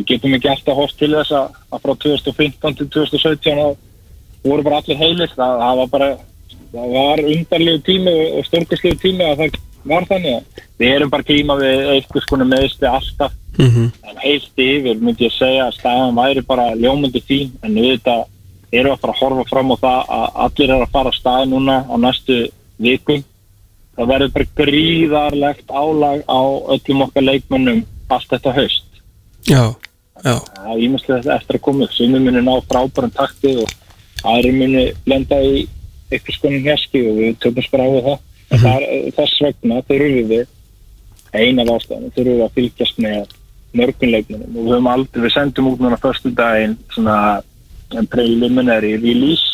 [0.00, 3.72] við getum ekki alltaf hort til þess að, að frá 2015 til 2017 að
[4.42, 6.12] voru bara allir heilir, það, það var bara
[6.72, 11.28] það var undarlegu tími og stórkastlegu tími að það var þannig að við erum bara
[11.28, 13.32] tíma við eitthvað skona meðstu alltaf.
[13.52, 13.88] Mm -hmm.
[14.08, 18.22] en heilt yfir myndi ég segja að staðan væri bara ljómandi fín en auðvitað
[18.72, 21.44] eru að fara að horfa fram á það að allir eru að fara að stað
[21.48, 22.38] núna á næstu
[22.78, 23.24] vikum.
[23.96, 26.42] Það verður bara gríðarlegt álag á
[26.74, 28.88] öllum okkar leikmönnum allt þetta haust.
[29.44, 29.74] Já,
[30.24, 33.68] já, það er ímestlega eftir að koma sumum muni ná frábærum takti og
[34.24, 35.66] aðri muni lenda í
[36.12, 38.20] eitthvað skonum hérski og við tökum bara á við það
[38.52, 40.44] en það er, þess vegna þurfum við
[41.32, 43.36] eina af ástæðinu þurfum við að fylgjast með
[43.72, 47.16] mörgum leikmennum og við höfum aldrei, við sendum út núna förstu daginn svona
[48.12, 49.48] preliminary release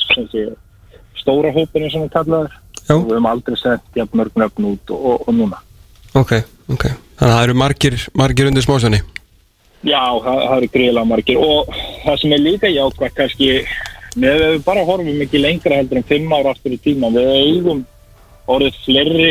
[1.18, 2.56] stóra hópinu sem við kallaður.
[2.88, 2.94] Já.
[2.96, 5.60] og við höfum aldrei sendt jafn mörg nöfn út og, og, og núna.
[6.16, 6.38] Ok,
[6.72, 6.88] ok.
[7.18, 9.02] Þannig að það eru margir, margir undir smásvenni
[9.86, 11.38] Já, það, það eru greiðlega margir.
[11.38, 11.68] Og
[12.02, 13.50] það sem er líka jákvæmt kannski
[14.18, 17.84] með við bara horfum ekki lengra heldur en fimm ára aftur í tíma við eigum
[18.48, 19.30] orðið fleiri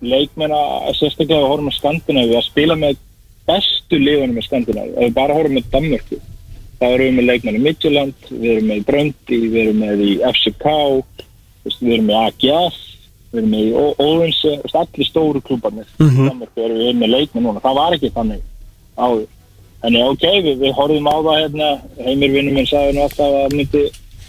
[0.00, 3.00] leikmenn að sérstaklega að horfum á Skandinavíu að spila með
[3.50, 6.20] bestu liðunum í Skandinavíu ef við bara horfum með Danmörku
[6.80, 10.04] þá erum við með leikmenn í Midtjöland við erum með í Bröndi, við erum með
[10.06, 10.76] í FCK
[11.80, 12.78] við erum með AGF
[13.30, 13.74] við erum með í
[14.06, 16.24] Odense allir stóru klúbarnir Mhm.
[16.24, 18.40] í Danmörku erum við með leikmenn núna það var ekki þannig
[18.96, 19.28] áður
[19.80, 21.68] Þannig ok, við, við horfum á það hérna,
[22.04, 23.84] heimir vinnum minn sagði nú alltaf að það myndi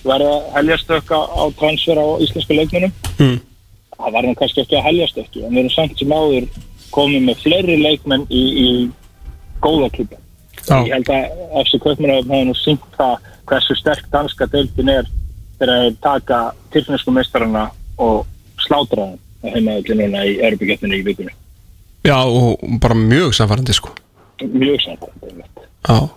[0.07, 2.94] verða heljastökka á transfer á íslensku leikmennum.
[3.19, 3.40] mm.
[4.02, 6.49] Það var nú kannski ekki að heljastökki, en við erum samt sem áður
[6.91, 8.68] komið með fleiri leikmenn í, í
[9.64, 10.19] góða klubba.
[10.61, 15.10] Ég held að FC Kaupmannöfn hefði nú syngt það hversu sterk danska deildin er
[15.60, 16.41] þegar þeir taka
[16.73, 17.65] tilfinnesku meistarana
[18.02, 18.26] og
[18.61, 21.36] slátra þeim að heimaðalli núna í Európa-getninni í vikunni.
[22.06, 23.94] Já, og bara mjög samfærandi sko
[24.48, 25.60] mjög einmitt.
[25.88, 26.10] Já,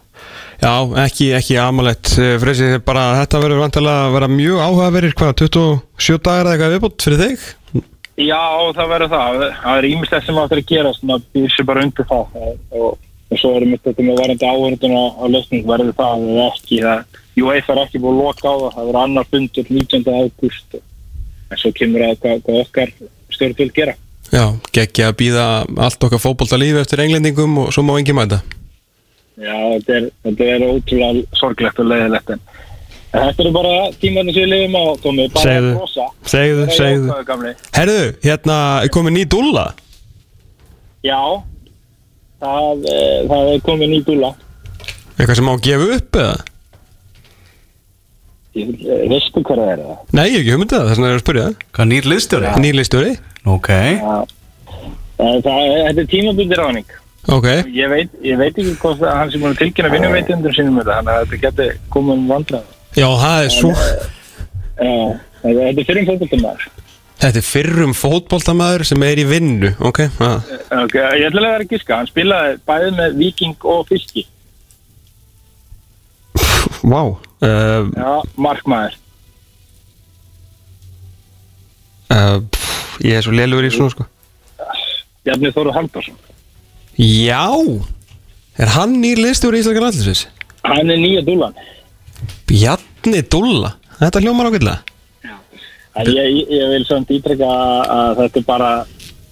[0.62, 0.72] já
[1.04, 6.46] ekki, ekki amalett Freysi, bara þetta verður vantilega að vera mjög áhugaverir hvað, 27 dagar
[6.46, 7.46] eða eitthvað viðbútt fyrir þig?
[8.14, 8.42] Já,
[8.76, 9.40] það verður það.
[9.62, 12.54] Það er ímislegt sem áttur að gera sem að býr sér bara undir það og,
[12.70, 15.04] og, svo erum við þetta með varandi áhörðun á,
[15.34, 16.80] lausning verður það eða ekki.
[16.84, 18.70] Það, UEFA er ekki búið að loka á það.
[18.76, 20.04] Það verður annar fundur 19.
[20.14, 22.94] ágúst en svo kemur að hvað, hvað okkar
[23.34, 23.96] stjórnvöld gera.
[24.32, 25.46] Já, geggja að býða
[25.84, 28.40] allt okkar fótbolta lífi eftir englendingum og svo má engi mæta
[29.34, 32.42] Já, þetta er, þetta er ótrúlega sorglegt og leiðilegt en
[33.14, 35.70] þetta eru bara tímarnir sem við lifum á Tómi, bara Segðu.
[35.70, 36.06] að brosa.
[36.32, 37.52] Segðu, segðu gamli.
[37.76, 39.66] Herðu, hérna er komið ný dúlla
[41.04, 41.20] Já,
[42.40, 44.30] það, eh, það er komið ný dúla.
[45.18, 46.36] Eitthvað sem má gefa upp eða?
[48.54, 49.96] Ég, eh, veistu hvað það er það?
[50.14, 52.52] Nei, ég hef ekki hugmyndið það, þess vegna er ég að spyrja Hvað nýr liðstjóri?
[52.64, 53.14] Nýlistjóri?
[53.54, 54.14] Ok Já.
[55.14, 56.92] Það, það, þetta er tímabundir ráning.
[57.34, 60.80] Ok, Ég veit, ég veit ekki hvort að hann sem búin að tilkynna vinnumveitundur sínum
[60.80, 62.73] þetta, þannig að þetta geti komið um vandræð.
[62.94, 63.72] Já það er svo
[64.74, 64.94] Já,
[65.44, 66.64] þetta er fyrir fótboltamæður.
[67.24, 70.30] Þetta er fyrrum fótboltamaður sem er í vinnu Ok, já
[70.82, 74.24] Ok, ég ætla að vera að giska, hann spilaði bæði með Viking og Fiski.
[76.84, 77.18] Vá uh,
[77.94, 78.96] Já, markmaður.
[82.10, 84.08] uh, pff, Ég er svo lélugur í svona sko
[85.24, 86.18] Bjarni Þóru Haldarsson.
[87.00, 87.46] Já
[88.60, 90.26] Er hann nýlistjóri í Íslandska landlisins?
[90.64, 91.56] Hann er nýja dúlan.
[92.48, 93.76] Bjarni Dúlla.
[94.00, 94.82] Þetta hljómar ákveðlega
[95.94, 98.70] En ég, ég, vil samt ítrekka að þetta er bara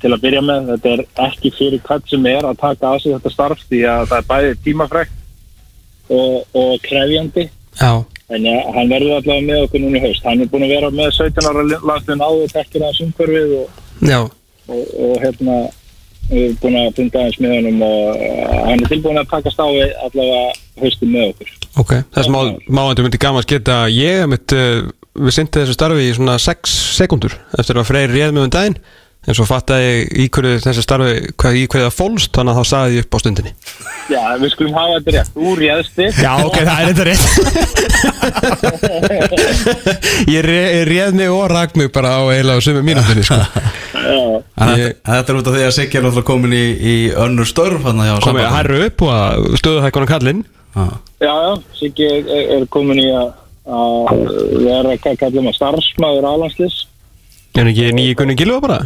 [0.02, 3.16] til að byrja með, þetta er ekki fyrir hvern sem er að taka að sig
[3.16, 7.48] þetta starf því að það er bæði tímafrækt og, og krefjandi.
[7.80, 7.92] Já.
[8.32, 10.26] En ja, hann verður allavega með okkur núna í haust.
[10.26, 13.82] Hann er búin að vera með 17 ára landsliðin áður tekkir hans umhverfið og,
[14.70, 15.58] og, og hérna
[16.30, 19.52] við erum búin að funda aðeins með honum og uh, hann er tilbúin að taka
[19.52, 20.42] stáði allavega
[20.82, 21.52] haustin með okkur.
[21.82, 24.82] Ok, þess má, máandur myndi gaman að geta ég mitt, uh,
[25.18, 28.78] við syndi þessu starfi í svona 6 sekundur eftir að Freyr réð með um daginn
[29.22, 32.58] en svo fattaði ég í hverju þessu starfi hvað, í hverju það fólst, þannig að
[32.58, 33.52] þá sagði ég upp á stundinni.
[34.10, 35.30] Já, við skulum hafa þetta rétt.
[35.38, 37.26] Úr réðsti Já, ok, það er þetta rétt.
[40.32, 40.40] Ég
[40.88, 43.36] réð mig og rak mig bara á eiginlega á sömu mínútinni sko.
[43.38, 43.42] Já,
[44.58, 47.46] En Ég- þetta- er út af því að Siggi er náttúrulega komin í, í önnur
[47.46, 50.42] störf komið að herru upp og að stöðu hækkona kallinn.
[50.74, 50.84] Já.
[51.20, 52.22] já, já Siggi er,
[52.58, 53.32] er komin í að
[54.66, 56.76] vera, hvað kallum að starfsmæður álandslis
[57.54, 58.78] En ekki nýju kunni gilva bara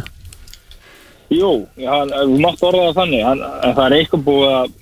[1.33, 3.23] Jú, við mátt orða það þannig.
[3.27, 4.75] Hann, en það er eitthvað búið að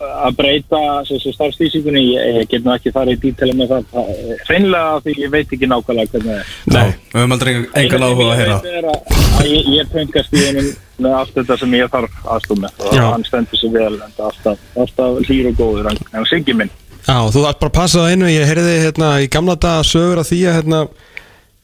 [0.00, 3.82] að breyta starfstísíkunni ég, ég get nú ekki farið í dítela með það.
[3.92, 6.46] Það- hreinlega því ég veit ekki nákvæmlega hvernig það er.
[6.74, 7.52] Nei, við höfum aldrei
[7.82, 8.56] engan áhuga að heyra.
[8.64, 10.70] Ég að- að ég, pöngast í hennum
[11.04, 12.72] með allt þetta sem ég þarf aðstum með.
[12.80, 13.04] Og Já.
[13.10, 16.70] hann stendur sér vel en alltaf, alltaf hlýr og góður hann Siggi minn.
[17.06, 20.18] Já, þú þarf bara að passa það einu Ég heyrði hérna í gamla daga sögur
[20.20, 20.88] af því að hérna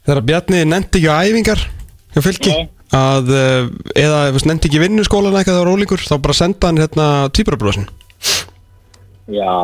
[0.07, 1.61] þegar Bjarni nefndi ekki á æfingar
[2.15, 2.51] hjá fylki.
[2.53, 2.69] Já.
[2.95, 3.69] Að uh,
[3.99, 7.89] eða nefndi ekki vinnuskólan eitthvað það var ólíkur þá bara senda hann hérna týpurabrósin
[9.27, 9.55] Já,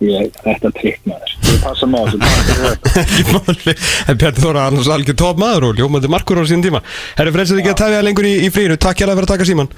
[0.00, 3.74] ég, þetta er trikk maður ég passa á þetta.
[4.08, 6.80] en Bjarni Þóra er annars algjör top maður og ljómandi markur á sín tíma.
[7.18, 8.80] Herri frelsið ekki að tafja lengur í, í fríinu.
[8.80, 9.68] Takk hjá fyrir að taka síman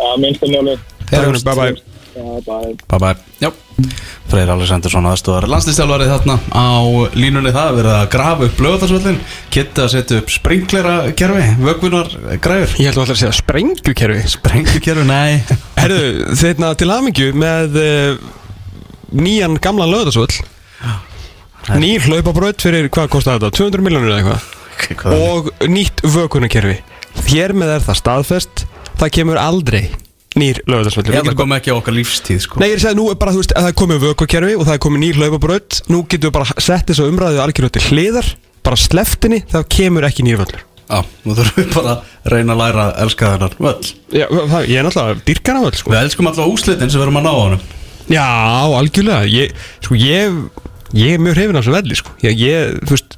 [0.00, 0.76] að minnstamáli
[1.10, 2.98] Herri, bye bye Já, bye Bye.
[2.98, 3.50] Bye Já.
[4.28, 6.68] Freyr Alessandursson aðstofar landslýstjálfarið þarna á
[7.16, 7.52] línunni.
[7.54, 9.18] Það verið að grafa upp blöðarsvöllin
[9.52, 12.12] Kitta að setja upp sprinklera kerfi Vögvunar
[12.44, 14.24] græfur Ég held að það ætla að segja sprengjukerfi.
[14.36, 15.40] Sprengjukerfi, nei.
[15.82, 18.30] Herðu, þeirna til afmyggju með uh,
[19.16, 20.42] nýjan gamlan löðarsvöll
[21.78, 23.54] Nýr hlaupabraut fyrir, hvað kostar þetta?
[23.54, 24.48] 200 miljónur eða eitthvað?
[24.98, 25.20] Hvað?
[25.22, 26.80] Og nýtt vökunarkerfi.
[27.28, 28.64] Hér með er það staðfest
[28.98, 29.84] Það kemur aldrei
[30.38, 32.60] nýr löðarsvöll Ég held að koma ekki á okkar lífstíð sko.
[32.62, 34.56] Nei, ég er að segja, nú er bara, þú veist, að það er komið vökukerfi
[34.56, 37.72] og það er komið nýr hlaupabraut Nú getum við bara sett þess að umræðu algjörðu
[37.76, 38.30] til hliðar
[38.62, 40.60] Bara sleftinni, það kemur ekki nýr völlur.
[40.92, 43.88] Já, nú þurfum við bara að reyna að læra að elska þennan völl.
[44.14, 45.92] Já, það, ég er náttúrulega dyrkana völl, sko.
[45.94, 47.64] Við elskum alltaf úslitin sem við erum að ná á honum.
[48.12, 48.26] Já,
[48.78, 49.30] algjörlega.
[49.32, 50.36] Ég, Sko, ég,
[50.94, 52.14] ég er mjög hrifin af þessu velli, sko.
[52.22, 53.16] Ég, ég, þú veist,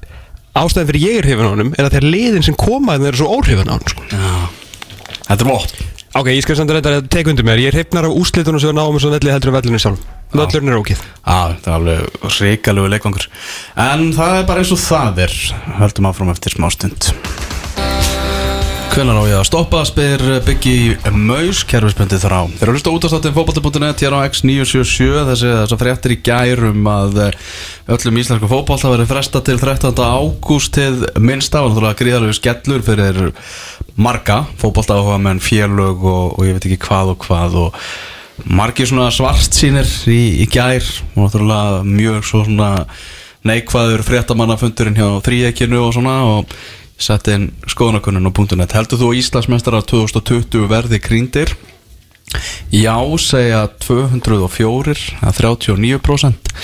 [0.62, 3.20] ástæðan fyrir ég er hrifin á honum Er að þeir liðin sem koma þeir eru
[3.20, 4.06] svo óhrifin á honum, sko.
[4.14, 4.32] Já.
[5.24, 7.58] Þetta er vopn Ok, ég skal samt að að teka undir mér.
[7.58, 10.04] Ég hrifnar af úslitunum sem við náum þessu velli heldur en vellinu sjálf
[10.34, 11.02] Völlurinn er ókið.
[11.02, 13.26] Já, þetta er alveg ríkalegu leikvangur.
[13.78, 15.36] En það er bara eins og það er
[15.80, 17.10] Höldum áfram eftir smá stund
[18.94, 20.74] Hvenær á ég að stoppa spyr Byggi
[21.18, 25.48] Maus kerfisbundið þrá Þeir eru að hlusta út á státtin fótbolti.net hér á X977 þessi
[25.50, 27.38] þessar fréttir í gærum að eh,
[27.90, 29.98] öllum íslensku fótbolta verið fresta til 13.
[29.98, 33.18] ágúst til minnsta og náttúrulega gríðalegu skellur fyrir
[33.98, 37.82] marga fótbolta áhuga menn félög og, og ég veit ekki hvað og hvað og
[38.46, 42.70] margir svona svart sínir í, í gær og náttúrulega mjög svo svona
[43.44, 46.58] neikvæður fréttamannafundurinn hjá þríekinu og svona og
[47.00, 51.54] sett inn skoðanakunnun og punktunett heldur þú að Íslandsmeistarar 2020 verði krýndir
[52.72, 56.54] já segja 204 að 39%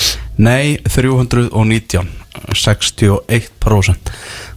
[0.40, 2.10] nei 319
[2.54, 4.12] 61%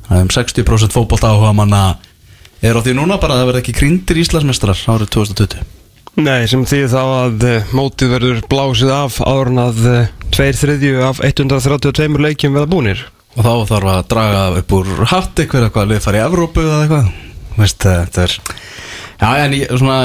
[0.07, 1.83] það er um 60% fótbolt áhuga manna
[2.63, 5.81] er á því núna bara að það verði ekki krýndir Íslandsmeistarar árið 2020
[6.13, 10.59] Nei, sem því þá að uh, mótið verður blásið af áður en að uh, tveir
[10.59, 13.01] þriðju af 132 leikjum verða búnir
[13.33, 16.81] Og þá þarf að draga upp úr hatt eitthvað eitthvað að fara í Evrópu eða
[16.83, 17.13] eitthvað.
[17.57, 18.37] Veist, eh, þetta er
[19.23, 19.97] Já, en ég, svona,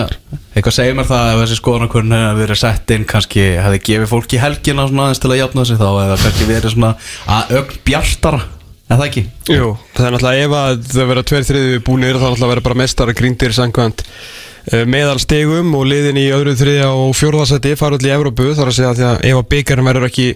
[0.55, 4.39] eitthvað segir mér það ef þessi skoðanakurinn hefði verið sett inn kannski hefði gefið fólki
[4.39, 6.91] helgina svona aðeins til að jafna sig þá eða kannski verið svona
[7.35, 8.41] að ögn bjartara
[8.89, 9.25] eða ekki?
[9.51, 12.79] Jú, það er náttúrulega ef að það verða tveir þriðju búnir þá náttúrulega verða bara
[12.83, 18.13] mestara gríndir sangkvæmt uh, meðal stegum og liðin í öðru þriðja og fjórðarsæti fara allir
[18.13, 20.29] í Evrópu þar að segja því að ef að byggjarinn verður ekki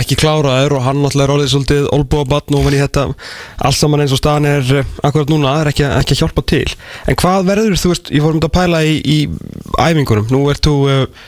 [0.00, 3.06] ekki kláraður og hann náttúrulega er orðið svolítið olbúa batn og í þetta
[3.68, 6.66] allt saman eins og staðan er uh, akkurat núna er ekki, ekki að hjálpa til.
[7.08, 9.18] En hvað verður þú veist, ég fórum þetta að pæla í, í
[9.78, 11.26] æfingunum, nú ert þú uh,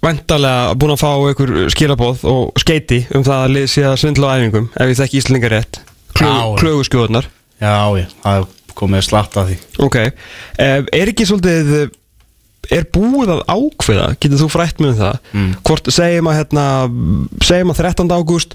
[0.00, 4.30] Væntalega búin að fá einhver skilabóð og skeiti um það að lið sé að svindla
[4.32, 5.80] á æfingum ef ég þekki Íslingar rétt.
[6.16, 7.28] Klöguskjóðunar
[7.60, 8.46] Já, já, það er
[8.80, 9.56] komið að því.
[9.84, 9.96] Ok,
[10.60, 11.90] Eh, er ekki svolítið
[12.70, 15.54] er búið að ákveða getur þú frætt með um það Mm.
[15.64, 16.64] hvort segjum að hérna
[17.46, 18.12] segjum að 13.
[18.12, 18.54] ágúst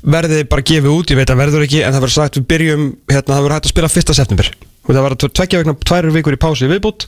[0.00, 2.84] verði bara gefið út, ég veit að verður ekki en það verður sagt við byrjum,
[3.10, 4.14] hérna það verður hægt að spila 1.
[4.16, 4.50] september
[4.80, 7.06] og það verður tveggja vegna tvær vikur í pási viðbútt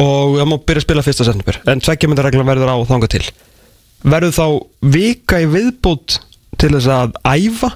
[0.00, 1.24] og það má byrja að spila 1.
[1.28, 3.24] september en tveggja myndareglan verður á þanga til
[4.04, 4.46] verður þá
[4.96, 6.18] vika í viðbútt
[6.60, 7.72] til þess að æfa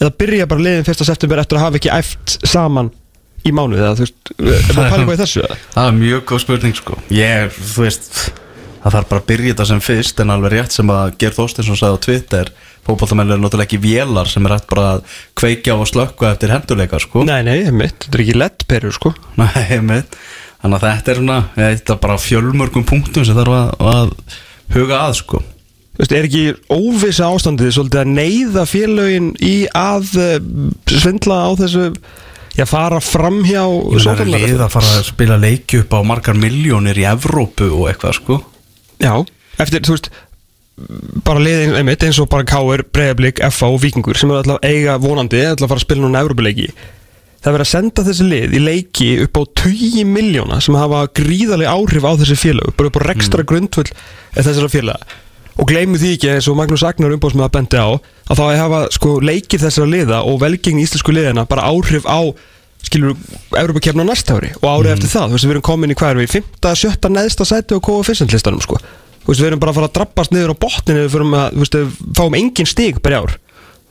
[0.00, 1.04] eða byrja bara liðin 1.
[1.08, 2.90] september eftir að hafa ekki æft saman
[3.46, 5.44] í mánuði eða þú veist, er það eitthvað í þessu?
[5.74, 8.20] Það er mjög góð spurning sko Ég er, þú veist
[8.82, 11.78] Það þarf bara að byrja þetta sem fyrst En alveg rétt sem að Geir Þorstinsson
[11.78, 12.52] sagði á Twitter
[12.82, 15.04] Fótboltamenn eru náttúrulega ekki vélar Sem er hægt bara að
[15.38, 19.12] kveikja og slökka eftir hendurleika sko Nei, nei, einmitt, þetta er ekki lett perur sko
[19.38, 20.18] Nei, einmitt.
[20.64, 24.12] Þannig að þetta er svona Þetta er bara fjölmörgum punktum sem þarf að, að
[24.74, 25.42] huga að sko
[25.92, 30.36] Þú veist, er ekki óvisa ástandið svolítið að neyða félögin í að uh,
[30.88, 31.90] svindla á þessu
[32.58, 36.98] já, fara fram hjá er lið að fara að spila leiki upp á margar miljónir
[36.98, 38.42] í Evrópu og eitthvað sko
[39.02, 39.16] Já,
[39.58, 40.12] eftir, þú veist
[41.26, 42.84] bara liðin, einmitt, eins og bara K.R.
[42.94, 43.68] Breiðablík, F.A.
[43.68, 46.70] og Víkingur sem er alltaf eiga vonandi, alltaf að fara að spila núna Evrópuleiki
[47.42, 51.02] það er verið að senda þessi lið í leiki upp á 20 miljóna sem hafa
[51.18, 53.88] gríðarlega áhrif á þessi félög bara upp á rekstra grundfull
[54.36, 55.16] þessara félaga
[55.58, 58.80] og gleymu því ekki eins og Magnús Agnar umbóðsmið að bendi á að þá hafa
[58.94, 62.32] sko leikir þessara liða og velgengni íslensku liðina bara áhrif á
[62.82, 63.14] skilur
[63.58, 66.50] Európa-kefna næsta ári og árið eftir það, þú veist við erum komin í við 5.
[66.82, 67.12] 7.
[67.12, 68.80] neðsta sæti og kóa fyrstendlistanum sko,
[69.22, 71.48] þú veist við erum bara að fara að drabbast niður á botninu við fyrir að,
[71.54, 73.36] þú veist, við fáum engin stig per ár.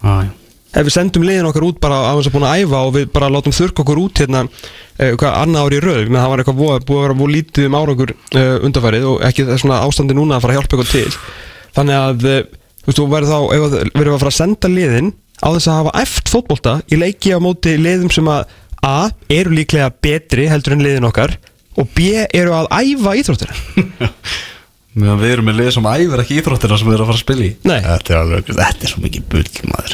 [0.01, 0.25] Ah,
[0.71, 3.07] ef við sendum liðin okkar út bara á þess að búin að æfa og við
[3.15, 6.03] bara látum þurrka okkur út hérna uh, hvað annað ári í röð.
[6.09, 9.47] Menn það var eitthvað búið að vera búið lítið um árangur uh, undarfærið og ekki
[9.61, 11.15] svona ástandi núna að fara að hjálpa ykkur til
[11.77, 12.39] þannig að uh,
[12.81, 15.11] þú veist þú verður þá ef að- verður við að fara að senda liðin
[15.41, 19.51] á þess að hafa eft fótbolta í leiki á móti liðum sem að A eru
[19.53, 21.35] líklega betri heldur en liðin okkar
[21.77, 23.53] og B eru að æfa íþróttina.
[24.97, 27.21] Meðan við erum með lið sem æfir ekki íþróttina sem við erum að fara að
[27.21, 27.51] spila í.
[27.69, 27.77] Nei.
[27.85, 29.93] Þetta er alveg, þetta er svo mikið bull maður.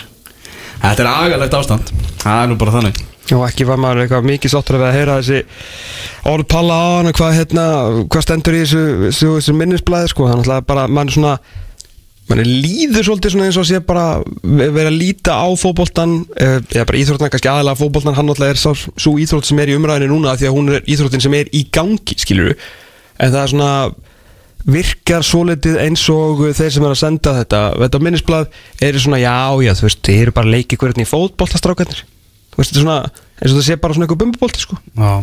[0.85, 1.91] Þetta er agalegt ástand.
[2.23, 3.03] Það er nú bara þannig.
[3.35, 5.43] Og ekki var maður eitthvað mikið sáttur að heyra þessi
[6.31, 7.65] orð palla á hann og hvað, hérna,
[8.07, 8.83] hvað stendur í þessu,
[9.19, 11.35] þessu minnisblæði sko, þannig að bara mann svona
[12.29, 14.05] mann er líður svolítið svona eins og sé bara
[14.43, 18.61] verið að líta á fótboltan eh, eða bara íþróttan, kannski aðalega fótboltan hann náttúrulega er
[18.61, 21.51] sá, svo íþrótt sem er í umræðinu núna því að hún er íþróttin sem er
[21.55, 23.71] í gangi skilur en það er svona
[24.67, 27.61] virkar svolítið eins og þeir sem er að senda þetta.
[27.85, 31.09] Þetta minnisblad eru svona já já þú veist, þeir eru bara að leiki hvernig í
[31.09, 32.03] fótboltastrákarnir.
[32.51, 32.99] Þú veist, þetta er svona
[33.37, 34.79] eins og það sé bara svona eitthvað bumbubolti sko.
[34.97, 35.13] Já.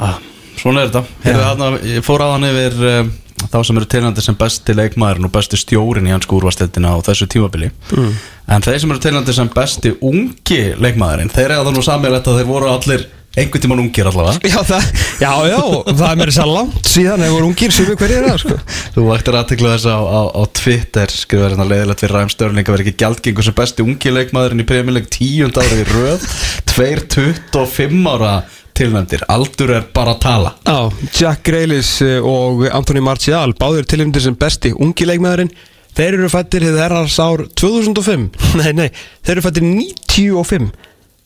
[0.00, 0.18] Ah,
[0.60, 1.02] Svona er þetta.
[1.24, 3.10] Heyrðu, þarna, Ég fór aðan yfir um,
[3.48, 7.30] þá sem eru tilnændi sem besti leikmaðurinn og besti stjórin í hans úrvasteldina á þessu
[7.30, 8.12] tímabili Mm.
[8.50, 12.40] En þeir sem eru tilnændi sem besti ungi leikmaðurinn þeir eru það nú sammeilegt að
[12.40, 13.08] þeir voru allir
[13.38, 14.86] einhvern tímann ungir allavega Já, það,
[15.22, 18.26] já, já, það er mér að langt síðan ef voru ungir sem við hverju er
[18.26, 18.56] það, sko.
[18.96, 22.74] Þú vaktir aðtekla þess á, á, á Twitter skrifaði hérna leiðilegt fyrir Ræm Störling að
[22.74, 26.26] vera ekki gjaldgengur sem besti ungi leikmaðurinn í premjuleik tíund ára í röð
[26.74, 28.34] 2.25 ára
[28.80, 34.24] tilnæmdir aldur er bara að tala Já, Jack Grealis eh, og Anthony Martial, báður tilnæmdir
[34.24, 35.50] sem besti ungi leikmaðurinn.
[35.96, 38.30] Þeir eru fættir hefur herrars ár 2005.
[38.60, 38.88] Nei, nei,
[39.26, 40.70] þeir eru fættir 95.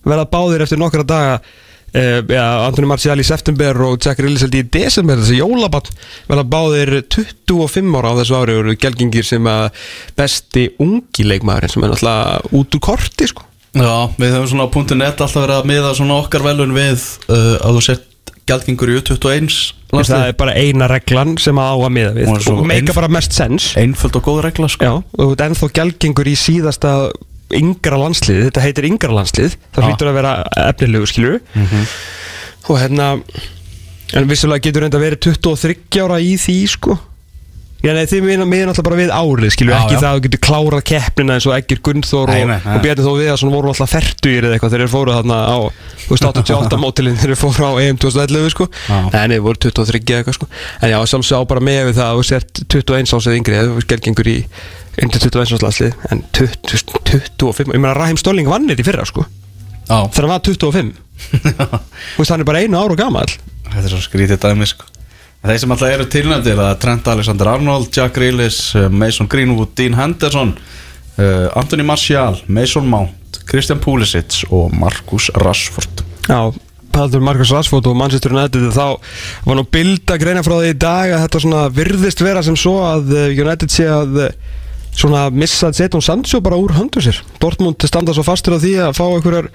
[0.05, 4.57] Verða báðir eftir nokkra daga uh, ja, Antoni Martial í september og Jack Rillis held
[4.59, 5.89] ég í desember þessi jólabann
[6.29, 9.87] verða báðir 25 ára á þessu ári og eru gelgingir sem að
[10.19, 14.71] besti ungi leikmaðurinn sem er náttúrulega út úr korti sko Já, við höfum svona á
[14.95, 18.99] .net alltaf verið að miða svona okkar velun við uh, að þú sett gjaldgengur í
[19.01, 19.49] U21
[19.95, 22.31] það er bara eina reglan sem að á að miða við.
[22.31, 24.85] Og og meika bara mest sens Einföld og góð regla sko.
[24.85, 26.93] Já, og þú ert ennþá gelgengur í síðasta
[27.55, 30.35] yngra landslið, þetta heitir yngra landslið það hlýtur að vera
[30.65, 31.41] efnilegu skilur
[32.65, 33.09] og hérna
[34.15, 36.97] en vissulega getur reynda verið 23 ára í því sko
[37.85, 39.99] Já, nei, þið miðan alltaf bara við árið, skilju, ekki já.
[40.01, 43.53] það að þú getur klárað keppnina eins og Egger Gunnþór og, og Bjarni Þó Viðarsson
[43.53, 45.59] voru alltaf fertugir eða eitthvað þegar þeir fóru þarna á,
[46.07, 48.69] þú veist, 88 mótilinn þegar þeir fóru á EM 2011, sko.
[48.89, 50.49] En þeir voru 23 eða eitthvað, sko.
[50.81, 53.77] En já, sjálfsög á bara með við það að þú sért 21 ásið yngri, eða
[53.77, 54.37] þú gergengur í
[55.05, 56.85] undir 21 áslagslið, en 20,
[57.37, 59.27] 25, ég meina Rahim Stolling vann þetta í fyrra, sko,
[59.85, 60.95] þegar hann var 25
[62.15, 63.29] þú veist, hann er bara einu ára gamall.
[63.69, 64.94] Þetta er svo skrítið dæmi sko
[65.45, 69.97] Þeir sem alltaf eru tilnæmdir að Trent Alexander Arnold, Jack Grealish, uh, Mason Greenwood, Dean
[69.99, 76.05] Henderson uh, Anthony Martial, Mason Mount Christian Pulisic og Marcus Rashford.
[76.29, 76.53] Já,
[76.95, 78.97] Paldur Marcus Rashford og Manchester United þá
[79.45, 82.59] var nú bild að greina frá því í dag að þetta svona virðist vera sem
[82.59, 84.37] svo að eh, United sé að eh,
[84.95, 87.19] svona missa Zetun Sancho bara úr höndu sér.
[87.43, 89.51] Dortmund standa svo fastur á því að fá einhverjar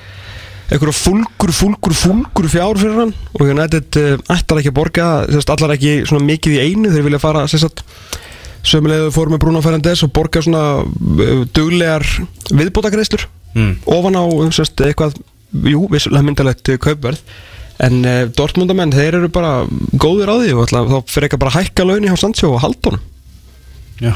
[0.69, 3.13] einhverja fúlgur, fúlgur, fúlgur fjár fyrir hann.
[3.37, 7.07] Og United uh, ætlar ekki að borga sérst, allar ekki svona mikið í einu þeir
[7.07, 7.45] vilja fara
[8.69, 12.05] sömulegðu fórum með Bruno Fernandes og borga svona uh, duglegar
[12.51, 13.25] viðbótagreislur
[13.55, 13.71] mm.
[13.89, 14.23] ofan á
[14.55, 15.15] sérst, eitthvað
[15.65, 17.23] jú, vissulega myndalegt kaupverð.
[17.79, 19.63] En uh, Dortmundamenn, þeir eru bara
[19.95, 22.61] góðir á því og ætla, þá fyrir ekki bara að hækka launi hjá Sancho og
[22.65, 22.99] Haldon
[23.99, 24.15] Já,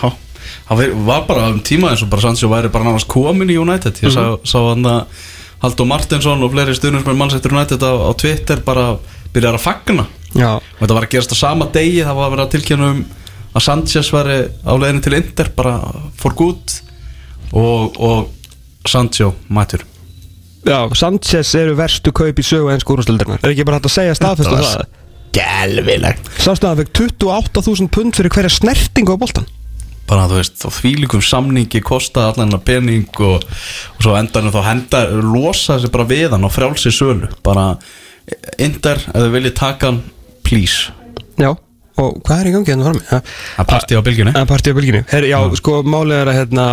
[0.67, 3.99] það var bara um tíma eins og bara Sancho væri bara nánast komin í United.
[4.03, 5.23] Ég sá, sá hann að
[5.63, 8.93] Haldur Martinsson og fleiri stuðnismenn Manchester United á, á Twitter bara
[9.33, 10.07] byrjar að fagna.
[10.35, 13.03] Já, og þetta var að gerast á sama degi það var að vera tilkynna um
[13.53, 15.75] að Sanchez væri á leiðinu til Inter bara
[16.19, 16.77] for good
[17.53, 19.85] og, og Sancho mætur
[20.65, 24.17] já Sanchez eru verstu kaup í sögu enn skúrastöldurnar er ekki bara hægt að segja
[24.17, 24.99] staðfest var það?
[25.33, 29.49] Gelvilegt Sástu að hann fekk 28.000 pund fyrir hverja snertingu á boltan
[30.09, 33.43] bara þú veist, þá þvílíkum samningi kosta allan hennar pening og,
[33.95, 37.73] og svo endanum þá henda losa sig bara við hann og frjálsi sölu bara
[38.63, 40.01] Inter, ef þið viljið taka hann
[40.47, 40.93] please,
[41.39, 41.49] Já,
[41.99, 43.05] og hvað er í gangi hérna frammi?
[43.09, 43.21] Ja.
[43.59, 46.67] að partí á bylgjunni að partí á bylginu Her, Já, sko, málið er að hérna,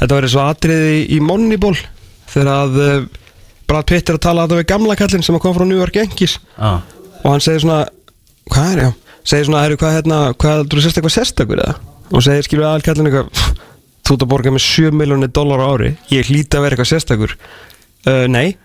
[0.00, 1.76] þetta eins og atriði í Moneyball
[2.32, 2.96] þegar að uh,
[3.70, 5.78] Brad Pitt er að tala að það við gamla kallinn sem að koma frá New
[5.78, 6.82] York Yankees ah.
[7.22, 7.84] og hann segir svona
[8.50, 11.78] hvað er, já, segir svona, hvað hérna hvað, þú sérst eitthvað sérstakur eða
[12.12, 13.54] og segir, skilur aðal kallinn eitthvað "Pff,
[14.02, 16.92] þú ert að borga með 7 miljónir dólar á ári ég hlýta að vera eitthvað
[16.92, 17.34] sérstakur.
[18.06, 18.56] Uh, nei.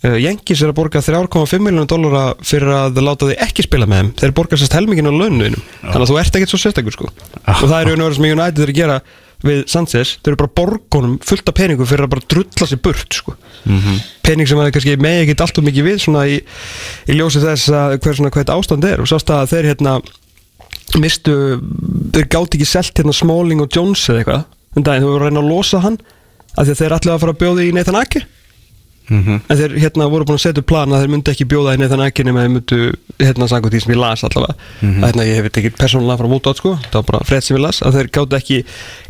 [0.00, 4.00] Uh, Yankees er að borga 3,5 miljónir dólara fyrir að láta þig ekki spila með
[4.00, 4.12] þeim.
[4.22, 7.10] Þeir borga sérst helmingin á launuðinum þannig að þú ert ekkert svo sérstakur sko.
[7.46, 9.00] Og það er veru sem United er að gera
[9.44, 13.16] við Sanchez, þeir eru bara borgunum fullt af peningum fyrir að bara drulla sér burt
[13.16, 13.36] sko.
[14.26, 16.40] Pening sem að kannski megi ekkert allt og mikið við svona í,
[17.08, 19.00] í ljósi þess að hver svona þetta ástand er.
[19.00, 19.94] Og sást að þeir hérna
[20.98, 21.36] mistu,
[22.14, 24.44] þeir gátt ekki selt hérna Smalling og Jones eða eitthvað
[24.76, 25.96] um daginn, þú voru að reyna að losa hann
[26.56, 28.22] af því að þeir að fara að bjóða í Nathan Ake.
[29.10, 31.80] Mm en þeir hérna voru búin að setja plan að þeir myndu ekki bjóða í
[31.80, 32.76] Nathan Ake nema þeir myndu
[33.18, 34.54] hérna sangu því sem ég las allavega.
[34.86, 36.74] Að hérna ég hef ekki persónulega frá mútu átt sko.
[36.84, 38.58] Það var bara frétt sem ég las að þeir gátt ekki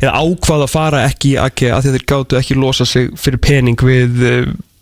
[0.01, 3.11] eða ákvað að fara ekki í Ake að því að þeir gáttu ekki losa sig
[3.21, 4.39] fyrir pening við uh,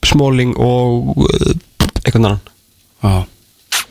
[0.07, 1.51] Smalling og uh,
[2.05, 2.39] einhvern annan.
[3.03, 3.84] Já,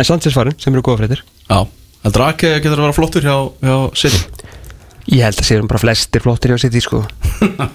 [0.00, 1.22] en Sanchez farin sem eru góða fréttir.
[1.44, 1.60] Já
[2.04, 4.48] Heldur að ekki getur að vera flottur hjá, hjá City?
[5.10, 7.02] Ég held að séum bara flestir flottir hjá City sko.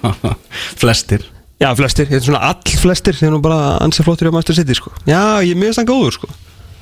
[0.80, 1.26] Flestir?
[1.62, 4.76] Já flestir, þetta er svona all flestir eru nú bara ansið flottir hjá Master City
[4.76, 4.90] sko.
[5.08, 6.30] Já ég minnst hann góður sko.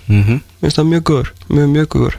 [0.09, 2.19] Mm minnst hann mjög góður mjög mjög góður.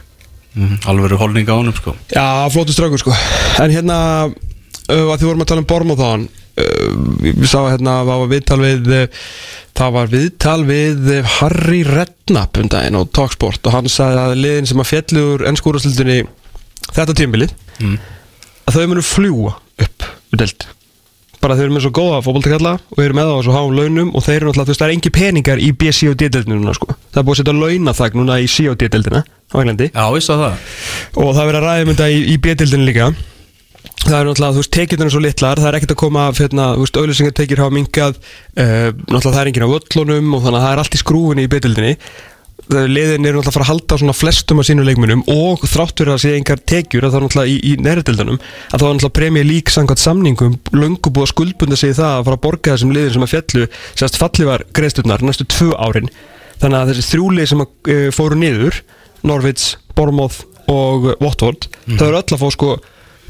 [0.88, 1.92] Alveg eru holning á honum sko.
[2.08, 3.12] Já, flótu straukur sko.
[3.60, 3.98] En hérna,
[4.30, 8.30] uh, að því vorum að tala um Bormóð þá hann Við sá hérna, það var
[8.32, 9.24] viðtal við uh,
[9.76, 14.38] Það var viðtal við uh, Harry Redknapp um daginn á Talksport Og hann sagði að
[14.40, 16.22] liðin sem að fjallu úr ennskúraslutinni
[16.96, 17.98] Þetta tímbilið Mm.
[18.64, 19.50] Að þau munu fljúa
[19.84, 20.64] upp Við delt
[21.42, 24.24] Bara þau eru með svo góða fótboltakalla Og eru með á svo háum launum Og
[24.24, 26.72] þeir eru náttúrulega, þú veist, það er engi peningar í B, C og D-deltinu núna
[26.78, 26.88] sko.
[27.12, 29.90] Það er búið að setja launathag núna í C og D-deltina Á Englandi.
[29.92, 30.56] Já, ég sá það.
[31.20, 33.10] Og það er verið að ræða um þetta í, í B-dildinu líka
[34.04, 36.70] það er náttúrulega, þú veist, tekjurnar er svo litlar það er ekkert að koma, hérna,
[36.76, 38.22] þú veist, auðlýsingar tekjur hafa minkað,
[38.60, 41.46] uh, náttúrulega það er enginn á völlunum og þannig að það er allt í skrúfinni
[41.46, 41.94] í B-dildinni
[42.66, 46.14] liðin eru náttúrulega að fara að halda svona flestum af sínu leikmunum og þrátt fyrir
[46.14, 49.16] að sé engar tekjur að það er náttúrulega í, í næriðdildunum að það er náttúrulega
[49.18, 52.94] premjör lík samkvæmt samningum löngu búið að skuldbunda sig það að fara að borga þessum
[52.96, 56.10] liðin sem að fjallu sérst falli var greiðsturnar næstu tvö árin.
[56.58, 58.82] Þannig að þessi þrjúlið sem uh, fóru niður
[59.26, 62.74] Norvits, Bormoth og Watford þau eru öll að fá sko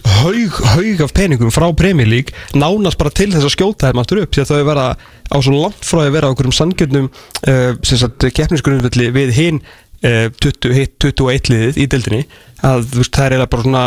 [0.07, 4.23] haug, haug af peningum frá Premier League nánast bara til þess að skjóta þeim aftur
[4.23, 4.87] upp því að þau verða
[5.33, 9.63] á svo langt frá að vera á einhverjum sangjöndum uh, keppnisgrunnsvilli við hinn
[10.05, 12.23] uh, 20, hitt 21 liðið í deildinni
[12.67, 13.85] að veist, það er eiginlega bara svona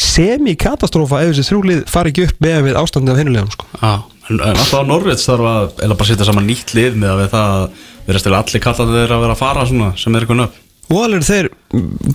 [0.00, 3.66] semi-katastrófa ef þessi þrjúlið fari ekki upp með við ástandið af hinnulegum sko.
[3.76, 3.92] Já,
[4.30, 7.30] en, alltaf á Norvits þarf að eða bara setja saman nýtt lið með að við
[7.34, 11.02] það stila allir kallandi þeirra að vera að fara svona sem er eitthvað nöfn og
[11.04, 11.48] alveg þeir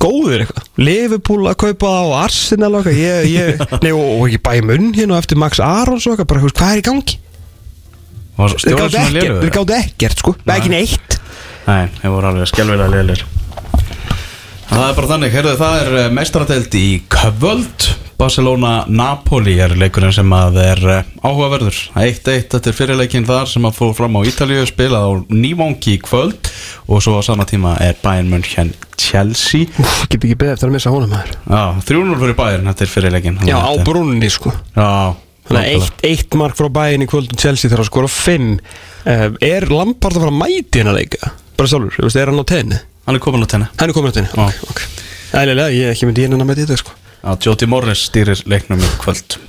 [0.03, 0.65] góðir eitthvað.
[0.81, 3.01] Liverpool að kaupa það og Arsenal og eitthvað.
[3.01, 6.55] Ég, ég, nei, og, og ekki bæði munn hérna eftir Max Arons og eitthvað bara,
[6.59, 7.19] hvað er í gangi?
[8.35, 11.19] Þeir svona ekkert, þeir gáðu ekkert sko, ekki neitt.
[11.65, 13.23] Nei, þeir voru alveg skjálfilega leilir
[14.65, 17.85] Það er bara þannig, heyrðu það er meistaradeild í Kvöld
[18.19, 21.79] Barcelona-Napoli er leikurinn sem að er eh, áhugaverður.
[21.99, 26.01] 1-1, þetta er fyrirleikin þar sem að fór fram á Ítalíu spilað á Nývangi í
[26.03, 26.49] kvöld.
[26.87, 29.67] Og svo á sama tíma er Bayern München Chelsea.
[30.07, 31.35] Get ekki beðið eftir að missa honum maður.
[31.43, 34.55] Já, 3-0 fyrir Bayern, þetta er fyrirleikin já, á brúnni sko.
[34.77, 34.89] Já,
[35.45, 38.55] Þannig að eitt, eitt mark frá bæinn í kvöldum Chelsea þarf að skora fimm.
[39.05, 41.35] Uh, Er Lampard að fara að mæti hennar leika?
[41.59, 42.79] Bara sjálfur, er hann á tenni?
[43.05, 43.67] Hann er komin á tenni.
[43.77, 44.47] Hann er komin á tenni, Já.
[44.49, 44.85] ok, ok
[45.37, 48.89] Ælilega, ég er ekki myndi hennar með þetta sko Já, Jody Morris stýrir leiknum í
[49.01, 49.39] kvöld.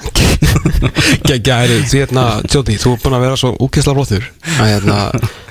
[1.29, 4.25] Gæri, því hérna, Jóti, þú er búin að vera svo úkessla flottur.
[4.57, 4.97] Að hérna,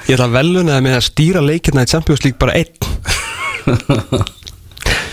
[0.08, 2.74] ég ætla að veluna það með að stýra leikirna í Champions League bara einn.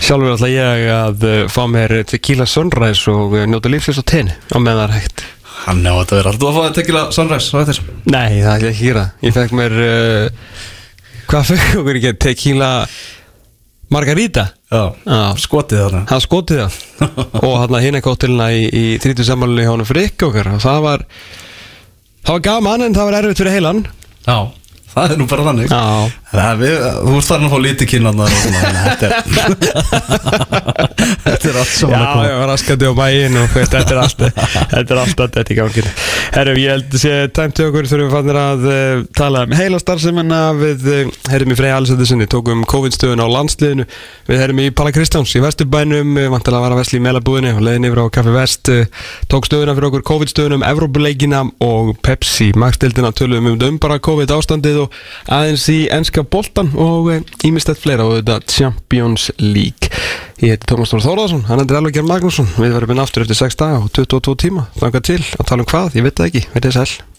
[0.03, 4.33] Sjálfur ætla ég að uh, fá mér tequila sunrise og uh, njóta lífsins á tenni
[4.33, 5.25] á meðan það er hægt.
[5.67, 7.91] Hann er á þetta verið alltaf að fá það tekila Sunrise, hvað er þess?
[8.09, 9.03] Nei, það er ekki gera.
[9.21, 10.63] Ég fekk mér uh,
[11.29, 12.17] Hvað fekk okkur ekki?
[12.25, 12.71] Tequila
[13.93, 14.47] Margarita?
[15.43, 16.03] Skotið þarna.
[16.09, 16.77] Hann skotið það.
[17.45, 20.49] Og hann hinn ekki óttilina í, í 30 sammálunni hjá hann frikk okkar.
[20.55, 21.07] Og það var
[22.23, 23.79] Það var gaman en það var erfitt fyrir heilan.
[24.23, 24.37] Já,
[24.93, 25.73] það er nú bara þannig.
[25.73, 25.83] Já.
[26.33, 29.13] Það við, þú ert farin að fá lítið svona, að þetta er
[31.23, 32.23] Þetta er allt Já, saman að koma.
[32.25, 32.93] já, raskandi á
[33.53, 35.89] veist, þetta er allt Þetta er allt þetta í gangin
[36.33, 39.53] Herru, ég held að sé tæmt til okkur þurfum við fannir að uh, tala um
[39.57, 43.85] heila starfseminna við uh, herrum í Frey Alsættisinni tókum COVID-stöðun á landsliðinu.
[44.29, 47.61] Við herrum í Palla Kristjáns í Vesturbænum uh, vantilega að vara vesli í Melabúðinni og
[47.67, 52.49] leiðin yfir á Kaffi Vest uh, tók stöðuna fyrir okkur COVID-stöðunum Evrópuleikina og Pepsi.
[52.57, 54.97] Magstildina tölum um um bara COVID ástandið og
[55.31, 57.11] aðeins í enska boltan og
[57.45, 59.91] ímestett fleira og þetta Champions League.
[60.43, 62.51] Ég heiti Tómas Þór Þórðarsson, hann er Elvar Gjörn Magnússon.
[62.57, 64.67] Við verðum inn aftur eftir 6 daga og 22 tíma.
[64.81, 67.12] Þangað til að tala um hvað, ég veit það ekki, veit þið sæl